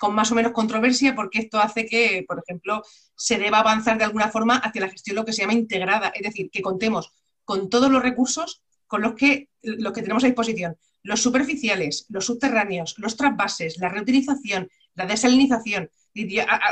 con 0.00 0.14
más 0.14 0.32
o 0.32 0.34
menos 0.34 0.52
controversia, 0.52 1.14
porque 1.14 1.40
esto 1.40 1.60
hace 1.60 1.84
que, 1.84 2.24
por 2.26 2.42
ejemplo, 2.42 2.82
se 3.14 3.36
deba 3.36 3.58
avanzar 3.58 3.98
de 3.98 4.04
alguna 4.04 4.30
forma 4.30 4.56
hacia 4.56 4.80
la 4.80 4.88
gestión 4.88 5.14
lo 5.14 5.26
que 5.26 5.34
se 5.34 5.42
llama 5.42 5.52
integrada, 5.52 6.08
es 6.08 6.22
decir, 6.22 6.50
que 6.50 6.62
contemos 6.62 7.12
con 7.44 7.68
todos 7.68 7.90
los 7.90 8.02
recursos 8.02 8.62
con 8.86 9.02
los 9.02 9.14
que, 9.14 9.50
los 9.60 9.92
que 9.92 10.00
tenemos 10.00 10.24
a 10.24 10.26
disposición, 10.26 10.78
los 11.02 11.20
superficiales, 11.20 12.06
los 12.08 12.24
subterráneos, 12.24 12.94
los 12.96 13.14
trasvases, 13.14 13.76
la 13.76 13.90
reutilización, 13.90 14.70
la 14.94 15.04
desalinización. 15.04 15.90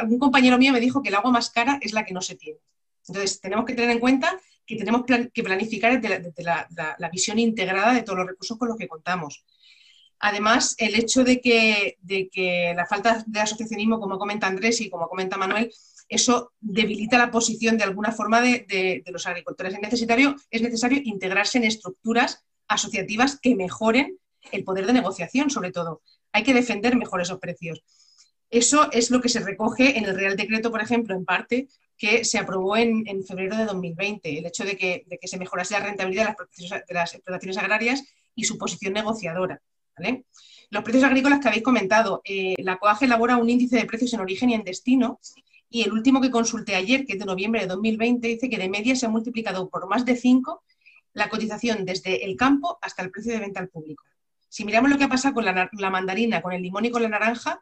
Un 0.08 0.18
compañero 0.18 0.56
mío 0.56 0.72
me 0.72 0.80
dijo 0.80 1.02
que 1.02 1.10
el 1.10 1.14
agua 1.14 1.30
más 1.30 1.50
cara 1.50 1.78
es 1.82 1.92
la 1.92 2.06
que 2.06 2.14
no 2.14 2.22
se 2.22 2.34
tiene. 2.34 2.60
Entonces, 3.06 3.40
tenemos 3.40 3.66
que 3.66 3.74
tener 3.74 3.90
en 3.90 4.00
cuenta 4.00 4.40
que 4.66 4.76
tenemos 4.76 5.04
que 5.06 5.42
planificar 5.42 6.00
desde, 6.00 6.42
la, 6.42 7.10
visión 7.12 7.38
integrada 7.38 7.92
de 7.92 8.02
todos 8.02 8.18
los 8.18 8.28
recursos 8.28 8.56
con 8.56 8.68
los 8.68 8.78
que 8.78 8.88
contamos. 8.88 9.44
Además, 10.20 10.74
el 10.78 10.94
hecho 10.94 11.22
de 11.24 11.40
que, 11.40 11.96
de 12.00 12.28
que 12.28 12.72
la 12.76 12.86
falta 12.86 13.24
de 13.26 13.40
asociacionismo, 13.40 14.00
como 14.00 14.18
comenta 14.18 14.46
Andrés 14.46 14.80
y 14.80 14.90
como 14.90 15.08
comenta 15.08 15.36
Manuel, 15.36 15.70
eso 16.08 16.52
debilita 16.60 17.18
la 17.18 17.30
posición 17.30 17.76
de 17.76 17.84
alguna 17.84 18.12
forma 18.12 18.40
de, 18.40 19.02
los 19.06 19.26
agricultores. 19.26 19.74
Es 19.74 19.80
necesario, 19.80 20.34
es 20.50 20.62
necesario 20.62 21.00
integrarse 21.04 21.58
en 21.58 21.64
estructuras 21.64 22.44
asociativas 22.66 23.38
que 23.40 23.54
mejoren 23.54 24.18
el 24.52 24.64
poder 24.64 24.86
de 24.86 24.94
negociación, 24.94 25.50
sobre 25.50 25.70
todo. 25.70 26.02
Hay 26.32 26.42
que 26.42 26.54
defender 26.54 26.96
mejor 26.96 27.20
esos 27.20 27.38
precios. 27.38 27.82
Eso 28.50 28.90
es 28.92 29.10
lo 29.10 29.20
que 29.20 29.28
se 29.28 29.40
recoge 29.40 29.98
en 29.98 30.06
el 30.06 30.16
Real 30.16 30.36
Decreto, 30.36 30.70
por 30.70 30.80
ejemplo, 30.80 31.14
en 31.14 31.26
parte, 31.26 31.68
que 31.98 32.24
se 32.24 32.38
aprobó 32.38 32.76
en, 32.76 33.04
febrero 33.24 33.56
de 33.56 33.66
2020, 33.66 34.38
el 34.38 34.46
hecho 34.46 34.64
de 34.64 34.76
que, 34.76 35.04
se 35.22 35.38
mejorase 35.38 35.74
la 35.74 35.84
rentabilidad 35.84 36.36
de 36.56 36.94
las, 36.94 37.14
explotaciones 37.14 37.58
agrarias 37.58 38.04
y 38.34 38.44
su 38.44 38.56
posición 38.56 38.94
negociadora. 38.94 39.60
Los 40.70 40.82
precios 40.82 41.04
agrícolas 41.04 41.40
que 41.40 41.48
habéis 41.48 41.62
comentado, 41.62 42.20
eh, 42.24 42.54
la 42.58 42.78
COAG 42.78 43.04
elabora 43.04 43.36
un 43.36 43.48
índice 43.48 43.76
de 43.76 43.86
precios 43.86 44.12
en 44.14 44.20
origen 44.20 44.50
y 44.50 44.54
en 44.54 44.64
destino, 44.64 45.20
y 45.70 45.82
el 45.82 45.92
último 45.92 46.20
que 46.20 46.30
consulté 46.30 46.74
ayer, 46.74 47.04
que 47.04 47.14
es 47.14 47.18
de 47.18 47.24
noviembre 47.24 47.60
de 47.60 47.66
2020, 47.66 48.26
dice 48.26 48.48
que 48.48 48.58
de 48.58 48.68
media 48.68 48.96
se 48.96 49.06
ha 49.06 49.10
multiplicado 49.10 49.68
por 49.68 49.88
más 49.88 50.04
de 50.04 50.16
5 50.16 50.62
la 51.12 51.28
cotización 51.28 51.84
desde 51.84 52.24
el 52.24 52.36
campo 52.36 52.78
hasta 52.80 53.02
el 53.02 53.10
precio 53.10 53.32
de 53.32 53.40
venta 53.40 53.60
al 53.60 53.68
público. 53.68 54.04
Si 54.48 54.64
miramos 54.64 54.90
lo 54.90 54.96
que 54.96 55.04
ha 55.04 55.08
pasado 55.08 55.34
con 55.34 55.44
la 55.44 55.90
mandarina, 55.90 56.40
con 56.40 56.52
el 56.52 56.62
limón 56.62 56.84
y 56.84 56.90
con 56.90 57.02
la 57.02 57.08
naranja, 57.08 57.60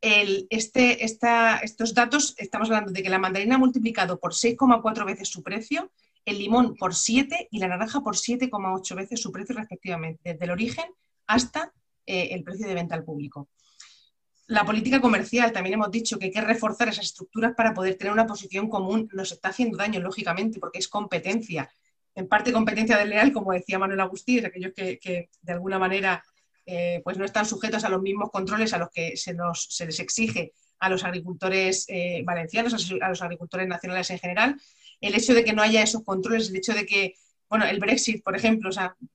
este, 0.00 1.04
estos 1.04 1.94
datos, 1.94 2.34
estamos 2.38 2.68
hablando 2.68 2.92
de 2.92 3.02
que 3.02 3.10
la 3.10 3.18
mandarina 3.18 3.56
ha 3.56 3.58
multiplicado 3.58 4.20
por 4.20 4.32
6,4 4.32 5.04
veces 5.04 5.28
su 5.28 5.42
precio, 5.42 5.90
el 6.24 6.38
limón 6.38 6.74
por 6.76 6.94
7 6.94 7.48
y 7.50 7.58
la 7.58 7.68
naranja 7.68 8.00
por 8.00 8.16
7,8 8.16 8.94
veces 8.94 9.20
su 9.20 9.32
precio 9.32 9.56
respectivamente, 9.56 10.32
desde 10.32 10.44
el 10.44 10.50
origen 10.50 10.84
hasta 11.26 11.72
eh, 12.04 12.28
el 12.32 12.42
precio 12.42 12.66
de 12.66 12.74
venta 12.74 12.94
al 12.94 13.04
público. 13.04 13.48
La 14.48 14.64
política 14.64 15.00
comercial, 15.00 15.52
también 15.52 15.74
hemos 15.74 15.90
dicho 15.90 16.18
que 16.18 16.26
hay 16.26 16.30
que 16.30 16.40
reforzar 16.40 16.88
esas 16.88 17.06
estructuras 17.06 17.54
para 17.56 17.74
poder 17.74 17.96
tener 17.96 18.12
una 18.12 18.26
posición 18.26 18.68
común. 18.68 19.08
Nos 19.12 19.32
está 19.32 19.48
haciendo 19.48 19.76
daño, 19.76 20.00
lógicamente, 20.00 20.60
porque 20.60 20.78
es 20.78 20.88
competencia. 20.88 21.68
En 22.14 22.28
parte 22.28 22.52
competencia 22.52 22.96
desleal, 22.96 23.32
como 23.32 23.52
decía 23.52 23.78
Manuel 23.78 24.00
Agustín, 24.00 24.46
aquellos 24.46 24.72
que 24.74 25.28
de 25.42 25.52
alguna 25.52 25.78
manera 25.78 26.22
eh, 26.68 27.00
pues 27.04 27.16
no 27.16 27.24
están 27.24 27.46
sujetos 27.46 27.84
a 27.84 27.88
los 27.88 28.02
mismos 28.02 28.30
controles 28.32 28.74
a 28.74 28.78
los 28.78 28.90
que 28.90 29.16
se, 29.16 29.36
les 29.86 30.00
exige 30.00 30.52
a 30.80 30.88
los 30.88 31.04
agricultores 31.04 31.86
eh, 31.88 32.22
valencianos, 32.24 32.90
a 33.00 33.08
los 33.08 33.22
agricultores 33.22 33.68
nacionales 33.68 34.10
en 34.10 34.18
general. 34.18 34.60
El 35.00 35.14
hecho 35.14 35.32
de 35.32 35.44
que 35.44 35.52
no 35.52 35.62
haya 35.62 35.82
esos 35.82 36.02
controles, 36.02 36.50
el 36.50 36.56
hecho 36.56 36.74
de 36.74 36.84
que, 36.84 37.14
bueno, 37.48 37.64
el 37.64 37.78
Brexit, 37.78 38.22
por 38.22 38.36
ejemplo, 38.36 38.70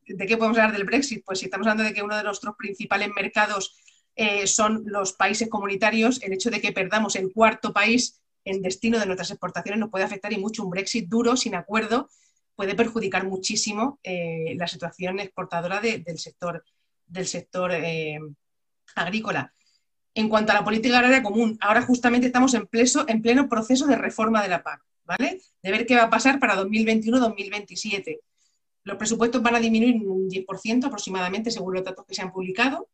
¿de 0.08 0.26
qué 0.26 0.38
podemos 0.38 0.58
hablar 0.58 0.74
del 0.74 0.86
Brexit? 0.86 1.24
Pues 1.26 1.40
si 1.40 1.46
estamos 1.46 1.68
hablando 1.68 1.84
de 1.84 1.94
que 1.94 2.04
uno 2.04 2.16
de 2.16 2.24
nuestros 2.24 2.56
principales 2.56 3.10
mercados 3.16 3.76
eh, 4.16 4.48
son 4.48 4.84
los 4.86 5.14
países 5.14 5.50
comunitarios, 5.50 6.22
el 6.24 6.34
hecho 6.34 6.50
de 6.50 6.62
que 6.62 6.72
perdamos 6.72 7.16
el 7.16 7.32
cuarto 7.32 7.74
país 7.74 8.22
en 8.46 8.62
destino 8.62 9.00
de 9.00 9.06
nuestras 9.06 9.32
exportaciones 9.32 9.80
nos 9.80 9.90
puede 9.90 10.06
afectar 10.06 10.32
y 10.34 10.38
mucho. 10.38 10.64
Un 10.64 10.72
Brexit 10.72 11.08
duro, 11.08 11.36
sin 11.36 11.56
acuerdo, 11.56 12.10
puede 12.56 12.76
perjudicar 12.76 13.26
muchísimo 13.26 14.00
la 14.04 14.68
situación 14.68 15.20
exportadora 15.20 15.82
del 15.82 16.20
sector 16.20 17.72
eh, 17.74 18.20
agrícola. 18.96 19.54
En 20.14 20.28
cuanto 20.28 20.52
a 20.52 20.56
la 20.56 20.64
política 20.64 20.98
agraria 20.98 21.24
común, 21.24 21.58
ahora 21.62 21.82
justamente 21.82 22.28
estamos 22.28 22.54
en 22.54 22.68
pleno 23.22 23.50
proceso 23.50 23.88
de 23.88 23.96
reforma 23.96 24.42
de 24.42 24.50
la 24.50 24.62
PAC, 24.62 24.82
De 25.18 25.72
ver 25.72 25.86
qué 25.86 25.96
va 25.96 26.04
a 26.04 26.10
pasar 26.10 26.40
para 26.40 26.56
2021-2027. 26.64 28.20
Los 28.84 28.98
presupuestos 28.98 29.42
van 29.42 29.56
a 29.56 29.60
disminuir 29.60 29.96
un 30.08 30.30
10% 30.30 30.86
aproximadamente, 30.86 31.52
según 31.52 31.74
los 31.76 31.84
datos 31.84 32.06
que 32.06 32.16
se 32.16 32.22
han 32.22 32.32
publicado. 32.32 32.90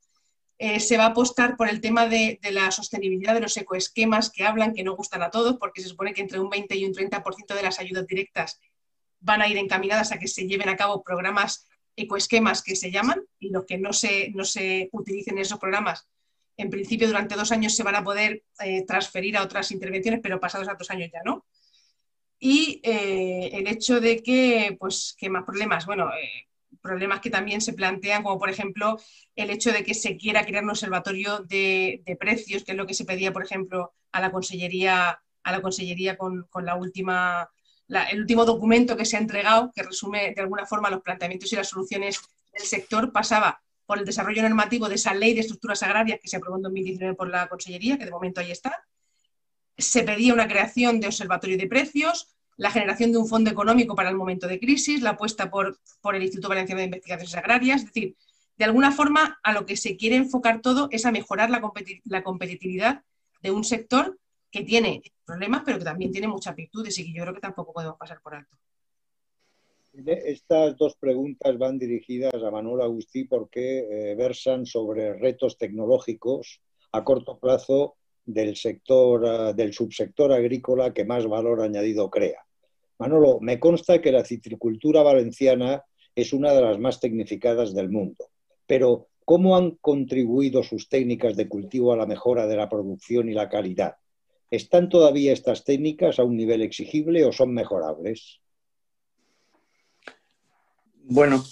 Eh, 0.60 0.80
se 0.80 0.98
va 0.98 1.06
a 1.06 1.10
apostar 1.10 1.56
por 1.56 1.70
el 1.70 1.80
tema 1.82 2.08
de, 2.08 2.40
de, 2.42 2.52
la 2.52 2.72
sostenibilidad 2.72 3.36
de 3.36 3.42
los 3.42 3.56
ecoesquemas 3.58 4.32
que 4.32 4.44
hablan, 4.44 4.74
que 4.74 4.84
no 4.84 4.96
gustan 4.96 5.22
a 5.22 5.30
todos, 5.30 5.58
porque 5.58 5.82
se 5.82 5.90
supone 5.90 6.14
que 6.14 6.22
entre 6.22 6.40
un 6.40 6.50
20 6.50 6.76
y 6.76 6.86
un 6.86 6.94
30% 6.94 7.54
de 7.54 7.62
las 7.62 7.80
ayudas 7.80 8.08
directas 8.08 8.60
van 9.20 9.42
a 9.42 9.48
ir 9.48 9.58
encaminadas 9.58 10.12
a 10.12 10.18
que 10.18 10.28
se 10.28 10.48
lleven 10.48 10.70
a 10.70 10.76
cabo 10.76 11.04
programas 11.04 11.68
ecoesquemas 11.96 12.64
que 12.64 12.76
se 12.76 12.92
llaman 12.92 13.22
y 13.40 13.50
los 13.50 13.66
que 13.66 13.78
no 13.78 13.94
se, 13.94 14.32
no 14.32 14.46
se 14.46 14.90
utilicen 14.92 15.38
esos 15.38 15.60
programas, 15.60 16.08
en 16.58 16.70
principio 16.72 17.08
durante 17.08 17.36
dos 17.36 17.52
años 17.52 17.76
se 17.76 17.84
van 17.84 17.96
a 17.96 18.04
poder 18.04 18.44
eh, 18.60 18.84
transferir 18.86 19.38
a 19.38 19.44
otras 19.44 19.72
intervenciones, 19.72 20.20
pero 20.22 20.40
pasados 20.40 20.68
a 20.68 20.74
dos 20.74 20.90
años 20.90 21.10
ya 21.14 21.22
no. 21.24 21.46
Y 22.40 22.82
eh, 22.84 23.50
el 23.54 23.68
hecho 23.68 24.00
de 24.00 24.22
que, 24.22 24.76
pues, 24.80 25.16
que 25.18 25.30
más 25.30 25.44
problemas, 25.44 25.86
bueno, 25.86 26.10
eh, 26.14 26.48
problemas 26.82 27.20
que 27.20 27.30
también 27.30 27.62
se 27.62 27.74
plantean, 27.74 28.24
como 28.24 28.40
por 28.40 28.50
ejemplo 28.50 29.00
el 29.36 29.50
hecho 29.50 29.72
de 29.72 29.84
que 29.84 29.94
se 29.94 30.18
quiera 30.18 30.46
crear 30.46 30.64
un 30.64 30.70
observatorio 30.70 31.40
de, 31.40 32.02
precios, 32.20 32.64
que 32.64 32.72
es 32.72 32.78
lo 32.78 32.86
que 32.88 32.94
se 32.94 33.06
pedía, 33.06 33.34
por 33.34 33.44
ejemplo, 33.44 33.94
a 34.12 34.22
la 34.22 34.32
Consellería, 34.32 35.20
a 35.44 35.52
la 35.52 35.62
consellería 35.62 36.18
con, 36.18 36.48
la 36.62 36.76
última 36.76 37.50
el 38.12 38.20
último 38.20 38.44
documento 38.44 38.98
que 38.98 39.06
se 39.06 39.16
ha 39.16 39.20
entregado, 39.20 39.72
que 39.74 39.84
resume 39.84 40.34
de 40.34 40.42
alguna 40.42 40.66
forma 40.66 40.90
los 40.90 41.02
planteamientos 41.02 41.52
y 41.54 41.56
las 41.56 41.70
soluciones 41.70 42.20
del 42.52 42.64
sector, 42.64 43.14
pasaba 43.14 43.62
por 43.86 43.98
el 43.98 44.06
desarrollo 44.06 44.42
normativo 44.42 44.90
de 44.90 44.96
esa 44.96 45.14
ley 45.14 45.34
de 45.34 45.40
estructuras 45.40 45.82
agrarias 45.84 46.20
que 46.22 46.28
se 46.28 46.36
aprobó 46.36 46.58
en 46.58 46.64
2019 46.64 47.16
por 47.16 47.30
la 47.30 47.48
Consellería, 47.48 47.98
que 47.98 48.04
de 48.04 48.12
momento 48.12 48.42
ahí 48.42 48.52
está. 48.52 48.84
Se 49.78 50.04
pedía 50.04 50.34
una 50.34 50.48
creación 50.48 51.00
de 51.00 51.08
observatorio 51.08 51.58
de 51.58 51.68
precios, 51.68 52.36
la 52.58 52.72
generación 52.72 53.12
de 53.12 53.20
un 53.20 53.28
fondo 53.28 53.52
económico 53.52 53.96
para 53.96 54.10
el 54.10 54.16
momento 54.16 54.48
de 54.48 54.60
crisis, 54.60 55.02
la 55.02 55.12
apuesta 55.12 55.50
por, 55.50 55.78
por 56.02 56.16
el 56.16 56.24
Instituto 56.24 56.50
Valenciano 56.50 56.80
de 56.80 56.86
Investigaciones 56.86 57.36
Agrarias, 57.36 57.82
es 57.82 57.88
decir, 57.88 58.16
de 58.58 58.66
alguna 58.66 58.92
forma 58.92 59.40
a 59.44 59.54
lo 59.54 59.66
que 59.66 59.78
se 59.78 59.96
quiere 59.98 60.16
enfocar 60.16 60.62
todo 60.62 60.90
es 60.92 61.06
a 61.06 61.12
mejorar 61.12 61.50
la, 61.50 61.62
competitividad 62.24 63.04
de 63.42 63.52
un 63.52 63.64
sector 63.64 64.18
que 64.52 64.64
tiene 64.64 65.04
problemas, 65.26 65.62
pero 65.64 65.78
que 65.78 65.84
también 65.84 66.12
tiene 66.12 66.28
muchas 66.28 66.56
virtudes 66.56 66.98
y 66.98 67.06
que 67.06 67.14
yo 67.14 67.24
creo 67.24 67.36
que 67.36 67.42
tampoco 67.42 67.74
podemos 67.74 67.98
pasar 67.98 68.20
por 68.22 68.36
alto. 68.36 68.58
Estas 69.94 70.78
dos 70.78 70.96
preguntas 70.96 71.58
van 71.58 71.78
dirigidas 71.78 72.34
a 72.34 72.52
Manuel 72.52 72.82
Agustí 72.82 73.24
porque 73.24 73.80
eh, 73.80 74.16
versan 74.16 74.66
sobre 74.66 75.14
retos 75.14 75.58
tecnológicos 75.58 76.62
a 76.92 77.04
corto 77.04 77.40
plazo 77.40 77.97
del 78.28 78.56
sector, 78.56 79.26
eh, 79.26 79.54
del 79.56 79.74
subsector 79.74 80.32
agrícola 80.32 80.94
que 80.94 81.06
más 81.06 81.26
valor 81.26 81.62
añadido 81.62 82.10
crea. 82.12 82.46
Manolo, 83.00 83.40
me 83.42 83.60
consta 83.60 84.02
que 84.02 84.12
la 84.12 84.26
citricultura 84.26 85.02
valenciana 85.02 85.84
es 86.14 86.34
una 86.34 86.54
de 86.54 86.62
las 86.62 86.78
más 86.78 87.00
tecnificadas 87.00 87.74
del 87.74 87.90
mundo, 87.90 88.30
pero 88.66 89.08
¿cómo 89.24 89.56
han 89.56 89.72
contribuido 89.82 90.62
sus 90.64 90.90
técnicas 90.90 91.36
de 91.36 91.48
cultivo 91.48 91.94
a 91.94 91.98
la 91.98 92.06
mejora 92.06 92.48
de 92.48 92.58
la 92.58 92.70
producción 92.70 93.30
y 93.30 93.34
la 93.34 93.50
calidad? 93.50 93.96
¿Están 94.52 94.90
todavía 94.90 95.34
estas 95.34 95.64
técnicas 95.64 96.20
a 96.20 96.24
un 96.24 96.36
nivel 96.36 96.62
exigible 96.62 97.26
o 97.26 97.32
son 97.32 97.54
mejorables? 97.54 98.40
Bueno, 101.04 101.44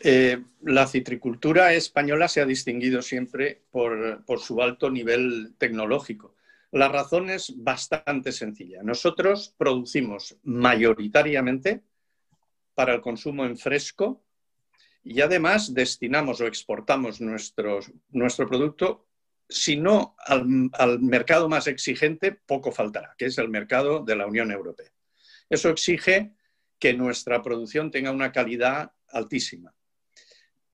eh, 0.00 0.42
la 0.62 0.86
citricultura 0.86 1.72
española 1.74 2.28
se 2.28 2.40
ha 2.40 2.46
distinguido 2.46 3.02
siempre 3.02 3.62
por, 3.70 4.24
su 4.38 4.60
alto 4.62 4.90
nivel 4.90 5.54
tecnológico. 5.58 6.34
La 6.72 6.88
razón 6.88 7.30
es 7.30 7.52
bastante 7.56 8.32
sencilla. 8.32 8.82
Nosotros 8.82 9.54
producimos 9.56 10.36
mayoritariamente 10.42 11.82
para 12.74 12.94
el 12.94 13.00
consumo 13.00 13.44
en 13.44 13.56
fresco 13.56 14.24
y 15.04 15.20
además 15.20 15.74
destinamos 15.74 16.40
o 16.40 16.46
exportamos 16.46 17.20
nuestro, 17.20 17.80
producto, 18.48 19.06
si 19.48 19.76
no 19.76 20.16
al 20.26 21.00
mercado 21.00 21.48
más 21.48 21.66
exigente, 21.66 22.32
poco 22.32 22.72
faltará, 22.72 23.14
que 23.16 23.26
es 23.26 23.38
el 23.38 23.50
mercado 23.50 24.02
de 24.02 24.16
la 24.16 24.26
Unión 24.26 24.50
Europea. 24.50 24.90
Eso 25.48 25.68
exige 25.68 26.32
que 26.78 26.94
nuestra 26.94 27.42
producción 27.42 27.90
tenga 27.90 28.10
una 28.10 28.32
calidad 28.32 28.92
altísima. 29.08 29.74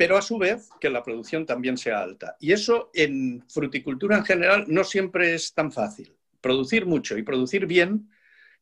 Pero 0.00 0.16
a 0.16 0.22
su 0.22 0.38
vez 0.38 0.70
que 0.80 0.88
la 0.88 1.02
producción 1.02 1.44
también 1.44 1.76
sea 1.76 2.00
alta. 2.00 2.34
Y 2.40 2.52
eso 2.52 2.90
en 2.94 3.44
fruticultura 3.50 4.16
en 4.16 4.24
general 4.24 4.64
no 4.66 4.82
siempre 4.82 5.34
es 5.34 5.52
tan 5.52 5.70
fácil. 5.70 6.16
Producir 6.40 6.86
mucho 6.86 7.18
y 7.18 7.22
producir 7.22 7.66
bien 7.66 8.08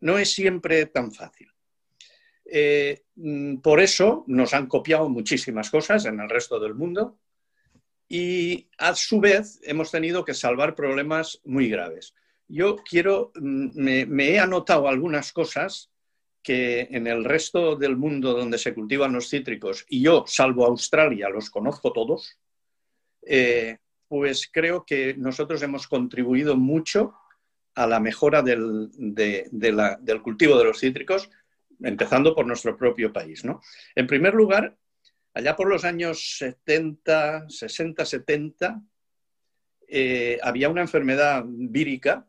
no 0.00 0.18
es 0.18 0.32
siempre 0.32 0.86
tan 0.86 1.12
fácil. 1.12 1.48
Eh, 2.44 3.04
mm, 3.14 3.58
por 3.58 3.78
eso 3.78 4.24
nos 4.26 4.52
han 4.52 4.66
copiado 4.66 5.08
muchísimas 5.08 5.70
cosas 5.70 6.06
en 6.06 6.18
el 6.18 6.28
resto 6.28 6.58
del 6.58 6.74
mundo 6.74 7.20
y 8.08 8.68
a 8.76 8.96
su 8.96 9.20
vez 9.20 9.60
hemos 9.62 9.92
tenido 9.92 10.24
que 10.24 10.34
salvar 10.34 10.74
problemas 10.74 11.40
muy 11.44 11.68
graves. 11.68 12.16
Yo 12.48 12.74
quiero, 12.78 13.30
mm, 13.36 13.80
me, 13.80 14.06
me 14.06 14.30
he 14.30 14.40
anotado 14.40 14.88
algunas 14.88 15.32
cosas 15.32 15.92
que 16.48 16.88
en 16.90 17.06
el 17.06 17.26
resto 17.26 17.76
del 17.76 17.98
mundo 17.98 18.32
donde 18.32 18.56
se 18.56 18.72
cultivan 18.72 19.12
los 19.12 19.28
cítricos, 19.28 19.84
y 19.86 20.00
yo, 20.00 20.24
salvo 20.26 20.64
Australia, 20.64 21.28
los 21.28 21.50
conozco 21.50 21.92
todos, 21.92 22.38
eh, 23.20 23.76
pues 24.08 24.48
creo 24.50 24.82
que 24.86 25.12
nosotros 25.18 25.60
hemos 25.60 25.86
contribuido 25.86 26.56
mucho 26.56 27.12
a 27.74 27.86
la 27.86 28.00
mejora 28.00 28.40
del, 28.40 28.88
del, 28.94 30.22
cultivo 30.22 30.56
de 30.56 30.64
los 30.64 30.80
cítricos, 30.80 31.28
empezando 31.82 32.34
por 32.34 32.46
nuestro 32.46 32.78
propio 32.78 33.12
país. 33.12 33.44
¿no? 33.44 33.60
En 33.94 34.06
primer 34.06 34.32
lugar, 34.32 34.74
allá 35.34 35.54
por 35.54 35.68
los 35.68 35.84
años 35.84 36.38
70, 36.38 37.50
60, 37.50 38.06
70, 38.06 38.82
había 40.42 40.70
una 40.70 40.80
enfermedad 40.80 41.44
vírica 41.46 42.26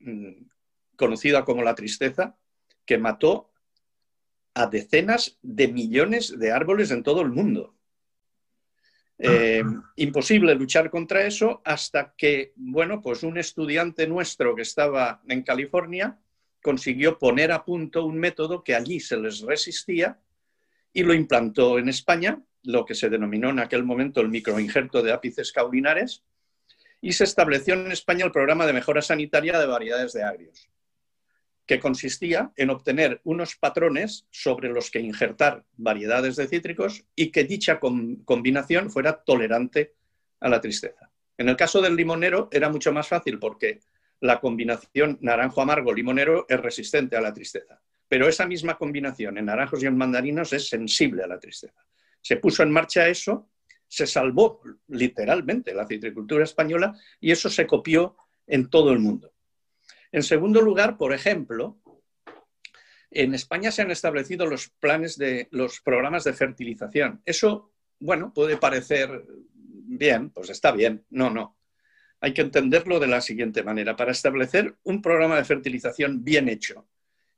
mm, 0.00 0.42
conocida 0.96 1.44
como 1.44 1.62
la 1.62 1.76
tristeza, 1.76 2.36
que 2.84 2.98
mató 2.98 3.50
a 4.54 4.66
decenas 4.66 5.38
de 5.42 5.68
millones 5.68 6.38
de 6.38 6.52
árboles 6.52 6.90
en 6.90 7.02
todo 7.02 7.22
el 7.22 7.30
mundo. 7.30 7.74
Eh, 9.18 9.62
imposible 9.96 10.54
luchar 10.54 10.90
contra 10.90 11.24
eso 11.24 11.62
hasta 11.64 12.14
que, 12.16 12.52
bueno, 12.56 13.00
pues 13.00 13.22
un 13.22 13.38
estudiante 13.38 14.06
nuestro 14.06 14.54
que 14.54 14.62
estaba 14.62 15.22
en 15.28 15.42
California 15.42 16.18
consiguió 16.62 17.18
poner 17.18 17.52
a 17.52 17.64
punto 17.64 18.04
un 18.04 18.18
método 18.18 18.64
que 18.64 18.74
allí 18.74 18.98
se 18.98 19.16
les 19.16 19.40
resistía 19.40 20.18
y 20.92 21.02
lo 21.02 21.14
implantó 21.14 21.78
en 21.78 21.88
España, 21.88 22.42
lo 22.62 22.84
que 22.84 22.94
se 22.94 23.08
denominó 23.08 23.50
en 23.50 23.58
aquel 23.58 23.84
momento 23.84 24.20
el 24.20 24.30
microinjerto 24.30 25.02
de 25.02 25.12
ápices 25.12 25.52
caulinares, 25.52 26.22
y 27.00 27.12
se 27.12 27.24
estableció 27.24 27.74
en 27.74 27.92
España 27.92 28.24
el 28.24 28.32
programa 28.32 28.66
de 28.66 28.72
mejora 28.72 29.02
sanitaria 29.02 29.58
de 29.58 29.66
variedades 29.66 30.12
de 30.12 30.22
agrios 30.22 30.70
que 31.66 31.80
consistía 31.80 32.52
en 32.56 32.70
obtener 32.70 33.20
unos 33.24 33.56
patrones 33.56 34.26
sobre 34.30 34.68
los 34.68 34.90
que 34.90 35.00
injertar 35.00 35.64
variedades 35.76 36.36
de 36.36 36.46
cítricos 36.46 37.04
y 37.16 37.30
que 37.30 37.44
dicha 37.44 37.80
combinación 37.80 38.90
fuera 38.90 39.22
tolerante 39.24 39.94
a 40.40 40.48
la 40.48 40.60
tristeza. 40.60 41.10
En 41.38 41.48
el 41.48 41.56
caso 41.56 41.80
del 41.80 41.96
limonero 41.96 42.48
era 42.52 42.68
mucho 42.68 42.92
más 42.92 43.08
fácil 43.08 43.38
porque 43.38 43.80
la 44.20 44.40
combinación 44.40 45.18
naranjo 45.20 45.62
amargo 45.62 45.92
limonero 45.92 46.46
es 46.48 46.60
resistente 46.60 47.16
a 47.16 47.20
la 47.20 47.32
tristeza, 47.32 47.80
pero 48.08 48.28
esa 48.28 48.46
misma 48.46 48.76
combinación 48.76 49.38
en 49.38 49.46
naranjos 49.46 49.82
y 49.82 49.86
en 49.86 49.96
mandarinos 49.96 50.52
es 50.52 50.68
sensible 50.68 51.24
a 51.24 51.26
la 51.26 51.40
tristeza. 51.40 51.84
Se 52.20 52.36
puso 52.36 52.62
en 52.62 52.70
marcha 52.70 53.08
eso, 53.08 53.50
se 53.88 54.06
salvó 54.06 54.60
literalmente 54.88 55.74
la 55.74 55.86
citricultura 55.86 56.44
española 56.44 56.94
y 57.20 57.32
eso 57.32 57.48
se 57.50 57.66
copió 57.66 58.16
en 58.46 58.68
todo 58.68 58.92
el 58.92 58.98
mundo. 58.98 59.33
En 60.14 60.22
segundo 60.22 60.60
lugar, 60.60 60.96
por 60.96 61.12
ejemplo, 61.12 61.80
en 63.10 63.34
España 63.34 63.72
se 63.72 63.82
han 63.82 63.90
establecido 63.90 64.46
los 64.46 64.68
planes 64.68 65.18
de 65.18 65.48
los 65.50 65.80
programas 65.80 66.22
de 66.22 66.32
fertilización. 66.32 67.20
Eso, 67.24 67.72
bueno, 67.98 68.32
puede 68.32 68.56
parecer 68.56 69.24
bien, 69.42 70.30
pues 70.30 70.50
está 70.50 70.70
bien. 70.70 71.04
No, 71.10 71.30
no. 71.30 71.58
Hay 72.20 72.32
que 72.32 72.42
entenderlo 72.42 73.00
de 73.00 73.08
la 73.08 73.20
siguiente 73.20 73.64
manera. 73.64 73.96
Para 73.96 74.12
establecer 74.12 74.76
un 74.84 75.02
programa 75.02 75.34
de 75.34 75.44
fertilización 75.44 76.22
bien 76.22 76.48
hecho 76.48 76.86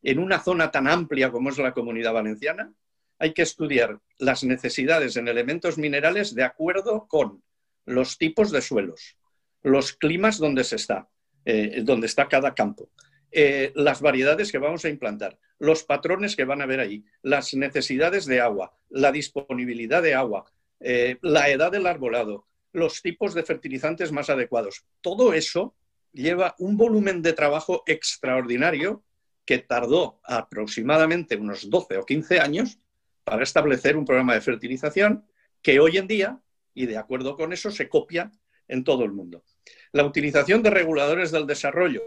en 0.03 0.19
una 0.19 0.39
zona 0.41 0.71
tan 0.71 0.87
amplia 0.87 1.31
como 1.31 1.49
es 1.49 1.57
la 1.57 1.73
comunidad 1.73 2.13
valenciana, 2.13 2.75
hay 3.19 3.33
que 3.33 3.41
estudiar 3.41 4.01
las 4.19 4.45
necesidades 4.45 5.17
en 5.17 5.29
elementos 5.29 5.79
minerales 5.79 6.35
de 6.35 6.45
acuerdo 6.45 7.07
con 7.09 7.43
los 7.87 8.19
tipos 8.19 8.51
de 8.51 8.61
suelos, 8.61 9.17
los 9.63 9.95
climas 9.95 10.37
donde 10.37 10.63
se 10.63 10.77
está, 10.77 11.09
eh, 11.47 11.83
donde 11.85 12.09
está 12.09 12.29
cada 12.29 12.55
campo, 12.55 12.91
eh, 13.31 13.71
las 13.77 14.01
variedades 14.01 14.51
que 14.51 14.59
vamos 14.59 14.85
a 14.85 14.89
implantar, 14.89 15.39
los 15.61 15.85
patrones 15.85 16.35
que 16.35 16.45
van 16.45 16.61
a 16.61 16.65
haber 16.65 16.81
ahí, 16.81 17.05
las 17.23 17.55
necesidades 17.55 18.27
de 18.27 18.41
agua, 18.41 18.77
la 18.89 19.13
disponibilidad 19.13 20.03
de 20.03 20.15
agua, 20.15 20.51
eh, 20.81 21.19
la 21.23 21.49
edad 21.49 21.71
del 21.71 21.87
arbolado, 21.87 22.49
los 22.73 23.01
tipos 23.01 23.33
de 23.33 23.45
fertilizantes 23.45 24.11
más 24.11 24.29
adecuados. 24.29 24.87
Todo 25.01 25.35
eso 25.35 25.77
lleva 26.13 26.57
un 26.59 26.77
volumen 26.77 27.23
de 27.23 27.33
trabajo 27.33 27.85
extraordinario 27.87 29.05
que 29.45 29.59
tardó 29.59 30.19
aproximadamente 30.25 31.37
unos 31.37 31.71
12 31.71 31.99
o 31.99 32.05
15 32.05 32.41
años 32.41 32.81
para 33.23 33.45
establecer 33.45 33.97
un 33.97 34.05
programa 34.05 34.35
de 34.35 34.41
fertilización 34.41 35.25
que 35.63 35.79
hoy 35.79 35.97
en 35.97 36.09
día, 36.09 36.41
y 36.75 36.87
de 36.87 36.99
acuerdo 36.99 37.37
con 37.37 37.53
eso, 37.53 37.71
se 37.71 37.89
copia 37.89 38.33
en 38.69 38.85
todo 38.85 39.05
el 39.05 39.13
mundo. 39.13 39.45
La 39.93 40.05
utilización 40.05 40.63
de 40.63 40.71
reguladores 40.71 41.31
del 41.31 41.47
desarrollo. 41.47 42.03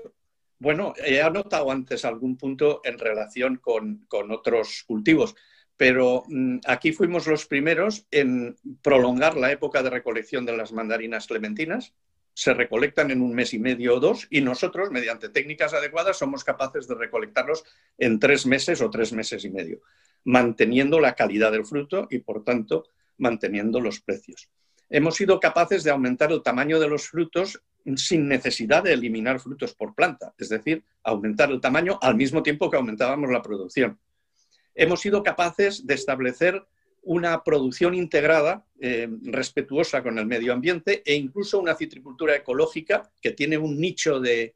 Bueno, 0.60 0.94
he 1.06 1.22
anotado 1.22 1.72
antes 1.72 2.04
algún 2.04 2.38
punto 2.38 2.82
en 2.84 3.00
relación 3.00 3.58
con, 3.58 4.06
otros 4.32 4.84
cultivos, 4.86 5.36
pero 5.78 6.24
mm, 6.28 6.60
aquí 6.68 6.92
fuimos 6.92 7.28
los 7.28 7.46
primeros 7.46 8.06
en 8.12 8.58
prolongar 8.82 9.38
la 9.38 9.52
época 9.52 9.82
de 9.82 9.90
recolección 9.90 10.46
de 10.46 10.58
las 10.58 10.74
mandarinas 10.74 11.28
clementinas. 11.28 11.94
Se 12.34 12.54
recolectan 12.54 13.12
en 13.12 13.22
un 13.22 13.34
mes 13.34 13.54
y 13.54 13.60
medio 13.60 13.96
o 13.96 14.00
dos 14.00 14.28
y 14.30 14.42
nosotros, 14.42 14.92
mediante 14.92 15.30
técnicas 15.30 15.74
adecuadas, 15.74 16.18
somos 16.18 16.44
capaces 16.44 16.88
de 16.88 16.96
recolectarlos 16.96 17.64
en 17.98 18.20
tres 18.20 18.46
meses 18.46 18.82
o 18.82 18.90
tres 18.90 19.14
meses 19.14 19.46
y 19.46 19.50
medio, 19.50 19.82
manteniendo 20.26 21.00
la 21.00 21.16
calidad 21.16 21.52
del 21.54 21.66
fruto 21.66 22.08
y, 22.10 22.20
por 22.20 22.44
tanto, 22.44 22.86
manteniendo 23.18 23.80
los 23.80 24.02
precios 24.02 24.50
hemos 24.90 25.16
sido 25.16 25.40
capaces 25.40 25.84
de 25.84 25.92
aumentar 25.92 26.32
el 26.32 26.42
tamaño 26.42 26.80
de 26.80 26.88
los 26.88 27.08
frutos 27.08 27.62
sin 27.96 28.28
necesidad 28.28 28.84
de 28.84 28.94
eliminar 28.94 29.40
frutos 29.40 29.74
por 29.74 29.96
planta, 29.96 30.34
es 30.38 30.50
decir, 30.50 30.84
aumentar 31.04 31.52
el 31.52 31.62
tamaño 31.62 31.98
al 32.02 32.16
mismo 32.16 32.44
tiempo 32.44 32.70
que 32.70 32.78
aumentábamos 32.78 33.30
la 33.32 33.42
producción. 33.42 34.00
Hemos 34.76 35.02
sido 35.02 35.24
capaces 35.24 35.86
de 35.86 35.94
establecer 35.94 36.64
una 37.02 37.44
producción 37.44 37.96
integrada, 37.96 38.66
eh, 38.80 39.10
respetuosa 39.24 40.04
con 40.04 40.18
el 40.20 40.26
medio 40.26 40.54
ambiente 40.54 41.02
e 41.06 41.16
incluso 41.16 41.60
una 41.60 41.76
citricultura 41.76 42.36
ecológica 42.36 43.10
que 43.22 43.32
tiene 43.32 43.58
un 43.58 43.80
nicho 43.80 44.20
de, 44.20 44.56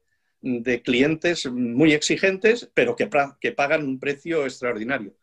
clientes 0.84 1.46
muy 1.46 1.94
exigentes, 1.94 2.70
pero 2.74 2.94
que, 2.94 3.08
que 3.40 3.52
pagan 3.52 3.82
un 3.82 3.98
precio 3.98 4.44
extraordinario. 4.44 5.14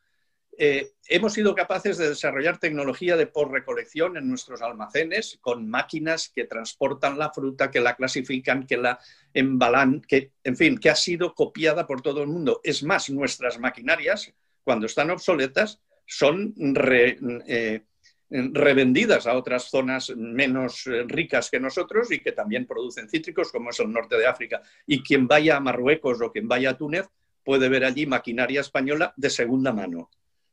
Eh, 0.57 0.91
hemos 1.07 1.33
sido 1.33 1.55
capaces 1.55 1.97
de 1.97 2.09
desarrollar 2.09 2.57
tecnología 2.57 3.15
de 3.15 3.27
por-recolección 3.27 4.17
en 4.17 4.27
nuestros 4.27 4.61
almacenes 4.61 5.37
con 5.41 5.69
máquinas 5.69 6.29
que 6.29 6.45
transportan 6.45 7.17
la 7.17 7.31
fruta, 7.31 7.71
que 7.71 7.79
la 7.79 7.95
clasifican, 7.95 8.67
que 8.67 8.77
la 8.77 8.99
embalan, 9.33 10.01
que, 10.01 10.33
en 10.43 10.57
fin, 10.57 10.77
que 10.77 10.89
ha 10.89 10.95
sido 10.95 11.33
copiada 11.33 11.87
por 11.87 12.01
todo 12.01 12.21
el 12.21 12.27
mundo. 12.27 12.59
Es 12.63 12.83
más, 12.83 13.09
nuestras 13.09 13.59
maquinarias, 13.59 14.33
cuando 14.63 14.85
están 14.85 15.09
obsoletas, 15.09 15.81
son 16.05 16.53
eh, 16.57 17.83
revendidas 18.29 19.27
a 19.27 19.35
otras 19.35 19.69
zonas 19.69 20.13
menos 20.15 20.85
eh, 20.87 21.03
ricas 21.07 21.49
que 21.49 21.59
nosotros 21.59 22.11
y 22.11 22.19
que 22.19 22.33
también 22.33 22.65
producen 22.65 23.09
cítricos, 23.09 23.51
como 23.51 23.69
es 23.69 23.79
el 23.79 23.91
norte 23.91 24.17
de 24.17 24.27
África. 24.27 24.61
Y 24.85 25.01
quien 25.01 25.27
vaya 25.27 25.57
a 25.57 25.59
Marruecos 25.61 26.21
o 26.21 26.31
quien 26.31 26.47
vaya 26.47 26.71
a 26.71 26.77
Túnez 26.77 27.07
puede 27.43 27.69
ver 27.69 27.85
allí 27.85 28.05
maquinaria 28.05 28.61
española 28.61 29.13
de 29.17 29.29
segunda 29.29 29.73
mano. 29.73 30.09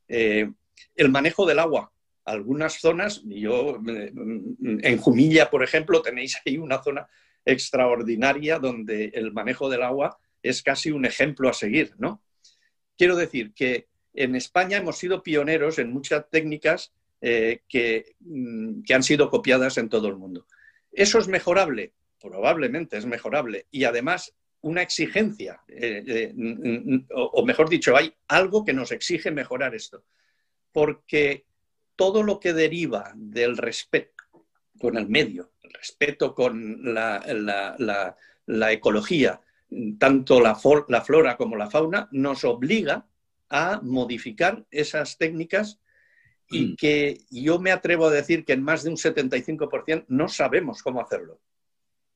Eh, 0.08 0.50
el 0.96 1.10
manejo 1.10 1.46
del 1.46 1.58
agua. 1.58 1.92
Algunas 2.24 2.80
zonas, 2.80 3.22
yo 3.24 3.80
en 3.86 4.98
Jumilla, 4.98 5.48
por 5.48 5.64
ejemplo, 5.64 6.02
tenéis 6.02 6.38
ahí 6.44 6.58
una 6.58 6.82
zona 6.82 7.08
extraordinaria 7.44 8.58
donde 8.58 9.06
el 9.14 9.32
manejo 9.32 9.70
del 9.70 9.82
agua 9.82 10.18
es 10.42 10.62
casi 10.62 10.90
un 10.90 11.06
ejemplo 11.06 11.48
a 11.48 11.54
seguir, 11.54 11.94
¿no? 11.98 12.22
Quiero 12.96 13.16
decir 13.16 13.54
que 13.54 13.88
en 14.12 14.34
España 14.34 14.78
hemos 14.78 14.98
sido 14.98 15.22
pioneros 15.22 15.78
en 15.78 15.92
muchas 15.92 16.28
técnicas 16.30 16.92
eh, 17.20 17.62
mm, 18.20 18.82
que, 18.82 18.94
han 18.94 19.02
sido 19.02 19.30
copiadas 19.30 19.78
en 19.78 19.88
todo 19.88 20.08
el 20.08 20.16
mundo. 20.16 20.46
¿Eso 20.92 21.18
es 21.18 21.28
mejorable? 21.28 21.92
Probablemente 22.20 22.96
es 22.96 23.06
mejorable. 23.06 23.66
Y 23.70 23.84
además 23.84 24.34
una 24.60 24.82
exigencia, 24.82 25.60
eh, 25.68 26.34
o, 27.14 27.44
mejor 27.44 27.68
dicho, 27.68 27.96
hay 27.96 28.12
algo 28.26 28.64
que 28.64 28.72
nos 28.72 28.92
exige 28.92 29.30
mejorar 29.30 29.74
esto, 29.74 30.04
porque 30.72 31.46
todo 31.96 32.22
lo 32.22 32.40
que 32.40 32.52
deriva 32.52 33.12
del 33.14 33.56
respeto 33.56 34.24
con 34.78 34.96
el 34.96 35.08
medio, 35.08 35.52
el 35.62 35.72
respeto 35.72 36.34
con 36.34 36.94
la, 36.94 37.24
ecología, 38.70 39.40
tanto 39.98 40.40
la, 40.40 40.58
la, 40.88 41.00
flora 41.02 41.36
como 41.36 41.56
la 41.56 41.70
fauna, 41.70 42.08
nos 42.12 42.44
obliga 42.44 43.06
a 43.48 43.80
modificar 43.82 44.64
esas 44.70 45.18
técnicas 45.18 45.80
y 46.50 46.66
mm. 46.66 46.76
que 46.76 47.18
yo 47.30 47.58
me 47.58 47.70
atrevo 47.70 48.06
a 48.06 48.10
decir 48.12 48.44
que 48.44 48.54
en 48.54 48.62
más 48.62 48.82
de 48.82 48.90
un 48.90 48.96
75% 48.96 50.06
no 50.08 50.28
sabemos 50.28 50.82
cómo 50.82 51.00
hacerlo 51.00 51.40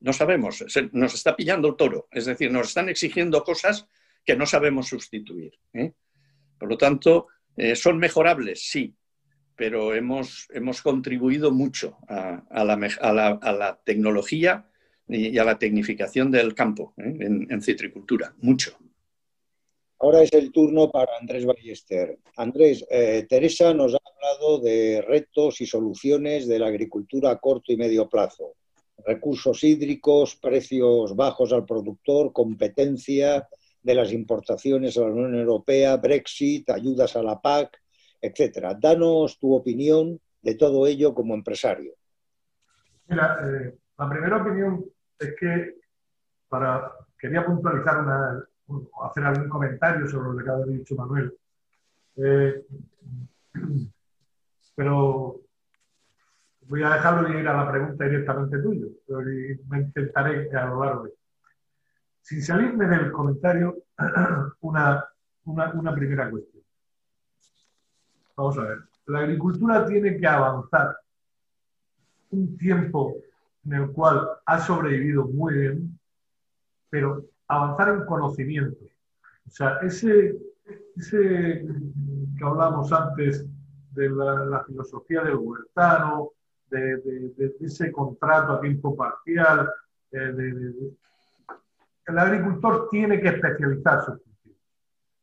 no 0.02 0.12
sabemos, 0.12 0.64
nos 0.92 1.14
está 1.14 1.36
pillando 1.36 1.68
el 1.68 1.76
toro, 1.76 2.08
es 2.10 2.26
decir, 2.26 2.50
nos 2.50 2.68
están 2.68 2.88
exigiendo 2.88 3.42
cosas 3.44 3.86
que 4.24 4.36
no 4.36 4.46
sabemos 4.46 4.88
sustituir. 4.88 5.52
¿eh? 5.72 5.92
Por 6.58 6.68
lo 6.68 6.76
tanto, 6.76 7.28
eh, 7.56 7.76
son 7.76 7.98
mejorables, 7.98 8.68
sí, 8.68 8.94
pero 9.54 9.94
hemos, 9.94 10.48
hemos 10.52 10.82
contribuido 10.82 11.52
mucho 11.52 11.98
a, 12.08 12.64
la, 12.64 13.80
tecnología 13.84 14.68
y 15.06 15.38
a 15.38 15.44
la 15.44 15.58
tecnificación 15.58 16.30
del 16.30 16.54
campo 16.54 16.94
¿eh? 16.96 17.16
en, 17.20 17.62
citricultura, 17.62 18.34
mucho. 18.38 18.76
Ahora 20.00 20.22
es 20.22 20.32
el 20.32 20.50
turno 20.50 20.90
para 20.90 21.12
Andrés 21.20 21.46
Ballester. 21.46 22.18
Andrés, 22.36 22.84
Teresa 23.28 23.72
nos 23.72 23.94
ha 23.94 23.98
hablado 24.04 24.58
de 24.58 25.00
retos 25.00 25.60
y 25.60 25.66
soluciones 25.66 26.48
de 26.48 26.58
la 26.58 26.66
agricultura 26.66 27.30
a 27.30 27.38
corto 27.38 27.72
y 27.72 27.76
medio 27.76 28.08
plazo 28.08 28.56
recursos 29.06 29.62
hídricos, 29.64 30.36
precios 30.36 31.14
bajos 31.16 31.52
al 31.52 31.64
productor, 31.64 32.32
competencia 32.32 33.48
de 33.82 33.94
las 33.94 34.12
importaciones 34.12 34.96
a 34.96 35.00
la 35.00 35.06
Unión 35.08 35.34
Europea, 35.34 35.96
Brexit, 35.96 36.70
ayudas 36.70 37.16
a 37.16 37.22
la 37.22 37.40
PAC, 37.40 37.80
etcétera. 38.20 38.74
Danos 38.74 39.38
tu 39.38 39.54
opinión 39.54 40.20
de 40.40 40.54
todo 40.54 40.86
ello 40.86 41.14
como 41.14 41.34
empresario. 41.34 41.94
Mira, 43.08 43.38
eh, 43.42 43.74
la 43.98 44.08
primera 44.08 44.36
opinión 44.42 44.84
es 45.18 45.34
que 45.38 45.74
para 46.48 46.92
quería 47.18 47.44
puntualizar 47.44 47.98
una, 48.00 48.44
hacer 49.04 49.24
algún 49.24 49.48
comentario 49.48 50.06
sobre 50.08 50.30
lo 50.30 50.44
que 50.44 50.50
ha 50.50 50.76
dicho 50.76 50.94
Manuel. 50.94 51.34
Eh, 52.16 52.64
pero 54.74 55.40
voy 56.72 56.82
a 56.84 56.94
dejarlo 56.94 57.28
y 57.28 57.38
ir 57.38 57.46
a 57.46 57.64
la 57.64 57.70
pregunta 57.70 58.02
directamente 58.02 58.58
tuyo. 58.62 58.86
Me 59.68 59.80
intentaré 59.80 60.48
a 60.56 61.02
Sin 62.22 62.42
salirme 62.42 62.86
del 62.86 63.12
comentario, 63.12 63.76
una, 64.62 65.04
una, 65.44 65.94
primera 65.94 66.30
cuestión. 66.30 66.62
Vamos 68.34 68.56
a 68.56 68.62
ver. 68.62 68.78
La 69.04 69.18
agricultura 69.18 69.84
tiene 69.84 70.16
que 70.16 70.26
avanzar 70.26 70.96
un 72.30 72.56
tiempo 72.56 73.16
en 73.66 73.72
el 73.74 73.92
cual 73.92 74.26
ha 74.46 74.58
sobrevivido 74.58 75.26
muy 75.26 75.52
bien, 75.52 75.98
pero 76.88 77.22
avanzar 77.48 77.90
en 77.90 78.06
conocimiento. 78.06 78.82
O 79.46 79.50
sea, 79.50 79.76
ese, 79.82 80.38
ese 80.96 81.66
que 82.38 82.44
hablamos 82.44 82.90
antes 82.94 83.44
de 83.90 84.08
la, 84.08 84.46
la 84.46 84.64
filosofía 84.64 85.22
del 85.22 85.34
huertano, 85.34 86.30
de, 86.72 87.54
ese 87.60 87.92
contrato 87.92 88.54
a 88.54 88.60
tiempo 88.60 88.96
parcial. 88.96 89.70
Eh, 90.10 90.72
el 92.06 92.18
agricultor 92.18 92.88
tiene 92.90 93.20
que 93.20 93.28
especializar 93.28 94.04
sus 94.04 94.20
cultivos. 94.22 94.58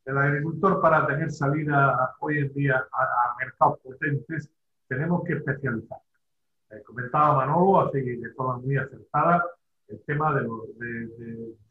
El 0.06 0.18
agricultor 0.18 0.82
para 0.82 1.06
tener 1.08 1.32
salida 1.32 2.16
hoy 2.20 2.39
en 2.39 2.54
día 2.54 2.88
a, 2.91 3.36
mercados 3.39 3.80
potentes 3.80 4.50
tenemos 4.88 5.24
que 5.24 5.34
especializar. 5.34 6.00
Eh, 6.72 6.82
comentaba 6.84 7.38
Manolo, 7.38 7.82
así 7.82 8.02
de 8.02 8.30
forma 8.32 8.58
muy 8.58 8.78
acertada, 8.78 9.45
el 9.88 10.00
tema 10.06 10.34
de, 10.34 10.47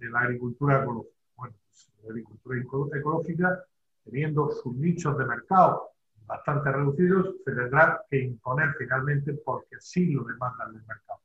la 0.00 0.20
agricultura 0.20 0.82
ecológica. 0.82 1.14
Bueno, 1.36 1.54
pues, 1.68 1.92
la 2.02 2.10
agricultura 2.10 2.58
ecológica, 2.98 3.64
teniendo 4.04 4.50
sus 4.50 4.74
nichos 4.74 5.16
de 5.18 5.24
mercado 5.24 5.90
bastante 6.28 6.70
reducidos, 6.70 7.36
se 7.44 7.52
tendrá 7.52 8.02
que 8.08 8.20
imponer 8.20 8.74
finalmente 8.78 9.32
porque 9.44 9.76
sí 9.80 10.12
lo 10.12 10.24
demandan 10.24 10.68
el 10.74 10.82
mercado. 10.86 11.20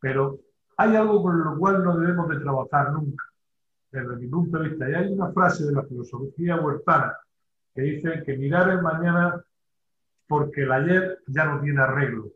Pero 0.00 0.38
hay 0.76 0.94
algo 0.94 1.22
con 1.22 1.42
lo 1.42 1.58
cual 1.58 1.82
no 1.82 1.98
debemos 1.98 2.28
de 2.28 2.38
trabajar 2.38 2.92
nunca, 2.92 3.24
desde 3.90 4.16
mi 4.16 4.28
punto 4.28 4.58
de 4.58 4.68
vista. 4.68 4.88
Y 4.88 4.94
hay 4.94 5.12
una 5.12 5.32
frase 5.32 5.64
de 5.64 5.72
la 5.72 5.82
filosofía 5.82 6.56
huertana 6.56 7.16
que 7.74 7.82
dice 7.82 8.22
que 8.24 8.36
mirar 8.36 8.70
el 8.70 8.82
mañana 8.82 9.44
porque 10.28 10.62
el 10.62 10.72
ayer 10.72 11.18
ya 11.26 11.44
no 11.46 11.60
tiene 11.60 11.82
arreglo. 11.82 12.30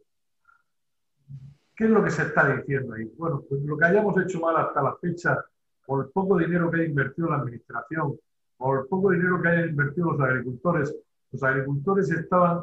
¿Qué 1.76 1.84
es 1.84 1.90
lo 1.90 2.02
que 2.02 2.10
se 2.10 2.22
está 2.22 2.56
diciendo 2.56 2.94
ahí? 2.94 3.04
Bueno, 3.16 3.44
pues 3.48 3.62
lo 3.62 3.78
que 3.78 3.86
hayamos 3.86 4.20
hecho 4.20 4.40
mal 4.40 4.56
hasta 4.56 4.82
la 4.82 4.96
fecha, 4.96 5.44
por 5.86 6.04
el 6.04 6.10
poco 6.10 6.38
dinero 6.38 6.70
que 6.70 6.78
haya 6.78 6.88
invertido 6.88 7.30
la 7.30 7.36
administración, 7.36 8.18
por 8.56 8.80
el 8.80 8.86
poco 8.86 9.12
dinero 9.12 9.40
que 9.40 9.48
hayan 9.48 9.68
invertido 9.68 10.10
los 10.10 10.20
agricultores, 10.20 10.96
los 11.32 11.42
agricultores 11.42 12.10
estaban, 12.10 12.60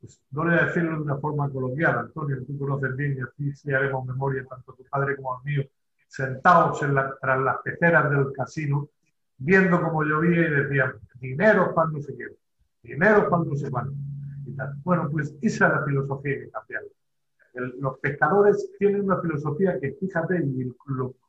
pues, 0.00 0.20
no 0.30 0.44
le 0.44 0.50
voy 0.50 0.60
a 0.60 0.66
decirlo 0.66 0.96
de 0.96 1.02
una 1.02 1.16
forma 1.18 1.50
coloquial, 1.50 1.98
Antonio, 1.98 2.44
tú 2.46 2.58
conoces 2.58 2.94
bien 2.96 3.16
y 3.18 3.20
así 3.20 3.54
sí 3.54 3.72
haremos 3.72 4.06
memoria, 4.06 4.44
tanto 4.48 4.72
tu 4.74 4.84
padre 4.84 5.16
como 5.16 5.40
el 5.44 5.52
mío, 5.52 5.64
sentados 6.08 6.82
en 6.82 6.94
tras 6.94 7.40
las 7.40 7.58
peceras 7.62 8.10
del 8.10 8.32
casino, 8.32 8.88
viendo 9.38 9.80
cómo 9.80 10.02
llovía 10.02 10.48
y 10.48 10.50
decían, 10.50 10.94
dinero 11.20 11.74
para 11.74 11.90
no 11.90 12.00
se 12.00 12.14
quiere, 12.14 12.36
dinero 12.82 13.28
para 13.30 13.44
no 13.44 13.56
se 13.56 13.70
van. 13.70 13.92
Bueno, 14.82 15.08
pues 15.10 15.34
esa 15.40 15.66
es 15.66 15.72
la 15.72 15.84
filosofía 15.84 16.40
que 16.40 16.50
cambiar. 16.50 16.82
los 17.78 17.98
pescadores 18.00 18.70
tienen 18.78 19.02
una 19.02 19.20
filosofía 19.20 19.78
que, 19.80 19.92
fíjate, 19.92 20.44
y 20.44 20.62
el, 20.62 20.74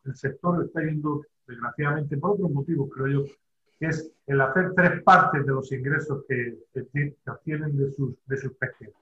el 0.06 0.16
sector 0.16 0.64
está 0.66 0.82
yendo, 0.82 1.24
desgraciadamente, 1.48 2.18
por 2.18 2.32
otros 2.32 2.52
motivos, 2.52 2.90
creo 2.94 3.08
yo, 3.08 3.32
que 3.82 3.88
es 3.88 4.14
el 4.28 4.40
hacer 4.40 4.74
tres 4.76 5.02
partes 5.02 5.44
de 5.44 5.52
los 5.52 5.72
ingresos 5.72 6.24
que, 6.30 6.56
obtienen 7.26 7.76
de 7.76 7.92
sus, 7.92 8.14
de 8.28 8.38
sus 8.38 8.54
pesqueros. 8.54 8.94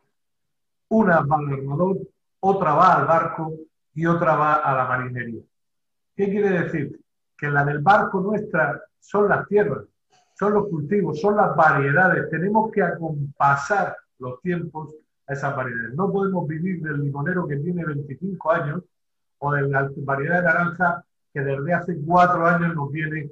Una 0.88 1.20
va 1.20 1.38
al 1.38 1.54
armador, 1.54 1.98
otra 2.40 2.74
va 2.76 2.94
al 2.94 3.06
barco 3.06 3.54
y 3.94 4.06
otra 4.06 4.38
va 4.38 4.54
a 4.54 4.74
la 4.74 4.86
marinería. 4.86 5.42
¿Qué 6.16 6.30
quiere 6.30 6.62
decir? 6.62 6.98
Que 7.38 7.50
la 7.50 7.66
del 7.66 7.80
barco 7.80 8.22
nuestra 8.22 8.82
son 9.02 9.28
las 9.28 9.46
tierras, 9.50 9.84
son 10.36 10.54
los 10.54 10.70
cultivos, 10.70 11.20
son 11.20 11.36
las 11.36 11.54
variedades. 11.58 12.30
Tenemos 12.30 12.72
que 12.72 12.82
acompasar 12.82 13.98
los 14.18 14.42
tiempos 14.42 14.96
a 15.28 15.34
esas 15.34 15.58
variedades. 15.58 15.94
No 15.94 16.10
podemos 16.10 16.48
vivir 16.48 16.82
del 16.82 17.02
limonero 17.02 17.46
que 17.46 17.58
tiene 17.58 17.84
25 17.84 18.52
años 18.52 18.84
o 19.40 19.52
de 19.52 19.64
la 19.64 19.92
variedad 19.98 20.38
de 20.38 20.44
naranja 20.44 21.04
que 21.34 21.42
desde 21.42 21.74
hace 21.74 21.98
cuatro 22.06 22.48
años 22.48 22.74
nos 22.74 22.90
viene 22.92 23.30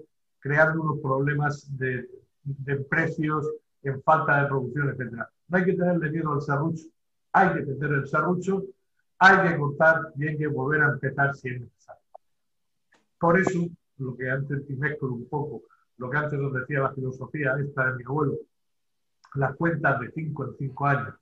creando 0.47 0.81
unos 0.81 0.99
problemas 0.99 1.67
de, 1.77 2.07
precios, 2.89 3.45
en 3.83 4.01
falta 4.01 4.41
de 4.41 4.47
producción, 4.47 4.89
etc. 4.89 5.23
No 5.49 5.57
hay 5.57 5.65
que 5.65 5.73
tenerle 5.73 6.09
miedo 6.09 6.33
al 6.33 6.41
serrucho, 6.41 6.85
hay 7.33 7.53
que 7.53 7.73
tener 7.73 7.91
el 7.91 8.07
serrucho, 8.07 8.63
hay 9.19 9.49
que 9.49 9.57
cortar 9.57 10.13
y 10.15 10.27
hay 10.27 10.37
que 10.37 10.47
volver 10.47 10.83
a 10.83 10.91
empezar 10.91 11.35
si 11.35 11.49
es 11.49 11.61
necesario. 11.61 12.01
Por 13.19 13.39
eso, 13.39 13.67
lo 13.97 14.15
que 14.15 14.29
antes, 14.29 14.69
y 14.69 14.75
mezclo 14.75 15.13
un 15.13 15.27
poco, 15.27 15.63
lo 15.97 16.09
que 16.09 16.17
antes 16.17 16.39
nos 16.39 16.53
decía 16.53 16.81
la 16.81 16.93
filosofía 16.93 17.55
esta 17.59 17.91
de 17.91 17.97
mi 17.97 18.03
abuelo, 18.03 18.37
las 19.35 19.55
cuentas 19.55 19.99
de 19.99 20.11
5 20.11 20.45
en 20.45 20.57
5 20.57 20.85
años 20.85 21.15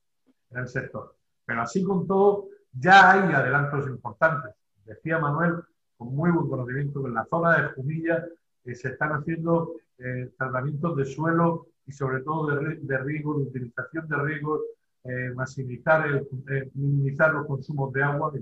en 0.52 0.58
el 0.60 0.68
sector. 0.68 1.16
Pero 1.46 1.62
así 1.62 1.84
con 1.84 2.06
todo, 2.06 2.50
ya 2.74 3.12
hay 3.12 3.34
adelantos 3.34 3.88
importantes. 3.88 4.54
Decía 4.86 5.18
Manuel, 5.18 5.56
con 5.98 6.16
muy 6.16 6.30
buen 6.32 6.48
conocimiento, 6.48 7.02
que 7.02 7.08
en 7.08 7.16
la 7.16 7.26
zona 7.26 7.58
de 7.58 7.68
Jumilla 7.70 8.26
eh, 8.66 8.76
se 8.76 8.90
están 8.90 9.12
haciendo 9.12 9.76
eh, 9.98 10.32
tratamientos 10.38 10.98
de 10.98 11.06
suelo 11.06 11.68
y 11.86 11.92
sobre 11.92 12.22
todo 12.22 12.56
de, 12.56 12.78
de 12.82 12.98
riego, 13.00 13.38
de 13.38 13.44
utilización 13.44 14.08
de 14.08 14.16
riego, 14.18 14.62
eh, 15.04 15.32
maximizar, 15.36 16.08
el, 16.08 16.72
minimizar 16.74 17.32
los 17.32 17.46
consumos 17.46 17.94
de 17.94 18.02
agua 18.02 18.34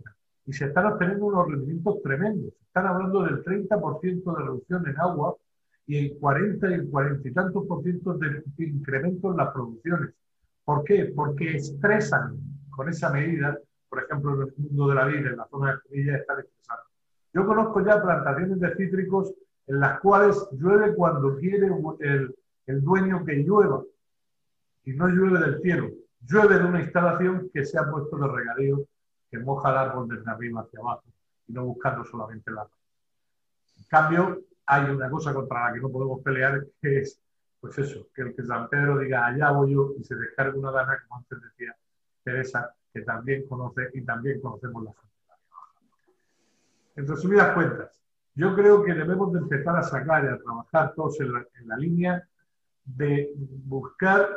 y, 0.45 0.53
se 0.53 0.65
están 0.65 0.86
obteniendo 0.86 1.26
unos 1.26 1.47
rendimientos 1.47 2.01
tremendos. 2.01 2.53
Están 2.65 2.88
hablando 2.88 3.24
del 3.24 3.43
30% 3.43 4.38
de 4.38 4.43
reducción 4.43 4.88
en 4.88 4.99
agua 4.99 5.36
y 5.86 5.97
el 5.97 6.17
40 6.19 6.69
y 6.69 6.74
el 6.74 6.89
40 6.89 7.28
y 7.28 7.34
tantos 7.34 7.65
por 7.65 7.84
ciento 7.84 8.13
de 8.13 8.43
incremento 8.57 9.32
en 9.32 9.38
las 9.38 9.53
producciones. 9.53 10.13
¿Por 10.63 10.84
qué? 10.86 11.11
Porque 11.15 11.55
estresan 11.57 12.38
con 12.69 12.89
esa 12.89 13.09
medida, 13.09 13.57
por 13.89 14.03
ejemplo, 14.03 14.34
en 14.36 14.41
el 14.47 14.53
mundo 14.57 14.88
de 14.88 14.95
la 14.95 15.05
vida, 15.05 15.30
en 15.30 15.38
la 15.38 15.47
zona 15.47 15.71
de 15.71 15.78
Jumilla, 15.80 16.17
están 16.17 16.39
estresando. 16.39 16.84
Yo 17.34 17.45
conozco 17.45 17.86
ya 17.86 18.01
plantaciones 18.01 18.59
de 18.59 18.76
cítricos 18.76 19.34
en 19.68 19.80
las 19.80 19.99
cuales 19.99 20.47
llueve 20.51 20.93
cuando 20.95 21.38
quiere 21.38 21.70
el, 21.99 22.36
el 22.68 22.82
dueño 22.82 23.24
que 23.26 23.36
llueva 23.36 23.84
y 24.86 24.93
no 24.93 25.07
llueve 25.07 25.39
del 25.39 25.61
cielo, 25.61 25.89
llueve 26.22 26.59
de 26.59 26.66
una 26.66 26.82
instalación 26.82 27.49
que 27.53 27.66
se 27.66 27.80
ha 27.80 27.89
puesto 27.89 28.18
de 28.18 28.28
regadío 28.28 28.86
que 29.30 29.39
moja 29.39 29.72
el 29.72 29.78
árbol 29.78 30.07
desde 30.07 30.30
arriba 30.30 30.61
hacia 30.61 30.80
abajo 30.80 31.03
y 31.47 31.53
no 31.53 31.66
buscando 31.66 32.03
solamente 32.05 32.51
el 32.51 32.57
árbol. 32.57 32.78
En 33.78 33.84
cambio, 33.86 34.41
hay 34.66 34.89
una 34.89 35.09
cosa 35.09 35.34
contra 35.34 35.68
la 35.68 35.74
que 35.74 35.80
no 35.80 35.89
podemos 35.89 36.22
pelear 36.22 36.66
que 36.82 36.99
es, 36.99 37.20
pues 37.59 37.78
eso, 37.80 38.07
que 38.14 38.22
el 38.22 38.36
que 38.36 38.43
San 38.43 38.70
Pedro 38.70 38.99
diga 38.99 39.26
allá 39.26 39.51
voy 39.51 39.74
yo 39.74 39.93
y 39.97 40.03
se 40.03 40.16
descargue 40.16 40.59
una 40.59 40.72
dana, 40.72 41.01
como 41.07 41.20
antes 41.20 41.41
decía 41.41 41.76
Teresa, 42.24 42.76
que 42.93 43.01
también 43.01 43.47
conoce 43.47 43.89
y 43.93 44.01
también 44.01 44.39
conocemos 44.39 44.84
la 44.84 44.91
gente. 44.91 45.07
En 46.95 47.07
resumidas 47.07 47.53
cuentas, 47.53 48.03
yo 48.36 48.55
creo 48.55 48.84
que 48.84 48.93
debemos 48.93 49.31
de 49.34 49.39
empezar 49.39 49.75
a 49.77 49.84
sacar 49.84 50.23
y 50.25 50.27
a 50.27 50.38
trabajar 50.38 50.93
todos 50.95 51.19
en 51.19 51.34
la, 51.67 51.77
línea 51.77 52.27
de 52.86 53.31
buscar 53.36 54.27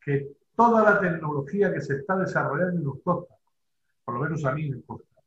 que 0.00 0.36
toda 0.54 0.82
la 0.82 1.00
tecnología 1.00 1.72
que 1.72 1.80
se 1.80 1.96
está 1.96 2.16
desarrollando 2.16 2.78
en 2.78 2.84
los 2.84 3.00
costas, 3.02 3.36
por 4.04 4.14
lo 4.14 4.20
menos 4.20 4.44
a 4.44 4.52
mí 4.52 4.70
me 4.70 4.82
costa, 4.82 5.20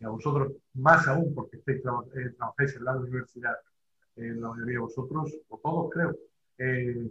y 0.00 0.04
a 0.04 0.08
vosotros 0.08 0.52
más 0.74 1.06
aún 1.06 1.32
porque 1.34 1.58
estáis 1.58 1.78
eh, 2.14 2.34
trabajáis 2.36 2.76
en 2.76 2.84
la 2.84 2.96
universidad, 2.96 3.56
eh, 4.16 4.34
la 4.34 4.48
mayoría 4.48 4.74
de 4.74 4.78
vosotros, 4.80 5.32
o 5.48 5.58
todos 5.58 5.90
creo, 5.92 6.16
eh, 6.58 7.10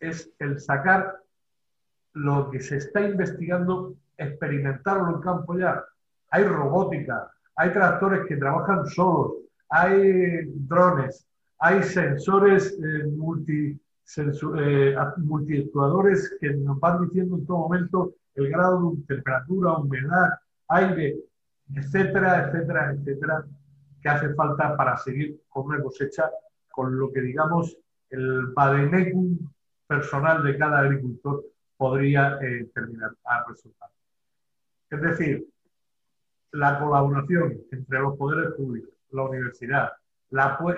es 0.00 0.30
el 0.40 0.58
sacar 0.58 1.22
lo 2.14 2.50
que 2.50 2.60
se 2.60 2.78
está 2.78 3.00
investigando, 3.02 3.94
experimentarlo 4.16 5.14
en 5.14 5.20
campo 5.22 5.56
ya. 5.56 5.84
Hay 6.30 6.44
robótica, 6.44 7.30
hay 7.56 7.72
tractores 7.72 8.26
que 8.26 8.36
trabajan 8.36 8.86
solos, 8.86 9.32
hay 9.68 10.42
drones, 10.46 11.26
hay 11.58 11.82
sensores 11.82 12.72
eh, 12.72 13.04
eh, 14.58 14.96
que 16.40 16.50
nos 16.54 16.80
van 16.80 17.04
diciendo 17.04 17.36
en 17.36 17.46
todo 17.46 17.58
momento 17.58 18.14
el 18.34 18.50
grado 18.50 18.92
de 18.92 19.14
temperatura, 19.14 19.76
humedad, 19.76 20.30
aire, 20.68 21.16
etcétera, 21.74 22.48
etcétera, 22.48 22.92
etcétera, 22.92 23.44
que 24.02 24.08
hace 24.08 24.34
falta 24.34 24.76
para 24.76 24.96
seguir 24.96 25.40
con 25.48 25.66
una 25.66 25.82
cosecha 25.82 26.30
con 26.70 26.98
lo 26.98 27.12
que 27.12 27.20
digamos 27.20 27.76
el 28.10 28.46
vademecum 28.48 29.38
personal 29.86 30.42
de 30.42 30.58
cada 30.58 30.80
agricultor 30.80 31.44
podría 31.76 32.38
eh, 32.42 32.68
terminar 32.74 33.12
a 33.24 33.44
resultar. 33.48 33.90
Es 34.90 35.00
decir, 35.00 35.46
la 36.52 36.78
colaboración 36.78 37.58
entre 37.70 38.00
los 38.00 38.16
poderes 38.16 38.52
públicos, 38.54 38.94
la 39.10 39.22
universidad, 39.24 39.92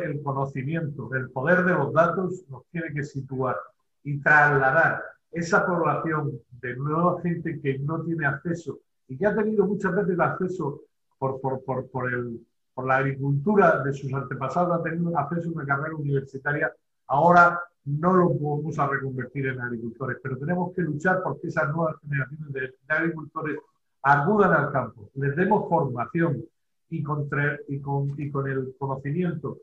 el 0.01 0.22
conocimiento, 0.22 1.14
el 1.14 1.31
poder 1.31 1.64
de 1.64 1.75
los 1.75 1.93
datos 1.93 2.45
nos 2.49 2.64
tiene 2.72 2.93
que 2.93 3.05
situar 3.05 3.57
y 4.03 4.18
trasladar 4.20 5.03
esa 5.31 5.64
población 5.64 6.41
de 6.61 6.77
nueva 6.77 7.20
gente 7.22 7.61
que 7.61 7.79
no 7.79 8.03
tiene 8.03 8.27
acceso 8.27 8.79
y 9.09 9.16
que 9.16 9.27
ha 9.27 9.35
tenido 9.35 9.66
muchas 9.66 9.95
veces 9.95 10.18
acceso 10.18 10.81
por, 11.18 11.41
por, 11.41 12.12
el, 12.12 12.45
por 12.75 12.87
la 12.87 12.97
agricultura 12.97 13.83
de 13.83 13.93
sus 13.93 14.12
antepasados, 14.12 14.81
ha 14.81 14.83
tenido 14.83 15.16
acceso 15.16 15.51
a 15.51 15.53
una 15.53 15.66
carrera 15.66 15.97
universitaria, 15.97 16.72
ahora 17.07 17.61
no 17.85 18.12
lo 18.14 18.31
vamos 18.31 18.79
a 18.79 18.89
reconvertir 18.89 19.47
en 19.47 19.61
agricultores, 19.61 20.18
pero 20.22 20.37
tenemos 20.37 20.75
que 20.75 20.83
luchar 20.83 21.22
porque 21.22 21.49
esas 21.49 21.72
nuevas 21.75 21.97
generaciones 22.01 22.53
de 22.53 22.75
agricultores 22.89 23.59
acudan 24.05 24.53
al 24.53 24.71
campo, 24.71 25.11
les 25.15 25.35
demos 25.35 25.69
formación 25.69 26.45
y 26.91 27.03
con, 27.03 27.29
el 27.29 28.75
conocimiento 28.79 29.59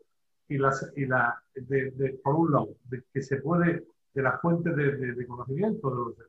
y, 0.47 0.57
la, 0.57 1.43
de, 1.55 2.19
por 2.23 2.35
un 2.35 2.51
lado, 2.51 2.69
de 2.85 3.03
que 3.13 3.21
se 3.21 3.37
puede, 3.37 3.85
de 4.13 4.21
las 4.21 4.41
fuentes 4.41 4.75
de, 4.75 5.25
conocimiento 5.27 6.13
de, 6.17 6.23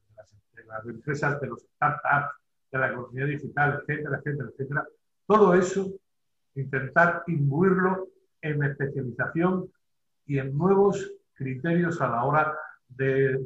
de, 0.54 0.64
las, 0.66 0.86
empresas, 0.86 1.40
de 1.40 1.48
los 1.48 1.62
startups, 1.62 2.36
de 2.70 2.78
la 2.78 2.90
economía 2.90 3.24
digital, 3.24 3.80
etcétera, 3.80 4.18
etcétera, 4.18 4.48
etcétera, 4.50 4.86
todo 5.26 5.54
eso, 5.54 5.90
intentar 6.54 7.24
imbuirlo 7.26 8.08
en 8.42 8.62
especialización 8.62 9.70
y 10.26 10.38
en 10.38 10.56
nuevos 10.56 11.12
criterios 11.34 12.00
a 12.00 12.08
la 12.08 12.24
hora 12.24 12.54
de, 12.88 13.40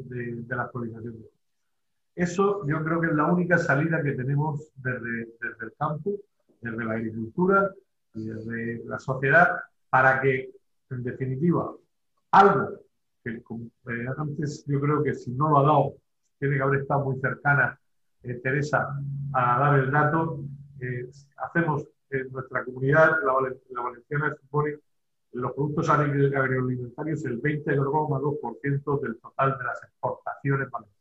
la 0.48 0.62
actualización. 0.62 1.16
Eso 2.16 2.66
yo 2.66 2.82
creo 2.82 2.98
que 2.98 3.08
es 3.08 3.12
la 3.12 3.26
única 3.26 3.58
salida 3.58 4.02
que 4.02 4.12
tenemos 4.12 4.72
desde, 4.76 5.28
el 5.60 5.72
campo, 5.78 6.12
desde 6.62 6.84
la 6.84 6.94
agricultura 6.94 7.70
y 8.14 8.24
desde 8.24 8.82
la 8.86 8.98
sociedad 8.98 9.48
para 9.90 10.22
que, 10.22 10.50
en 10.88 11.04
definitiva, 11.04 11.74
algo 12.30 12.80
que 13.22 13.32
eh, 13.32 14.06
antes 14.16 14.64
yo 14.66 14.80
creo 14.80 15.02
que 15.02 15.14
si 15.14 15.30
no 15.32 15.50
lo 15.50 15.58
ha 15.58 15.62
dado, 15.62 15.94
tiene 16.38 16.56
que 16.56 16.62
haber 16.62 16.80
estado 16.80 17.04
muy 17.04 17.20
cercana 17.20 17.78
eh, 18.22 18.40
Teresa 18.42 18.98
a 19.34 19.58
dar 19.58 19.78
el 19.78 19.90
dato, 19.90 20.40
eh, 20.80 21.10
hacemos 21.36 21.86
en 22.08 22.32
nuestra 22.32 22.64
comunidad, 22.64 23.10
la, 23.24 23.34
la 23.70 23.82
valenciana, 23.82 24.34
supone 24.40 24.78
los 25.32 25.52
productos 25.52 25.90
agroalimentarios 25.90 27.26
el 27.26 27.42
20,2% 27.42 29.00
del 29.02 29.18
total 29.18 29.58
de 29.58 29.64
las 29.64 29.82
exportaciones 29.82 30.70
valencianas. 30.70 30.95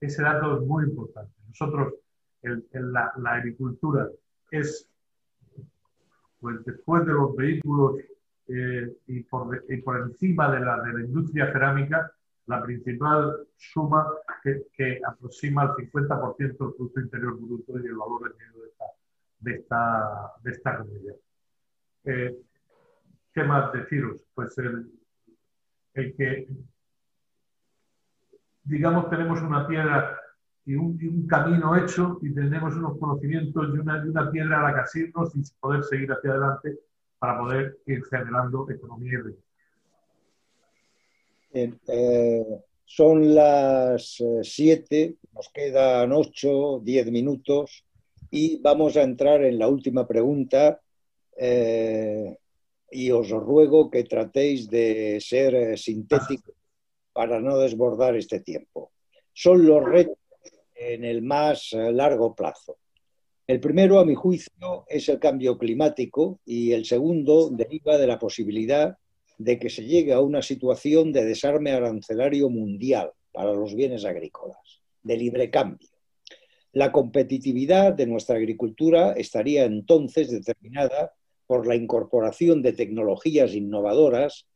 Ese 0.00 0.22
dato 0.22 0.58
es 0.58 0.66
muy 0.66 0.84
importante. 0.84 1.32
Nosotros, 1.48 1.94
la, 2.42 3.12
agricultura 3.24 4.08
es, 4.50 4.88
pues 6.40 6.64
después 6.64 7.04
de 7.04 7.12
los 7.12 7.34
vehículos 7.34 7.96
eh, 8.48 8.96
y, 9.06 9.20
por, 9.24 9.64
encima 10.02 10.50
de 10.52 10.60
la, 10.60 10.80
de 10.82 10.92
la 10.92 11.00
industria 11.00 11.52
cerámica, 11.52 12.12
la 12.46 12.62
principal 12.62 13.46
suma 13.56 14.06
que, 14.42 15.00
aproxima 15.06 15.74
el 15.78 15.90
50% 15.90 16.36
del 16.38 16.56
Producto 16.56 17.00
Interior 17.00 17.38
Bruto 17.38 17.78
y 17.78 17.86
el 17.86 17.94
valor 17.94 18.34
añadido 18.34 18.62
de 18.62 18.68
esta, 18.68 18.84
de 19.40 19.54
esta, 19.54 20.32
de 20.42 20.50
esta 20.50 20.78
comunidad. 20.78 21.16
Eh, 22.04 22.38
¿Qué 23.34 23.44
más 23.44 23.72
deciros? 23.72 24.24
Pues 24.34 24.56
el, 24.58 24.90
el 25.92 26.16
que 26.16 26.48
digamos, 28.68 29.08
tenemos 29.08 29.40
una 29.40 29.66
piedra 29.66 30.18
y 30.66 30.74
un, 30.74 31.26
camino 31.26 31.74
hecho 31.76 32.18
y 32.20 32.34
tenemos 32.34 32.74
unos 32.74 32.98
conocimientos 32.98 33.68
y 33.74 33.78
una, 33.78 34.30
piedra 34.30 34.60
a 34.60 34.62
la 34.68 34.74
que 34.74 34.80
asirnos 34.80 35.34
y 35.34 35.42
poder 35.58 35.82
seguir 35.82 36.12
hacia 36.12 36.30
adelante 36.30 36.78
para 37.18 37.38
poder 37.38 37.78
ir 37.86 38.04
generando 38.04 38.68
economía 38.70 39.12
y 39.14 39.16
riqueza. 39.16 39.48
Eh, 41.88 42.44
son 42.84 43.34
las 43.34 44.20
eh, 44.20 44.40
siete, 44.42 45.16
nos 45.34 45.48
quedan 45.48 46.12
ocho, 46.12 46.80
diez 46.84 47.10
minutos 47.10 47.84
y 48.30 48.60
vamos 48.60 48.98
a 48.98 49.02
entrar 49.02 49.42
en 49.42 49.58
la 49.58 49.68
última 49.68 50.06
pregunta 50.06 50.80
eh, 51.34 52.36
y 52.90 53.10
os 53.10 53.30
ruego 53.30 53.90
que 53.90 54.04
tratéis 54.04 54.68
de 54.68 55.18
ser 55.20 55.78
sintéticos 55.78 56.57
para 57.18 57.40
no 57.40 57.58
desbordar 57.58 58.14
este 58.14 58.38
tiempo. 58.38 58.92
Son 59.32 59.66
los 59.66 59.84
retos 59.84 60.18
en 60.76 61.02
el 61.02 61.20
más 61.20 61.72
eh, 61.72 61.90
largo 61.90 62.32
plazo. 62.32 62.78
El 63.44 63.58
primero, 63.58 63.98
a 63.98 64.04
mi 64.04 64.14
juicio, 64.14 64.84
es 64.86 65.08
el 65.08 65.18
cambio 65.18 65.58
climático 65.58 66.38
y 66.46 66.70
el 66.70 66.84
segundo 66.84 67.50
deriva 67.50 67.98
de 67.98 68.06
la 68.06 68.20
posibilidad 68.20 68.96
de 69.36 69.58
que 69.58 69.68
se 69.68 69.82
llegue 69.84 70.12
a 70.12 70.20
una 70.20 70.42
situación 70.42 71.10
de 71.10 71.24
desarme 71.24 71.72
arancelario 71.72 72.50
mundial 72.50 73.10
para 73.32 73.52
los 73.52 73.74
bienes 73.74 74.04
agrícolas, 74.04 74.80
de 75.02 75.16
libre 75.16 75.50
cambio. 75.50 75.88
La 76.70 76.92
competitividad 76.92 77.94
de 77.94 78.06
nuestra 78.06 78.36
agricultura 78.36 79.14
estaría 79.14 79.64
entonces 79.64 80.30
determinada 80.30 81.14
por 81.48 81.66
la 81.66 81.74
incorporación 81.74 82.60
de 82.60 82.74
tecnologías 82.74 83.54
innovadoras 83.54 84.46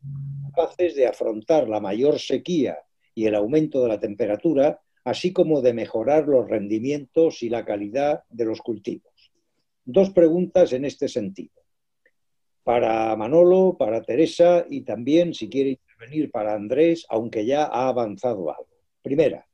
capaces 0.55 0.95
de 0.95 1.07
afrontar 1.07 1.67
la 1.67 1.81
mayor 1.81 2.21
sequía 2.21 2.79
y 3.15 3.25
el 3.25 3.35
aumento 3.35 3.83
de 3.83 3.89
la 3.89 3.99
temperatura, 3.99 4.79
así 5.03 5.33
como 5.33 5.63
de 5.63 5.73
mejorar 5.73 6.29
los 6.29 6.47
rendimientos 6.49 7.43
y 7.43 7.49
la 7.49 7.65
calidad 7.65 8.25
de 8.29 8.45
los 8.45 8.61
cultivos. 8.61 9.33
Dos 9.87 10.11
preguntas 10.11 10.75
en 10.75 10.85
este 10.85 11.09
sentido. 11.09 11.55
Para 12.63 13.17
Manolo, 13.17 13.75
para 13.79 14.03
Teresa 14.03 14.67
y 14.69 14.83
también, 14.83 15.33
si 15.33 15.49
quiere 15.49 15.71
intervenir, 15.71 16.31
para 16.31 16.55
Andrés, 16.55 17.07
aunque 17.09 17.47
ya 17.47 17.65
ha 17.65 17.89
avanzado 17.89 18.51
algo. 18.51 18.69
Primera, 19.01 19.47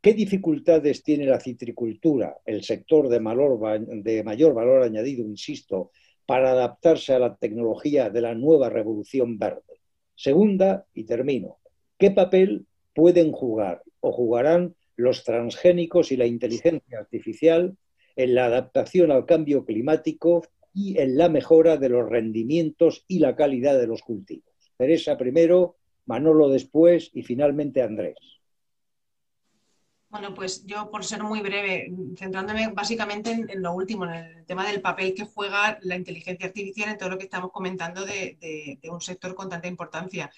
¿qué 0.00 0.14
dificultades 0.14 1.02
tiene 1.02 1.26
la 1.26 1.38
citricultura, 1.38 2.38
el 2.46 2.64
sector 2.64 3.10
de 3.10 3.20
mayor, 3.20 3.58
valor 3.58 4.82
añadido, 4.82 5.22
insisto, 5.22 5.92
para 6.28 6.50
adaptarse 6.50 7.14
a 7.14 7.18
la 7.18 7.36
tecnología 7.36 8.10
de 8.10 8.20
la 8.20 8.34
nueva 8.34 8.68
revolución 8.68 9.38
verde? 9.38 9.80
Segunda, 10.14 10.84
y 10.92 11.04
termino, 11.04 11.56
¿qué 11.96 12.10
papel 12.10 12.66
pueden 12.94 13.32
jugar 13.32 13.82
o 14.00 14.12
jugarán 14.12 14.74
los 14.94 15.24
transgénicos 15.24 16.12
y 16.12 16.18
la 16.18 16.26
inteligencia 16.26 16.98
artificial 16.98 17.78
en 18.14 18.34
la 18.34 18.44
adaptación 18.44 19.10
al 19.10 19.24
cambio 19.24 19.64
climático 19.64 20.42
y 20.74 21.00
en 21.00 21.16
la 21.16 21.30
mejora 21.30 21.78
de 21.78 21.88
los 21.88 22.06
rendimientos 22.06 23.06
y 23.08 23.20
la 23.20 23.34
calidad 23.34 23.78
de 23.78 23.86
los 23.86 24.02
cultivos. 24.02 24.52
Teresa 24.76 25.16
primero, 25.16 25.76
Manolo 26.04 26.50
después 26.50 27.10
y 27.14 27.22
finalmente 27.22 27.80
Andrés. 27.80 28.18
Bueno, 30.10 30.32
pues 30.34 30.64
yo 30.64 30.90
por 30.90 31.04
ser 31.04 31.22
muy 31.22 31.40
breve, 31.40 31.92
centrándome 32.16 32.68
básicamente 32.68 33.30
en, 33.30 33.62
lo 33.62 33.74
último, 33.74 34.04
en 34.06 34.14
el 34.14 34.46
tema 34.46 34.66
del 34.66 34.80
papel 34.80 35.14
que 35.14 35.26
juega 35.26 35.78
la 35.82 35.96
inteligencia 35.96 36.46
artificial 36.46 36.88
en 36.88 36.98
todo 36.98 37.10
lo 37.10 37.18
que 37.18 37.24
estamos 37.24 37.52
comentando 37.52 38.04
de 38.06 38.78
un 38.90 39.00
sector 39.02 39.34
con 39.34 39.50
tanta 39.50 39.68
importancia 39.68 40.30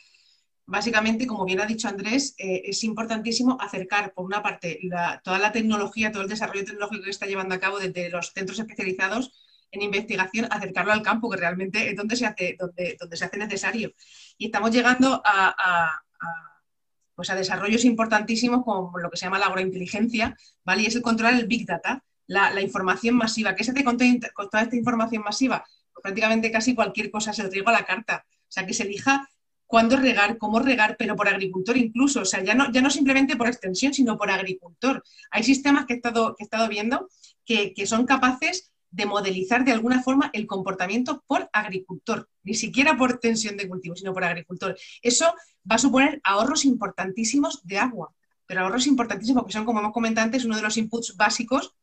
básicamente, 0.71 1.27
como 1.27 1.45
bien 1.45 1.61
ha 1.61 1.67
dicho 1.67 1.89
Andrés, 1.89 2.35
eh, 2.39 2.63
es 2.65 2.85
importantísimo 2.85 3.59
acercar, 3.61 4.15
por 4.15 4.25
una 4.25 4.41
parte, 4.41 4.79
toda 5.25 5.39
la 5.39 5.51
tecnología, 5.51 6.13
todo 6.13 6.23
el 6.23 6.29
desarrollo 6.29 6.65
tecnológico 6.65 7.05
que 7.05 7.11
está 7.11 7.27
llevando 7.27 7.57
a 7.57 7.59
cabo 7.59 7.79
desde 7.81 8.09
los 8.09 8.33
centros 8.33 8.59
especializados 8.61 9.33
en 9.73 9.83
investigación, 9.83 10.47
acercarlo 10.49 10.93
al 10.93 11.03
campo, 11.03 11.29
que 11.29 11.39
realmente 11.39 11.91
es 11.91 11.97
donde 11.97 12.15
se 12.15 12.27
hace, 12.27 12.57
donde, 12.59 12.97
donde 12.99 13.17
se 13.17 13.25
hace 13.25 13.37
necesario. 13.37 13.93
Y 14.39 14.47
estamos 14.47 14.71
llegando 14.71 15.21
a, 15.25 16.03
pues 17.21 17.29
a 17.29 17.35
desarrollos 17.35 17.85
importantísimos 17.85 18.65
como 18.65 18.99
lo 18.99 19.11
que 19.11 19.19
se 19.19 19.27
llama 19.27 19.39
la 19.39 19.45
agrointeligencia, 19.45 20.35
¿vale? 20.65 20.85
Y 20.85 20.87
es 20.87 20.97
el 20.97 21.03
controlar 21.03 21.35
el 21.35 21.47
Big 21.47 21.67
Data, 21.67 22.03
la, 22.27 22.63
información 22.63 23.15
masiva. 23.15 23.55
¿Qué 23.55 23.63
se 23.63 23.73
hace 23.73 23.85
con, 23.85 23.99
toda 23.99 24.63
esta 24.63 24.75
información 24.75 25.23
masiva? 25.23 25.63
Pues 25.93 26.03
prácticamente 26.03 26.51
casi 26.51 26.75
cualquier 26.75 27.11
cosa 27.11 27.35
se 27.35 27.43
lo 27.43 27.69
a 27.69 27.73
la 27.73 27.85
carta. 27.85 28.25
O 28.27 28.51
sea, 28.51 28.65
que 28.65 28.73
se 28.73 28.85
elija 28.85 29.29
cuándo 29.67 29.99
regar, 29.99 30.39
cómo 30.39 30.61
regar, 30.61 30.97
pero 30.99 31.15
por 31.15 31.29
agricultor 31.29 31.77
incluso, 31.77 32.23
o 32.23 32.25
sea, 32.25 32.43
ya 32.43 32.55
no, 32.55 32.73
ya 32.73 32.81
no 32.81 32.89
simplemente 32.89 33.37
por 33.37 33.49
extensión, 33.49 33.93
sino 33.93 34.17
por 34.17 34.31
agricultor. 34.31 35.05
Hay 35.31 35.43
sistemas 35.43 35.85
que 35.85 35.93
he 35.93 35.97
estado, 35.97 36.35
que 36.35 36.45
he 36.45 36.47
estado 36.47 36.71
viendo 36.71 37.07
que, 37.45 37.75
son 37.85 38.07
capaces 38.07 38.73
de 38.91 39.05
modelizar 39.05 39.63
de 39.67 39.73
alguna 39.73 40.03
forma 40.03 40.31
el 40.33 40.47
comportamiento 40.47 41.23
por 41.27 41.51
agricultor, 41.53 42.31
ni 42.45 42.55
siquiera 42.55 42.97
por 42.97 43.19
tensión 43.19 43.59
de 43.59 43.69
cultivo, 43.69 43.95
sino 43.95 44.15
por 44.15 44.25
agricultor. 44.25 44.75
Eso 45.03 45.35
va 45.69 45.77
a 45.77 45.79
suponer 45.79 46.21
ahorros 46.25 46.65
importantísimos 46.65 47.61
de 47.67 47.79
agua, 47.79 48.13
pero 48.47 48.63
ahorros 48.63 48.87
importantísimos 48.87 49.45
que 49.47 49.53
son, 49.53 49.65
como 49.65 49.81
hemos 49.81 49.93
comentado 49.93 50.25
antes, 50.25 50.45
uno 50.45 50.57
de 50.57 50.63
los 50.63 50.77
inputs 50.77 51.17
básicos 51.17 51.75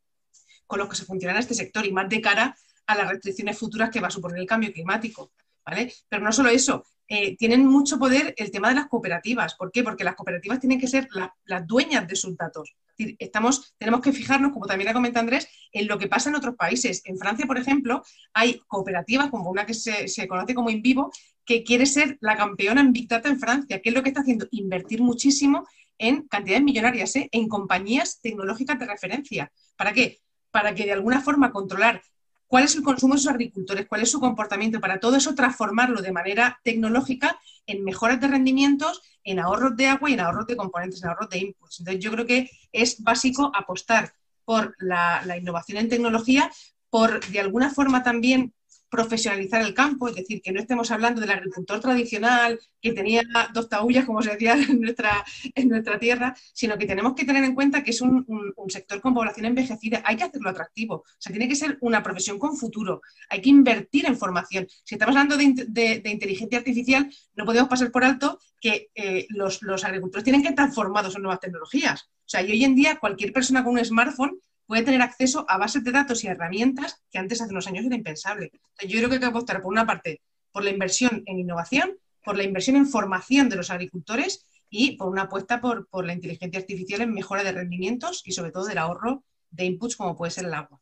con 0.65 0.79
los 0.79 0.89
que 0.89 0.95
se 0.95 1.05
funciona 1.05 1.39
este 1.39 1.53
sector 1.53 1.85
y 1.85 1.91
más 1.91 2.09
de 2.09 2.21
cara 2.21 2.57
a 2.85 2.95
las 2.95 3.09
restricciones 3.09 3.57
futuras 3.57 3.89
que 3.89 3.99
va 3.99 4.07
a 4.07 4.11
suponer 4.11 4.39
el 4.39 4.47
cambio 4.47 4.71
climático. 4.71 5.31
¿Vale? 5.65 5.93
Pero 6.07 6.23
no 6.23 6.31
solo 6.31 6.49
eso, 6.49 6.85
eh, 7.09 7.37
tienen 7.37 7.65
mucho 7.65 7.97
poder 7.97 8.33
el 8.37 8.51
tema 8.51 8.69
de 8.69 8.75
las 8.75 8.87
cooperativas. 8.87 9.55
¿Por 9.55 9.71
qué? 9.71 9.81
Porque 9.81 10.03
las 10.03 10.15
cooperativas 10.15 10.59
tienen 10.59 10.79
que 10.79 10.87
ser 10.87 11.07
las 11.45 11.65
dueñas 11.65 12.07
de 12.07 12.15
sus 12.15 12.35
datos. 12.35 12.75
Estamos, 12.97 13.73
tenemos 13.77 14.01
que 14.01 14.11
fijarnos, 14.11 14.51
como 14.51 14.65
también 14.65 14.89
ha 14.89 14.93
comentado 14.93 15.23
Andrés, 15.23 15.47
en 15.71 15.87
lo 15.87 15.97
que 15.97 16.07
pasa 16.07 16.29
en 16.29 16.35
otros 16.35 16.55
países. 16.55 17.01
En 17.05 17.17
Francia, 17.17 17.45
por 17.45 17.57
ejemplo, 17.57 18.03
hay 18.33 18.59
cooperativas, 18.67 19.29
como 19.29 19.49
una 19.49 19.65
que 19.65 19.73
se, 19.73 20.27
conoce 20.27 20.53
como 20.53 20.69
InVivo, 20.69 21.11
que 21.45 21.63
quiere 21.63 21.85
ser 21.85 22.17
la 22.19 22.35
campeona 22.35 22.81
en 22.81 22.91
Big 22.91 23.07
Data 23.07 23.29
en 23.29 23.39
Francia. 23.39 23.81
¿Qué 23.81 23.89
es 23.89 23.95
lo 23.95 24.03
que 24.03 24.09
está 24.09 24.21
haciendo? 24.21 24.47
Invertir 24.51 25.01
muchísimo 25.01 25.65
en 25.97 26.27
cantidades 26.27 26.63
millonarias, 26.63 27.15
¿eh? 27.15 27.29
en 27.31 27.47
compañías 27.47 28.19
tecnológicas 28.21 28.77
de 28.79 28.85
referencia. 28.85 29.51
¿Para 29.77 29.93
qué? 29.93 30.19
Para 30.51 30.75
que 30.75 30.85
de 30.85 30.91
alguna 30.91 31.21
forma 31.21 31.51
controlar 31.51 32.01
cuál 32.47 32.63
es 32.63 32.75
el 32.75 32.83
consumo 32.83 33.13
de 33.13 33.19
sus 33.19 33.29
agricultores, 33.29 33.87
cuál 33.87 34.01
es 34.01 34.11
su 34.11 34.19
comportamiento, 34.19 34.79
para 34.79 34.99
todo 34.99 35.15
eso 35.17 35.35
transformarlo 35.35 36.01
de 36.01 36.11
manera 36.11 36.59
tecnológica 36.63 37.39
en 37.65 37.83
mejoras 37.83 38.19
de 38.19 38.27
rendimientos, 38.27 39.01
en 39.23 39.39
ahorros 39.39 39.75
de 39.75 39.87
agua 39.87 40.09
y 40.09 40.13
en 40.13 40.21
ahorros 40.21 40.47
de 40.47 40.55
componentes, 40.55 41.03
en 41.03 41.09
ahorros 41.09 41.29
de 41.29 41.39
inputs. 41.39 41.79
Entonces, 41.79 42.03
yo 42.03 42.11
creo 42.11 42.25
que 42.25 42.49
es 42.71 43.03
básico 43.03 43.51
apostar 43.53 44.13
por 44.45 44.75
la, 44.79 45.21
la 45.25 45.37
innovación 45.37 45.77
en 45.79 45.89
tecnología, 45.89 46.49
por 46.89 47.25
de 47.27 47.39
alguna 47.41 47.69
forma 47.69 48.01
también 48.01 48.53
profesionalizar 48.89 49.61
el 49.61 49.73
campo, 49.73 50.07
es 50.07 50.15
decir, 50.15 50.41
que 50.41 50.51
no 50.51 50.59
estemos 50.59 50.91
hablando 50.91 51.21
del 51.21 51.31
agricultor 51.31 51.79
tradicional 51.79 52.59
que 52.81 52.93
tenía 52.93 53.23
dos 53.53 53.69
taullas, 53.69 54.05
como 54.05 54.21
se 54.21 54.31
decía 54.31 54.53
en 54.69 54.81
nuestra, 54.81 55.25
en 55.55 55.69
nuestra 55.69 55.99
tierra, 55.99 56.35
sino 56.53 56.77
que 56.77 56.85
tenemos 56.85 57.13
que 57.13 57.25
tener 57.25 57.43
en 57.43 57.55
cuenta 57.55 57.83
que 57.83 57.91
es 57.91 58.01
un, 58.01 58.25
sector 58.69 58.99
con 59.01 59.13
población 59.13 59.45
envejecida. 59.45 60.01
Hay 60.05 60.17
que 60.17 60.23
hacerlo 60.23 60.49
atractivo. 60.49 60.95
O 60.95 61.05
sea, 61.17 61.31
tiene 61.31 61.47
que 61.47 61.55
ser 61.55 61.77
una 61.81 62.03
profesión 62.03 62.37
con 62.37 62.55
futuro. 62.57 63.01
Hay 63.29 63.41
que 63.41 63.49
invertir 63.49 64.05
en 64.05 64.17
formación. 64.17 64.67
Si 64.83 64.95
estamos 64.95 65.15
hablando 65.15 65.37
de, 65.37 66.01
inteligencia 66.05 66.57
artificial, 66.57 67.09
no 67.35 67.45
podemos 67.45 67.69
pasar 67.69 67.91
por 67.91 68.03
alto 68.03 68.39
que 68.59 68.89
eh, 68.95 69.25
los, 69.29 69.61
los 69.61 69.83
agricultores 69.83 70.23
tienen 70.23 70.41
que 70.41 70.49
estar 70.49 70.71
formados 70.71 71.15
en 71.15 71.21
nuevas 71.21 71.39
tecnologías. 71.39 72.03
O 72.03 72.29
sea, 72.29 72.41
y 72.41 72.51
hoy 72.51 72.63
en 72.63 72.75
día 72.75 72.97
cualquier 72.97 73.31
persona 73.31 73.63
con 73.63 73.73
un 73.73 73.85
smartphone 73.85 74.39
puede 74.67 74.83
tener 74.83 75.01
acceso 75.01 75.45
a 75.47 75.57
bases 75.57 75.83
de 75.83 75.91
datos 75.91 76.23
y 76.23 76.27
herramientas 76.27 77.01
que 77.09 77.17
antes, 77.17 77.41
hace 77.41 77.51
unos 77.51 77.67
años, 77.67 77.85
era 77.85 77.95
impensable. 77.95 78.51
yo 78.85 78.97
creo 78.97 79.09
que 79.09 79.15
hay 79.15 79.21
que 79.21 79.25
apostar, 79.25 79.61
por 79.61 79.71
una 79.71 79.87
parte, 79.87 80.21
por 80.51 80.63
la 80.63 80.69
inversión 80.69 81.23
en 81.25 81.39
innovación, 81.39 81.97
por 82.23 82.37
la 82.37 82.43
inversión 82.43 82.75
en 82.75 82.85
formación 82.85 83.49
de 83.49 83.55
los 83.55 83.71
agricultores 83.71 84.45
y 84.69 84.97
por 84.97 85.07
una 85.07 85.23
apuesta 85.23 85.61
por, 85.61 85.87
la 86.05 86.13
inteligencia 86.13 86.59
artificial 86.59 87.01
en 87.01 87.13
mejora 87.13 87.43
de 87.43 87.53
rendimientos 87.53 88.21
y, 88.25 88.33
sobre 88.33 88.51
todo, 88.51 88.65
del 88.65 88.77
ahorro 88.77 89.23
de 89.49 89.63
inputs 89.63 89.95
como 89.95 90.17
puede 90.17 90.31
ser 90.31 90.45
el 90.45 90.53
agua. 90.53 90.81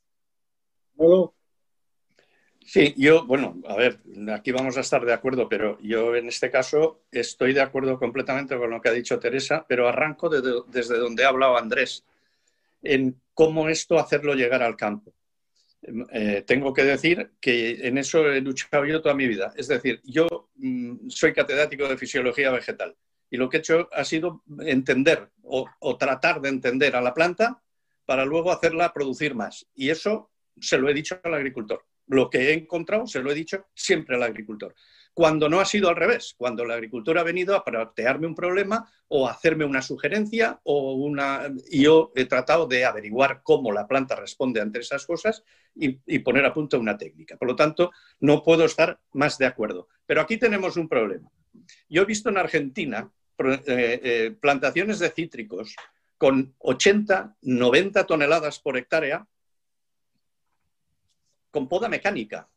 Sí, 2.66 2.96
yo, 2.98 3.28
bueno, 3.28 3.62
a 3.68 3.76
ver, 3.76 4.00
aquí 4.34 4.52
vamos 4.52 4.76
a 4.76 4.80
estar 4.80 5.06
de 5.06 5.14
acuerdo, 5.14 5.48
pero 5.48 5.78
yo 5.82 6.16
en 6.16 6.28
este 6.28 6.50
caso 6.50 7.04
estoy 7.12 7.54
de 7.54 7.62
acuerdo 7.62 8.00
completamente 8.00 8.58
con 8.58 8.72
lo 8.72 8.82
que 8.82 8.90
ha 8.90 8.94
dicho 8.94 9.20
Teresa, 9.20 9.64
pero 9.70 9.88
arranco 9.88 10.30
desde 10.30 10.98
donde 10.98 11.26
ha 11.26 11.30
hablado 11.30 11.58
Andrés 11.58 12.04
en 12.82 13.22
cómo 13.34 13.70
esto 13.70 14.00
hacerlo 14.00 14.34
llegar 14.34 14.64
al 14.64 14.76
campo. 14.76 15.14
Eh, 16.12 16.44
tengo 16.48 16.74
que 16.74 16.84
decir 16.84 17.34
que 17.40 17.88
en 17.88 17.98
eso 17.98 18.32
he 18.32 18.42
luchado 18.42 18.86
yo 18.86 19.02
toda 19.02 19.14
mi 19.14 19.28
vida. 19.28 19.54
Es 19.56 19.68
decir, 19.68 20.02
yo 20.04 20.50
mm, 20.56 21.10
soy 21.10 21.34
catedrático 21.34 21.88
de 21.88 21.98
fisiología 21.98 22.52
vegetal 22.52 22.96
y 23.30 23.38
lo 23.38 23.50
que 23.50 23.58
he 23.58 23.60
hecho 23.60 23.90
ha 23.92 24.04
sido 24.04 24.44
entender 24.60 25.30
o, 25.44 25.98
tratar 25.98 26.42
de 26.42 26.50
entender 26.50 26.96
a 26.96 27.02
la 27.02 27.14
planta 27.14 27.62
para 28.06 28.26
luego 28.26 28.52
hacerla 28.52 28.94
producir 28.94 29.36
más. 29.36 29.68
Y 29.76 29.90
eso 29.90 30.32
se 30.60 30.78
lo 30.78 30.90
he 30.90 30.94
dicho 30.94 31.20
al 31.24 31.34
agricultor. 31.34 31.86
Lo 32.08 32.30
que 32.30 32.50
he 32.50 32.54
encontrado 32.54 33.08
se 33.08 33.22
lo 33.22 33.32
he 33.32 33.36
dicho 33.36 33.68
siempre 33.74 34.16
al 34.16 34.24
agricultor 34.24 34.76
cuando 35.16 35.48
no 35.48 35.62
ha 35.62 35.66
sido 35.66 35.88
al 35.88 35.96
revés, 35.96 36.36
cuando 36.38 36.66
la 36.66 36.74
agricultura 36.74 37.22
ha 37.22 37.24
venido 37.24 37.56
a 37.56 37.64
plantearme 37.64 38.28
un 38.28 38.36
problema 38.36 38.92
o 39.08 39.30
hacerme 39.30 39.64
una 39.64 39.82
sugerencia 39.82 40.60
o 40.64 40.92
una... 40.96 41.50
Y 41.72 41.84
yo 41.84 42.12
he 42.16 42.26
tratado 42.26 42.68
de 42.68 42.84
averiguar 42.84 43.42
cómo 43.42 43.72
la 43.72 43.88
planta 43.88 44.18
responde 44.18 44.60
ante 44.60 44.80
esas 44.80 45.06
cosas 45.06 45.42
y, 45.74 46.20
poner 46.20 46.46
a 46.46 46.54
punto 46.54 46.78
una 46.78 46.98
técnica. 46.98 47.38
Por 47.38 47.48
lo 47.48 47.56
tanto, 47.56 47.92
no 48.20 48.44
puedo 48.44 48.66
estar 48.66 49.00
más 49.14 49.38
de 49.38 49.46
acuerdo. 49.46 49.88
Pero 50.06 50.20
aquí 50.20 50.36
tenemos 50.36 50.76
un 50.76 50.90
problema. 50.90 51.32
Yo 51.88 52.02
he 52.02 52.06
visto 52.06 52.28
en 52.28 52.38
Argentina 52.38 53.10
eh, 53.38 53.64
eh, 53.68 54.36
plantaciones 54.38 55.00
de 55.00 55.12
cítricos 55.12 55.78
con 56.18 56.54
80, 56.58 57.38
90 57.42 58.06
toneladas 58.06 58.60
por 58.60 58.76
hectárea 58.76 59.26
con 61.52 61.70
poda 61.70 61.88
mecánica. 61.88 62.50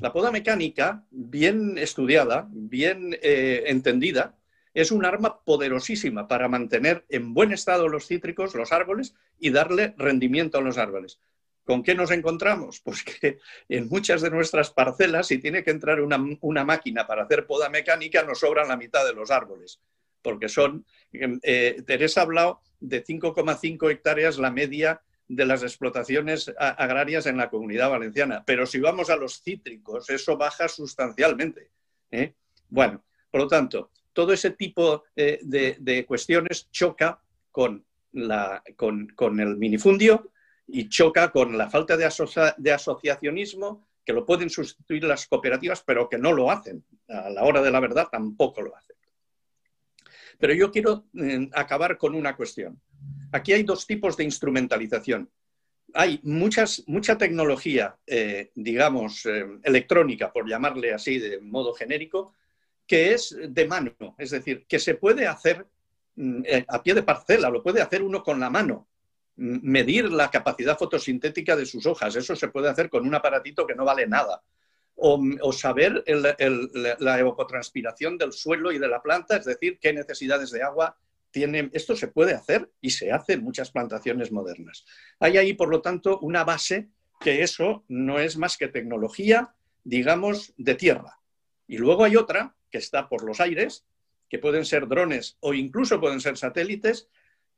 La 0.00 0.12
poda 0.12 0.30
mecánica, 0.30 1.04
bien 1.10 1.78
estudiada, 1.78 2.48
bien 2.50 3.16
eh, 3.22 3.64
entendida, 3.66 4.38
es 4.74 4.90
un 4.90 5.04
arma 5.04 5.42
poderosísima 5.42 6.28
para 6.28 6.48
mantener 6.48 7.06
en 7.08 7.32
buen 7.34 7.52
estado 7.52 7.88
los 7.88 8.06
cítricos, 8.06 8.54
los 8.54 8.72
árboles, 8.72 9.14
y 9.38 9.50
darle 9.50 9.94
rendimiento 9.96 10.58
a 10.58 10.60
los 10.60 10.78
árboles. 10.78 11.18
¿Con 11.64 11.82
qué 11.82 11.94
nos 11.94 12.10
encontramos? 12.10 12.80
Pues 12.84 13.02
que 13.02 13.38
en 13.68 13.88
muchas 13.88 14.22
de 14.22 14.30
nuestras 14.30 14.70
parcelas, 14.70 15.26
si 15.28 15.38
tiene 15.38 15.64
que 15.64 15.70
entrar 15.70 16.00
una, 16.00 16.64
máquina 16.64 17.06
para 17.06 17.24
hacer 17.24 17.46
poda 17.46 17.68
mecánica, 17.68 18.22
nos 18.22 18.40
sobran 18.40 18.68
la 18.68 18.76
mitad 18.76 19.04
de 19.04 19.14
los 19.14 19.30
árboles, 19.30 19.80
porque 20.22 20.48
son, 20.48 20.86
eh, 21.12 21.82
Teresa 21.86 22.20
ha 22.20 22.24
hablado 22.24 22.60
de 22.80 23.04
5,5 23.04 23.90
hectáreas 23.90 24.38
la 24.38 24.50
media 24.50 25.02
de 25.28 25.46
las 25.46 25.62
explotaciones 25.62 26.52
agrarias 26.58 27.26
en 27.26 27.36
la 27.36 27.50
comunidad 27.50 27.90
valenciana. 27.90 28.44
Pero 28.46 28.66
si 28.66 28.78
vamos 28.78 29.10
a 29.10 29.16
los 29.16 29.42
cítricos, 29.42 30.08
eso 30.10 30.36
baja 30.36 30.68
sustancialmente. 30.68 31.70
¿eh? 32.10 32.34
Bueno, 32.68 33.04
por 33.30 33.42
lo 33.42 33.48
tanto, 33.48 33.90
todo 34.12 34.32
ese 34.32 34.52
tipo 34.52 35.04
eh, 35.14 35.40
de, 35.42 36.06
cuestiones 36.06 36.70
choca 36.70 37.20
con, 37.50 37.84
la, 38.12 38.62
con, 38.76 39.08
con, 39.08 39.40
el 39.40 39.56
minifundio 39.56 40.30
y 40.66 40.88
choca 40.88 41.30
con 41.30 41.56
la 41.58 41.68
falta 41.68 41.96
de, 41.96 42.08
de 42.58 42.72
asociacionismo 42.72 43.86
que 44.04 44.12
lo 44.12 44.24
pueden 44.24 44.48
sustituir 44.48 45.04
las 45.04 45.26
cooperativas, 45.26 45.82
pero 45.84 46.08
que 46.08 46.16
no 46.16 46.32
lo 46.32 46.50
hacen. 46.50 46.84
A 47.08 47.28
la 47.28 47.42
hora 47.42 47.60
de 47.60 47.72
la 47.72 47.80
verdad 47.80 48.08
tampoco 48.10 48.62
lo 48.62 48.76
hacen. 48.76 48.96
Pero 50.38 50.54
yo 50.54 50.70
quiero 50.70 51.06
eh, 51.14 51.48
acabar 51.52 51.96
con 51.98 52.14
una 52.14 52.36
cuestión. 52.36 52.80
Aquí 53.32 53.52
hay 53.52 53.62
dos 53.62 53.86
tipos 53.86 54.16
de 54.16 54.24
instrumentalización. 54.24 55.30
Hay 55.94 56.20
muchas, 56.24 56.84
mucha 56.86 57.16
tecnología, 57.16 57.96
eh, 58.06 58.50
digamos, 58.54 59.24
eh, 59.26 59.46
electrónica, 59.62 60.32
por 60.32 60.48
llamarle 60.48 60.92
así 60.92 61.18
de 61.18 61.40
modo 61.40 61.74
genérico, 61.74 62.34
que 62.86 63.14
es 63.14 63.36
de 63.48 63.66
mano, 63.66 63.94
es 64.18 64.30
decir, 64.30 64.64
que 64.68 64.78
se 64.78 64.94
puede 64.94 65.26
hacer 65.26 65.66
mm, 66.16 66.42
a 66.68 66.82
pie 66.82 66.94
de 66.94 67.02
parcela, 67.02 67.50
lo 67.50 67.62
puede 67.62 67.82
hacer 67.82 68.02
uno 68.02 68.22
con 68.22 68.38
la 68.38 68.50
mano, 68.50 68.88
medir 69.36 70.10
la 70.10 70.30
capacidad 70.30 70.78
fotosintética 70.78 71.56
de 71.56 71.66
sus 71.66 71.84
hojas. 71.86 72.14
Eso 72.16 72.36
se 72.36 72.48
puede 72.48 72.68
hacer 72.68 72.88
con 72.88 73.06
un 73.06 73.14
aparatito 73.14 73.66
que 73.66 73.74
no 73.74 73.84
vale 73.84 74.06
nada 74.06 74.42
o, 74.96 75.52
saber 75.52 76.04
la 76.06 77.18
evapotranspiración 77.18 78.18
del 78.18 78.32
suelo 78.32 78.72
y 78.72 78.78
de 78.78 78.88
la 78.88 79.02
planta, 79.02 79.36
es 79.36 79.44
decir, 79.44 79.78
qué 79.78 79.92
necesidades 79.92 80.50
de 80.50 80.62
agua 80.62 80.96
tiene. 81.30 81.70
Esto 81.72 81.94
se 81.94 82.08
puede 82.08 82.34
hacer 82.34 82.70
y 82.80 82.90
se 82.90 83.12
hace 83.12 83.34
en 83.34 83.44
muchas 83.44 83.70
plantaciones 83.70 84.32
modernas. 84.32 84.84
Hay 85.20 85.36
ahí, 85.36 85.52
por 85.52 85.68
lo 85.68 85.82
tanto, 85.82 86.18
una 86.20 86.44
base 86.44 86.88
que 87.20 87.42
eso 87.42 87.84
no 87.88 88.18
es 88.18 88.36
más 88.36 88.56
que 88.56 88.68
tecnología, 88.68 89.54
digamos, 89.84 90.54
de 90.56 90.74
tierra. 90.74 91.20
Y 91.66 91.78
luego 91.78 92.04
hay 92.04 92.16
otra 92.16 92.56
que 92.70 92.78
está 92.78 93.08
por 93.08 93.22
los 93.24 93.40
aires, 93.40 93.86
que 94.28 94.38
pueden 94.38 94.64
ser 94.64 94.88
drones 94.88 95.36
o 95.40 95.54
incluso 95.54 96.00
pueden 96.00 96.20
ser 96.20 96.36
satélites, 96.36 97.08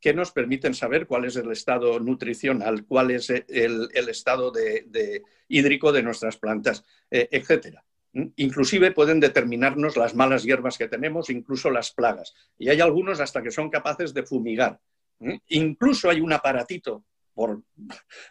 que 0.01 0.15
nos 0.15 0.33
permiten 0.33 0.75
saber 0.75 1.07
cuál 1.07 1.25
es 1.25 1.37
el 1.37 1.51
estado 1.51 1.99
nutricional, 2.01 2.85
cuál 2.87 3.11
es 3.11 3.31
el, 3.31 3.89
estado 4.09 4.51
de, 4.51 5.23
hídrico 5.49 5.93
de 5.93 6.03
nuestras 6.03 6.37
plantas, 6.37 6.85
eh, 7.11 7.29
etc. 7.33 7.79
¿Mm? 8.13 8.27
Inclusive 8.37 8.93
pueden 8.93 9.21
determinarnos 9.21 9.97
las 9.97 10.15
malas 10.15 10.45
hierbas 10.45 10.79
que 10.79 10.89
tenemos, 10.89 11.31
incluso 11.31 11.71
las 11.71 11.93
plagas. 11.93 12.35
Y 12.59 12.69
hay 12.69 12.81
algunos 12.81 13.21
hasta 13.21 13.43
que 13.43 13.51
son 13.51 13.71
capaces 13.71 14.15
de 14.15 14.23
fumigar. 14.23 14.81
Incluso 15.49 16.09
hay 16.09 16.21
un 16.21 16.33
aparatito 16.33 17.05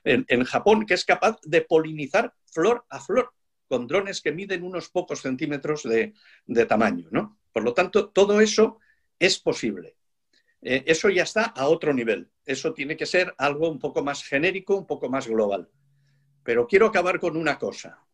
en, 0.03 0.43
Japón 0.43 0.85
que 0.85 0.93
es 0.93 1.05
capaz 1.05 1.37
de 1.43 1.61
polinizar 1.61 2.33
flor 2.45 2.85
a 2.89 2.99
flor 2.99 3.33
con 3.67 3.87
drones 3.87 4.21
que 4.21 4.31
miden 4.31 4.63
unos 4.63 4.89
pocos 4.89 5.21
centímetros 5.21 5.83
de, 5.83 6.13
de 6.45 6.65
tamaño. 6.65 7.09
¿no? 7.11 7.39
Por 7.51 7.63
lo 7.63 7.73
tanto, 7.73 8.09
todo 8.09 8.39
eso 8.39 8.79
es 9.19 9.39
posible. 9.39 9.96
Eh, 10.69 10.83
eso 10.85 11.09
ya 11.09 11.23
está 11.23 11.45
a 11.45 11.69
otro 11.69 11.93
nivel. 11.93 12.29
Eso 12.45 12.73
tiene 12.73 12.97
que 12.97 13.05
ser 13.05 13.33
algo 13.37 13.69
un 13.69 13.79
poco 13.79 14.03
más 14.03 14.25
genérico, 14.25 14.75
un 14.75 14.85
poco 14.85 15.07
más 15.07 15.25
global. 15.25 15.69
Pero 16.43 16.67
quiero 16.67 16.87
acabar 16.87 17.21
con 17.21 17.37
una 17.37 17.57
cosa. 17.57 18.05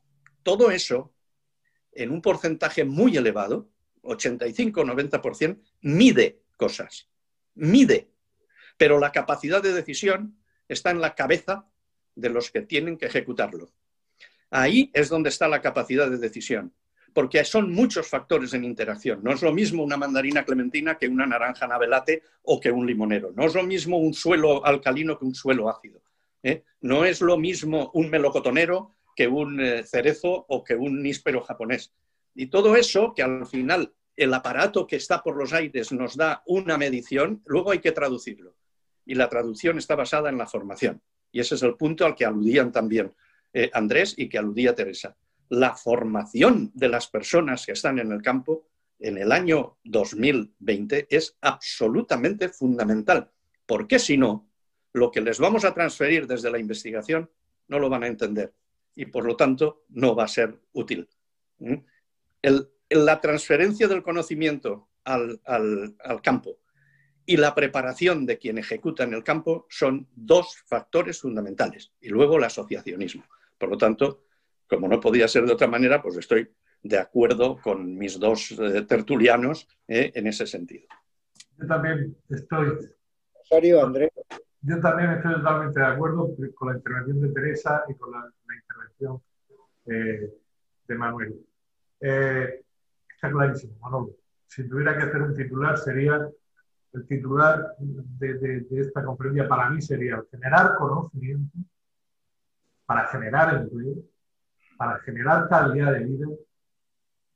Todo 0.44 0.70
eso, 0.70 1.16
en 1.94 2.12
un 2.12 2.22
porcentaje 2.22 2.86
muy 2.86 3.18
elevado, 3.18 3.72
85-90%, 4.04 5.60
mide 5.82 6.44
cosas. 6.56 7.10
Mide. 7.56 8.12
Pero 8.78 9.00
la 9.00 9.12
capacidad 9.12 9.64
de 9.64 9.74
decisión 9.74 10.38
está 10.68 10.92
en 10.92 11.02
la 11.02 11.16
cabeza 11.16 11.68
de 12.14 12.30
los 12.30 12.52
que 12.52 12.62
tienen 12.62 13.00
que 13.00 13.08
ejecutarlo. 13.08 13.74
Ahí 14.52 14.92
es 14.94 15.10
donde 15.10 15.30
está 15.30 15.48
la 15.48 15.64
capacidad 15.64 16.08
de 16.08 16.20
decisión 16.20 16.72
porque 17.14 17.44
son 17.46 17.72
muchos 17.72 18.08
factores 18.08 18.54
en 18.54 18.64
interacción. 18.64 19.22
No 19.24 19.32
es 19.32 19.42
lo 19.42 19.54
mismo 19.54 19.84
una 19.84 19.98
mandarina 19.98 20.44
clementina 20.44 20.98
que 20.98 21.08
una 21.08 21.26
naranja 21.26 21.68
navelate 21.68 22.24
o 22.44 22.60
que 22.60 22.72
un 22.72 22.86
limonero. 22.86 23.32
No 23.36 23.46
es 23.46 23.54
lo 23.54 23.64
mismo 23.64 23.98
un 23.98 24.14
suelo 24.14 24.66
alcalino 24.66 25.18
que 25.18 25.26
un 25.26 25.36
suelo 25.36 25.70
ácido. 25.70 26.02
¿eh? 26.42 26.64
No 26.82 27.06
es 27.06 27.22
lo 27.22 27.38
mismo 27.38 27.92
un 27.94 28.10
melocotonero 28.10 28.96
que 29.16 29.28
un 29.28 29.60
eh, 29.62 29.84
cerezo 29.84 30.46
o 30.50 30.64
que 30.64 30.76
un 30.76 31.02
níspero 31.02 31.42
japonés. 31.42 31.94
Y 32.36 32.48
todo 32.48 32.76
eso, 32.76 33.14
que 33.14 33.22
al 33.22 33.46
final 33.46 33.94
el 34.16 34.34
aparato 34.34 34.88
que 34.88 34.96
está 34.96 35.22
por 35.22 35.38
los 35.38 35.54
aires 35.54 35.92
nos 35.92 36.18
da 36.18 36.44
una 36.48 36.78
medición, 36.78 37.42
luego 37.46 37.72
hay 37.72 37.80
que 37.80 37.92
traducirlo. 37.92 38.56
Y 39.06 39.16
la 39.16 39.30
traducción 39.30 39.78
está 39.78 39.96
basada 39.96 40.30
en 40.30 40.38
la 40.38 40.48
formación. 40.48 41.02
Y 41.32 41.40
ese 41.40 41.56
es 41.56 41.64
el 41.64 41.76
punto 41.76 42.06
al 42.06 42.16
que 42.16 42.26
aludían 42.26 42.72
también 42.72 43.14
eh, 43.54 43.70
Andrés 43.74 44.16
y 44.18 44.30
que 44.30 44.38
aludía 44.38 44.74
Teresa 44.74 45.16
la 45.50 45.76
formación 45.76 46.72
de 46.74 46.90
las 46.90 47.08
personas 47.08 47.66
que 47.66 47.74
están 47.74 48.00
en 48.00 48.12
el 48.12 48.22
campo 48.22 48.68
en 49.00 49.18
el 49.18 49.32
año 49.32 49.78
2020 49.84 51.08
es 51.10 51.38
absolutamente 51.42 52.50
fundamental, 52.50 53.30
porque 53.66 54.00
si 54.00 54.18
no, 54.18 54.50
lo 54.94 55.12
que 55.12 55.22
les 55.22 55.40
vamos 55.40 55.66
a 55.66 55.74
transferir 55.74 56.28
desde 56.28 56.52
la 56.52 56.60
investigación 56.60 57.30
no 57.68 57.80
lo 57.80 57.90
van 57.90 58.04
a 58.04 58.08
entender 58.08 58.54
y 58.96 59.06
por 59.06 59.26
lo 59.26 59.36
tanto 59.36 59.84
no 59.90 60.16
va 60.16 60.26
a 60.26 60.28
ser 60.28 60.60
útil. 60.74 61.08
¿Mm? 61.60 61.76
la 62.90 63.22
transferencia 63.22 63.88
del 63.88 64.04
conocimiento 64.04 64.90
al, 65.04 65.42
al 65.46 66.22
campo 66.22 66.60
y 67.26 67.38
la 67.38 67.56
preparación 67.56 68.26
de 68.26 68.38
quien 68.38 68.58
ejecuta 68.58 69.04
en 69.04 69.14
el 69.14 69.24
campo 69.24 69.66
son 69.70 70.08
dos 70.14 70.58
factores 70.66 71.20
fundamentales 71.22 71.92
y 72.02 72.10
luego 72.10 72.38
el 72.38 72.44
asociacionismo. 72.44 73.24
Por 73.58 73.70
lo 73.70 73.78
tanto, 73.78 74.26
como 74.74 74.88
no 74.88 75.00
podía 75.00 75.28
ser 75.28 75.46
de 75.46 75.54
otra 75.54 75.68
manera, 75.68 76.02
pues 76.02 76.18
estoy 76.18 76.50
de 76.82 76.98
acuerdo 76.98 77.58
con 77.62 77.98
mis 77.98 78.20
dos 78.20 78.52
eh, 78.52 78.82
tertulianos 78.84 79.68
eh, 79.88 80.12
en 80.16 80.28
ese 80.28 80.46
sentido. 80.46 80.88
Yo 81.58 81.68
también 81.68 82.16
estoy. 82.30 82.90
Andrés. 83.80 84.10
Yo 84.62 84.80
también 84.80 85.12
estoy 85.12 85.36
totalmente 85.36 85.80
de 85.80 85.86
acuerdo 85.86 86.30
con 86.56 86.70
la 86.70 86.78
intervención 86.78 87.22
de 87.22 87.30
Teresa 87.30 87.84
y 87.88 87.94
con 87.96 88.12
la, 88.12 88.26
intervención 88.56 89.22
eh, 89.86 90.34
de 90.88 90.96
Manuel. 90.96 91.36
está 92.00 93.32
clarísimo, 93.32 93.76
Manolo. 93.80 94.16
Si 94.48 94.68
tuviera 94.68 94.98
que 94.98 95.04
hacer 95.04 95.22
un 95.22 95.36
titular, 95.36 95.78
sería 95.78 96.28
el 96.94 97.08
titular 97.08 97.76
de, 97.80 98.34
de 98.34 98.82
esta 98.82 99.04
conferencia 99.04 99.48
para 99.48 99.70
mí 99.70 99.82
sería 99.82 100.24
generar 100.32 100.76
conocimiento 100.78 101.58
para 102.86 103.08
generar 103.08 103.56
empleo 103.56 104.04
para 104.78 105.00
generar 105.00 105.48
calidad 105.50 105.94
de 105.94 106.06
vida 106.06 106.28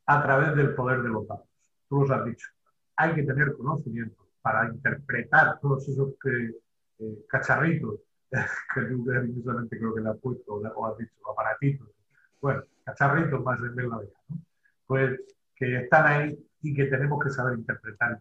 a 0.06 0.24
través 0.24 0.56
del 0.56 0.74
poder 0.76 1.02
de 1.02 1.10
los 1.10 1.28
datos. 1.28 1.48
Tú 1.90 2.02
los 2.02 2.12
has 2.12 2.26
dicho. 2.26 2.48
Hay 2.96 3.14
que 3.14 3.24
tener 3.24 3.54
conocimiento 3.54 4.28
para 4.42 4.68
interpretar 4.70 5.60
todos 5.60 5.88
esos 5.88 6.14
eh, 6.26 7.26
cacharritos 7.28 8.00
que 8.32 8.82
tú 8.82 9.06
creo 9.06 9.94
que 9.94 10.02
le 10.02 10.10
has 10.10 10.18
puesto 10.18 10.56
o 10.56 10.86
has 10.86 10.98
dicho, 10.98 11.14
aparatitos. 11.32 11.88
Bueno, 12.42 12.64
cacharritos 12.84 13.44
más 13.44 13.60
en 13.60 13.76
la 13.76 14.00
vida, 14.00 14.12
¿no? 14.30 14.38
Pues 14.86 15.20
que 15.56 15.78
están 15.78 16.08
ahí 16.08 16.48
y 16.62 16.74
que 16.74 16.86
tenemos 16.86 17.24
que 17.24 17.30
saber 17.30 17.58
interpretar. 17.58 18.20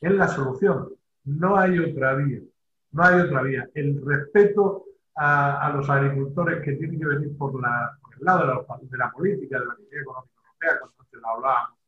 Es 0.00 0.12
la 0.12 0.28
solución. 0.28 0.90
No 1.24 1.56
hay 1.56 1.78
otra 1.78 2.14
vía. 2.14 2.40
No 2.92 3.02
hay 3.02 3.20
otra 3.20 3.42
vía. 3.42 3.68
El 3.74 4.04
respeto 4.04 4.85
a, 5.16 5.72
los 5.74 5.88
agricultores 5.88 6.62
que 6.62 6.72
tienen 6.72 6.98
que 6.98 7.06
venir 7.06 7.36
por, 7.36 7.60
la, 7.60 7.98
el 8.18 8.24
lado 8.24 8.66
de 8.82 8.98
la, 8.98 9.10
política, 9.10 9.58
de 9.58 9.66
la 9.66 9.74
Comunidad 9.74 10.02
Económica 10.02 10.34
Europea, 10.42 10.80
cuando 10.80 10.96
antes 11.00 11.20
hablábamos 11.24 11.78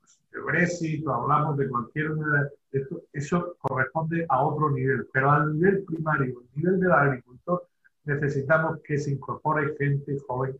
pues, 0.00 0.20
de 0.30 0.40
Brexit 0.40 1.06
o 1.06 1.14
hablamos 1.14 1.56
de 1.56 1.68
cualquier 1.68 2.14
de 2.14 2.50
esto, 2.72 3.02
eso 3.12 3.56
corresponde 3.60 4.26
a 4.28 4.42
otro 4.42 4.70
nivel, 4.70 5.06
pero 5.12 5.30
al 5.30 5.54
nivel 5.54 5.84
primario, 5.84 6.40
al 6.40 6.46
nivel 6.56 6.80
del 6.80 6.92
agricultor, 6.92 7.68
necesitamos 8.04 8.80
que 8.82 8.98
se 8.98 9.12
incorpore 9.12 9.76
gente 9.78 10.18
joven 10.26 10.58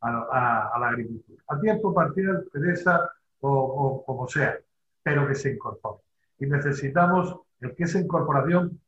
a, 0.00 0.76
la 0.78 0.88
agricultura. 0.88 1.42
A 1.46 1.60
tiempo 1.60 1.94
parcial, 1.94 2.44
Teresa, 2.52 3.08
o, 3.40 3.50
o 3.50 4.04
como 4.04 4.28
sea, 4.28 4.58
pero 5.02 5.26
que 5.26 5.34
se 5.36 5.52
incorpore. 5.52 6.02
Y 6.38 6.46
necesitamos 6.46 7.36
el 7.60 7.74
que 7.74 7.84
esa 7.84 8.00
incorporación 8.00 8.80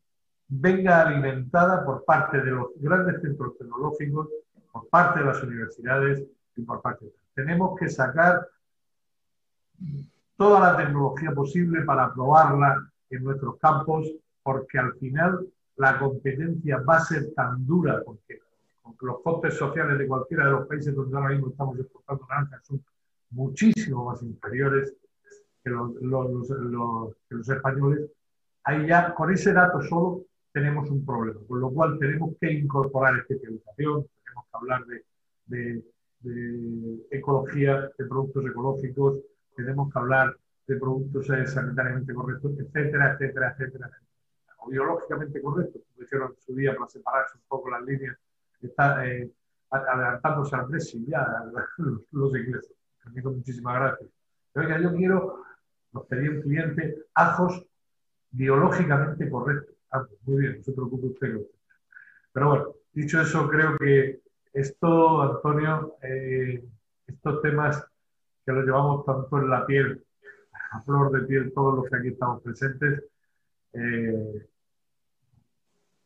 venga 0.61 1.03
alimentada 1.03 1.85
por 1.85 2.05
parte 2.05 2.41
de 2.41 2.51
los 2.51 2.69
grandes 2.77 3.21
centros 3.21 3.59
tecnológicos, 3.59 4.29
por 4.73 4.89
parte 4.89 5.21
de 5.21 5.27
las 5.27 5.43
universidades 5.43 6.23
y 6.57 6.63
por 6.63 6.81
parte 6.81 7.07
de... 7.07 7.13
Tenemos 7.35 7.77
que 7.79 7.89
sacar 7.89 8.47
toda 10.37 10.61
la 10.61 10.77
tecnología 10.77 11.33
posible 11.33 11.83
para 11.83 12.13
probarla 12.13 12.89
en 13.11 13.25
nuestros 13.25 13.59
campos, 13.59 14.09
porque 14.43 14.79
al 14.79 14.95
final 14.95 15.47
la 15.77 15.99
competencia 15.99 16.79
va 16.79 16.97
a 16.97 17.05
ser 17.05 17.35
tan 17.35 17.67
dura, 17.67 18.03
porque, 18.05 18.39
los 19.01 19.23
costes 19.23 19.55
sociales 19.55 19.99
de 19.99 20.07
cualquiera 20.07 20.45
de 20.45 20.51
los 20.53 20.69
países 20.69 20.95
donde 20.95 21.17
ahora 21.17 21.31
mismo 21.31 21.49
estamos 21.49 21.79
exportando 21.79 22.27
naranjas 22.29 22.65
son 22.65 22.85
muchísimo 23.31 24.05
más 24.05 24.23
inferiores 24.23 24.95
que 25.65 25.71
los, 25.71 25.93
que 27.29 27.35
los 27.35 27.49
españoles. 27.49 28.11
Ahí 28.63 28.87
ya, 28.87 29.15
con 29.15 29.33
ese 29.33 29.53
dato 29.53 29.83
solo, 29.83 30.25
tenemos 30.55 30.89
un 30.89 31.05
problema, 31.05 31.41
con 31.49 31.61
lo 31.61 31.71
cual 31.73 31.99
tenemos 31.99 32.37
que 32.41 32.53
incorporar 32.53 33.19
especialización, 33.19 34.07
tenemos 34.25 34.45
que 34.45 34.53
hablar 34.53 34.85
de, 35.47 35.83
ecología, 37.11 37.91
de 37.99 38.07
productos 38.07 38.47
ecológicos, 38.47 39.19
tenemos 39.57 39.93
que 39.93 39.99
hablar 39.99 40.37
de 40.69 40.77
productos 40.77 41.27
sanitariamente 41.27 42.15
correctos, 42.15 42.53
etcétera, 42.57 43.15
etcétera, 43.15 43.51
etcétera, 43.51 43.91
o 44.59 44.71
biológicamente 44.71 45.43
correctos, 45.43 45.83
como 45.83 46.05
dijeron 46.05 46.33
en 46.37 46.41
su 46.41 46.55
día 46.55 46.77
para 46.77 46.89
separarse 46.89 47.37
un 47.37 47.45
poco 47.49 47.71
las 47.71 47.83
líneas, 47.83 48.17
está 48.63 49.05
eh, 49.09 49.29
adelantándose 49.71 50.55
al 50.55 50.67
Brexit 50.67 51.05
ya 51.09 51.27
los, 52.13 52.37
ingleses. 52.37 52.77
muchísimas 53.25 53.75
gracias. 53.75 54.09
Oiga, 54.55 54.81
yo 54.81 54.95
quiero, 54.95 55.43
nos 55.93 56.07
pedía 56.07 56.31
un 56.31 56.43
cliente, 56.43 57.07
ajos 57.13 57.67
biológicamente 58.31 59.29
correctos. 59.29 59.74
Ah, 59.95 60.05
pues 60.09 60.21
muy 60.27 60.41
bien, 60.41 60.57
no 60.59 60.65
se 60.65 60.73
preocupe 60.73 61.07
usted. 61.07 61.41
Pero 62.33 62.49
bueno, 62.49 62.75
dicho 62.93 63.21
eso, 63.21 63.49
creo 63.49 63.77
que 63.79 64.21
esto, 64.53 65.23
Antonio, 65.23 65.97
eh, 66.03 66.65
estos 67.07 67.41
temas 67.43 67.87
que 68.45 68.53
los 68.53 68.65
llevamos 68.65 69.07
tanto 69.07 69.39
en 69.39 69.51
la 69.51 69.65
piel, 69.65 70.05
a 70.73 70.83
flor 70.83 71.12
de 71.12 71.29
piel, 71.29 71.53
todos 71.55 71.77
los 71.77 71.89
que 71.89 71.97
aquí 71.97 72.09
estamos 72.09 72.43
presentes, 72.43 73.05
eh, 73.75 74.49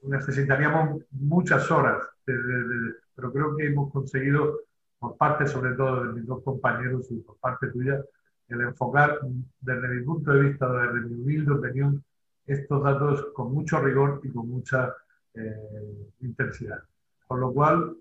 necesitaríamos 0.02 1.02
muchas 1.12 1.70
horas, 1.70 2.06
pero 2.26 3.32
creo 3.32 3.56
que 3.56 3.68
hemos 3.68 3.90
conseguido, 3.90 4.60
por 4.98 5.16
parte 5.16 5.46
sobre 5.46 5.72
todo 5.76 6.04
de 6.04 6.12
mis 6.12 6.26
dos 6.26 6.42
compañeros 6.42 7.10
y 7.10 7.20
por 7.20 7.38
parte 7.38 7.68
tuya, 7.68 8.04
el 8.48 8.60
enfocar 8.60 9.18
desde 9.60 9.88
mi 9.88 10.04
punto 10.04 10.32
de 10.32 10.40
vista, 10.50 10.70
desde 10.70 11.08
mi 11.08 11.14
humilde 11.22 11.52
opinión, 11.52 12.04
estos 12.48 12.82
datos 12.82 13.26
con 13.34 13.52
mucho 13.52 13.78
rigor 13.80 14.20
y 14.24 14.32
con 14.32 14.48
mucha 14.48 14.94
eh, 15.34 16.10
intensidad. 16.20 16.82
Con 17.26 17.40
lo 17.40 17.52
cual, 17.52 17.96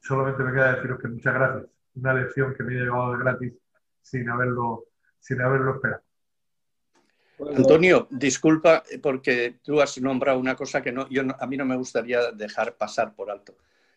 solamente 0.00 0.42
me 0.42 0.52
queda 0.52 0.74
deciros 0.74 1.00
que 1.00 1.08
muchas 1.08 1.34
gracias. 1.34 1.70
Una 1.94 2.14
lección 2.14 2.54
que 2.54 2.62
me 2.62 2.74
ha 2.74 2.84
llegado 2.84 3.12
de 3.12 3.18
gratis 3.18 3.52
sin 4.02 4.28
haberlo, 4.28 4.86
sin 5.20 5.40
haberlo 5.40 5.74
esperado. 5.74 6.02
Antonio, 7.54 8.08
disculpa 8.10 8.82
porque 9.00 9.58
tú 9.62 9.80
has 9.80 10.00
nombrado 10.00 10.38
una 10.38 10.56
cosa 10.56 10.82
que 10.82 10.90
no, 10.90 11.08
yo 11.08 11.22
a 11.38 11.46
mí 11.46 11.56
no 11.56 11.64
me 11.64 11.76
gustaría 11.76 12.32
dejar 12.32 12.76
pasar 12.76 13.14
por 13.14 13.30
alto. 13.30 13.54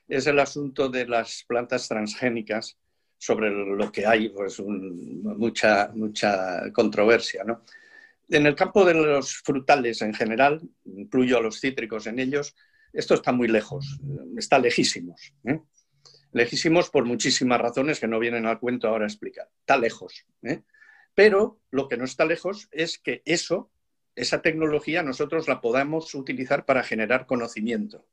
Es 0.08 0.28
el 0.28 0.38
asunto 0.40 0.90
de 0.90 1.08
las 1.08 1.44
plantas 1.48 1.88
transgénicas, 1.88 2.78
sobre 3.22 3.52
lo 3.52 3.92
que 3.92 4.04
hay 4.08 4.30
pues, 4.30 4.60
mucha, 4.60 5.92
mucha 5.94 6.72
controversia. 6.74 7.44
¿no? 7.44 7.62
En 8.32 8.46
el 8.46 8.56
campo 8.56 8.86
de 8.86 8.94
los 8.94 9.36
frutales 9.36 10.02
en 10.02 10.14
general, 10.14 10.62
incluyo 10.86 11.38
a 11.38 11.42
los 11.42 11.60
cítricos 11.60 12.08
en 12.08 12.18
ellos, 12.18 12.56
esto 12.94 13.14
está 13.14 13.34
muy 13.34 13.50
lejos, 13.50 14.00
está 14.38 14.58
lejísimos. 14.58 15.34
¿eh? 15.44 15.60
Lejísimos 16.32 16.90
por 16.90 17.04
muchísimas 17.04 17.60
razones 17.60 18.00
que 18.00 18.08
no 18.08 18.20
vienen 18.20 18.46
al 18.46 18.60
cuento 18.60 18.88
ahora 18.88 19.04
a 19.04 19.10
explicar. 19.10 19.50
Está 19.60 19.78
lejos. 19.78 20.26
¿eh? 20.44 20.62
Pero 21.14 21.60
lo 21.72 21.90
que 21.90 21.98
no 21.98 22.06
está 22.06 22.24
lejos 22.24 22.70
es 22.72 23.00
que 23.00 23.22
eso, 23.26 23.70
esa 24.16 24.42
tecnología, 24.42 25.04
nosotros 25.04 25.50
la 25.50 25.60
podamos 25.60 26.16
utilizar 26.16 26.64
para 26.64 26.84
generar 26.84 27.26
conocimiento. 27.26 28.08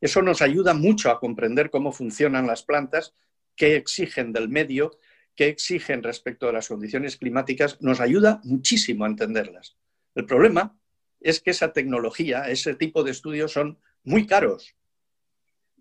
Eso 0.00 0.22
nos 0.22 0.42
ayuda 0.42 0.74
mucho 0.74 1.10
a 1.10 1.18
comprender 1.18 1.70
cómo 1.70 1.90
funcionan 1.90 2.46
las 2.46 2.62
plantas, 2.62 3.14
qué 3.56 3.74
exigen 3.74 4.32
del 4.32 4.48
medio, 4.48 4.92
qué 5.34 5.48
exigen 5.48 6.02
respecto 6.02 6.48
a 6.48 6.52
las 6.52 6.68
condiciones 6.68 7.16
climáticas, 7.16 7.80
nos 7.80 8.00
ayuda 8.00 8.40
muchísimo 8.44 9.04
a 9.04 9.08
entenderlas. 9.08 9.76
El 10.14 10.26
problema 10.26 10.78
es 11.20 11.40
que 11.40 11.50
esa 11.50 11.72
tecnología, 11.72 12.48
ese 12.48 12.74
tipo 12.74 13.02
de 13.02 13.10
estudios 13.10 13.52
son 13.52 13.78
muy 14.04 14.26
caros. 14.26 14.76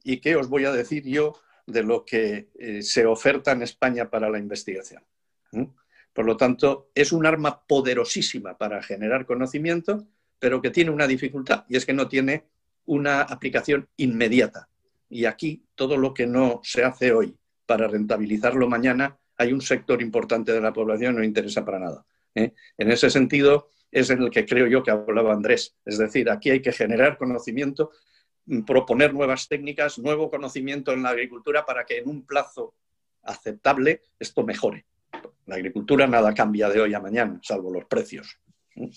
¿Y 0.03 0.17
qué 0.17 0.35
os 0.35 0.49
voy 0.49 0.65
a 0.65 0.71
decir 0.71 1.03
yo 1.05 1.39
de 1.67 1.83
lo 1.83 2.05
que 2.05 2.49
eh, 2.55 2.81
se 2.81 3.05
oferta 3.05 3.51
en 3.51 3.61
España 3.61 4.09
para 4.09 4.29
la 4.29 4.39
investigación? 4.39 5.03
¿Mm? 5.51 5.65
Por 6.13 6.25
lo 6.25 6.37
tanto, 6.37 6.91
es 6.93 7.11
un 7.11 7.25
arma 7.25 7.65
poderosísima 7.65 8.57
para 8.57 8.81
generar 8.83 9.25
conocimiento, 9.25 10.07
pero 10.39 10.61
que 10.61 10.69
tiene 10.69 10.91
una 10.91 11.07
dificultad 11.07 11.65
y 11.67 11.75
es 11.75 11.85
que 11.85 11.93
no 11.93 12.07
tiene 12.07 12.45
una 12.85 13.21
aplicación 13.21 13.89
inmediata. 13.97 14.69
Y 15.09 15.25
aquí 15.25 15.65
todo 15.75 15.97
lo 15.97 16.13
que 16.13 16.27
no 16.27 16.61
se 16.63 16.83
hace 16.83 17.13
hoy 17.13 17.35
para 17.65 17.87
rentabilizarlo 17.87 18.67
mañana, 18.67 19.17
hay 19.37 19.53
un 19.53 19.61
sector 19.61 20.01
importante 20.01 20.51
de 20.51 20.61
la 20.61 20.73
población 20.73 21.15
que 21.15 21.19
no 21.19 21.25
interesa 21.25 21.65
para 21.65 21.79
nada. 21.79 22.05
¿eh? 22.35 22.53
En 22.77 22.91
ese 22.91 23.09
sentido, 23.09 23.69
es 23.91 24.09
en 24.09 24.21
el 24.21 24.29
que 24.29 24.45
creo 24.45 24.67
yo 24.67 24.83
que 24.83 24.91
hablaba 24.91 25.33
Andrés. 25.33 25.75
Es 25.85 25.97
decir, 25.97 26.29
aquí 26.29 26.49
hay 26.49 26.61
que 26.61 26.71
generar 26.71 27.17
conocimiento, 27.17 27.91
proponer 28.65 29.13
nuevas 29.13 29.47
técnicas, 29.47 29.99
nuevo 29.99 30.29
conocimiento 30.29 30.91
en 30.91 31.03
la 31.03 31.09
agricultura 31.09 31.65
para 31.65 31.85
que 31.85 31.99
en 31.99 32.09
un 32.09 32.25
plazo 32.25 32.75
aceptable 33.23 34.01
esto 34.19 34.43
mejore 34.43 34.85
la 35.45 35.55
agricultura 35.55 36.07
nada 36.07 36.33
cambia 36.33 36.69
de 36.69 36.81
hoy 36.81 36.93
a 36.93 36.99
mañana, 36.99 37.39
salvo 37.41 37.71
los 37.71 37.85
precios. 37.85 38.39
Bien, 38.75 38.93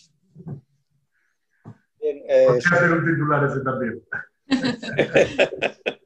eh, 2.28 2.46
hacer 2.48 2.92
un 2.92 3.04
titular 3.04 3.44
ese 3.44 3.60
también? 3.60 4.02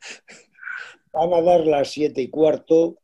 Van 1.13 1.33
a 1.35 1.43
dar 1.43 1.61
las 1.67 1.91
siete 1.91 2.23
y 2.23 2.31
cuarto. 2.31 2.99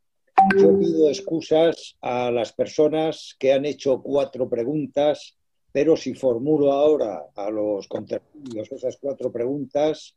Yo 0.55 0.79
pido 0.79 1.09
excusas 1.09 1.97
a 2.01 2.31
las 2.31 2.53
personas 2.53 3.35
que 3.39 3.53
han 3.53 3.65
hecho 3.65 4.01
cuatro 4.01 4.49
preguntas, 4.49 5.37
pero 5.73 5.97
si 5.97 6.15
formulo 6.15 6.73
ahora 6.73 7.27
a 7.35 7.51
los 7.51 7.89
contertulios 7.89 8.71
esas 8.71 8.97
cuatro 8.97 9.33
preguntas, 9.33 10.15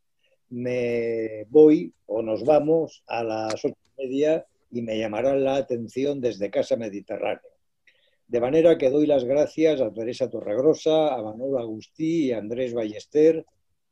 me 0.50 1.44
voy 1.48 1.92
o 2.06 2.22
nos 2.22 2.44
vamos 2.44 3.02
a 3.06 3.24
las 3.24 3.64
ocho 3.64 3.74
y 3.98 4.02
media 4.02 4.46
y 4.70 4.82
me 4.82 4.98
llamarán 4.98 5.42
la 5.42 5.56
atención 5.56 6.20
desde 6.20 6.50
Casa 6.50 6.76
Mediterránea. 6.76 7.42
De 8.28 8.40
manera 8.40 8.78
que 8.78 8.90
doy 8.90 9.06
las 9.06 9.24
gracias 9.24 9.80
a 9.80 9.92
Teresa 9.92 10.30
Torregrosa, 10.30 11.14
a 11.14 11.22
Manolo 11.22 11.58
Agustí 11.58 12.26
y 12.26 12.32
a 12.32 12.38
Andrés 12.38 12.72
Ballester 12.72 13.44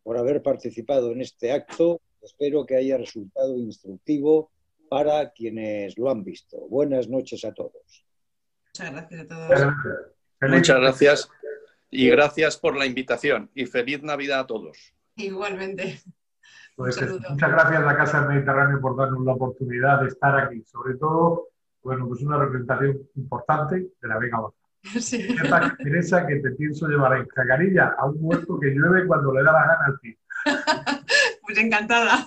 por 0.05 0.17
haber 0.17 0.43
participado 0.43 1.11
en 1.11 1.21
este 1.21 1.51
acto. 1.51 2.01
Espero 2.23 2.65
que 2.65 2.77
haya 2.77 2.97
resultado 2.97 3.59
instructivo 3.59 4.51
para 4.89 5.31
quienes 5.31 5.97
lo 5.99 6.11
han 6.11 6.25
visto. 6.25 6.59
Buenas 6.69 7.09
noches 7.09 7.45
a 7.45 7.53
todos. 7.53 8.05
Muchas 8.67 8.93
gracias 8.93 9.21
a 9.21 9.27
todos. 9.27 9.75
Muchas 10.41 10.81
gracias 10.81 11.31
y 11.91 12.09
gracias 12.11 12.57
por 12.57 12.77
la 12.77 12.87
invitación 12.87 13.51
y 13.55 13.67
feliz 13.67 14.03
Navidad 14.03 14.41
a 14.41 14.47
todos. 14.47 14.95
Igualmente. 15.17 16.01
Pues, 16.77 16.97
muchas 17.01 17.51
gracias 17.51 17.83
a 17.83 17.85
la 17.85 17.97
Casa 17.97 18.21
del 18.21 18.29
Mediterráneo 18.29 18.81
por 18.81 18.97
darnos 18.97 19.25
la 19.25 19.33
oportunidad 19.33 20.01
de 20.01 20.09
estar 20.09 20.39
aquí. 20.39 20.63
Sobre 20.65 20.95
todo, 20.95 21.49
bueno, 21.83 22.07
pues 22.07 22.23
una 22.23 22.39
representación 22.39 23.03
importante 23.17 23.75
de 24.01 24.09
la 24.09 24.19
Vega 24.19 24.39
Baja. 24.39 24.55
Sí. 25.01 25.37
Teresa, 25.83 26.25
que 26.27 26.37
te 26.37 26.53
pienso 26.53 26.87
llevar 26.87 27.19
en 27.19 27.27
cagarilla 27.27 27.97
a 27.99 28.07
un 28.07 28.21
muerto 28.21 28.61
que 28.61 28.69
llueve 28.69 29.07
cuando 29.09 29.33
le 29.33 29.43
da 29.43 29.53
la 29.53 29.67
gana 29.67 29.87
al 29.87 30.01
ti. 30.01 30.17
Pues 31.49 31.57
encantada. 31.57 32.27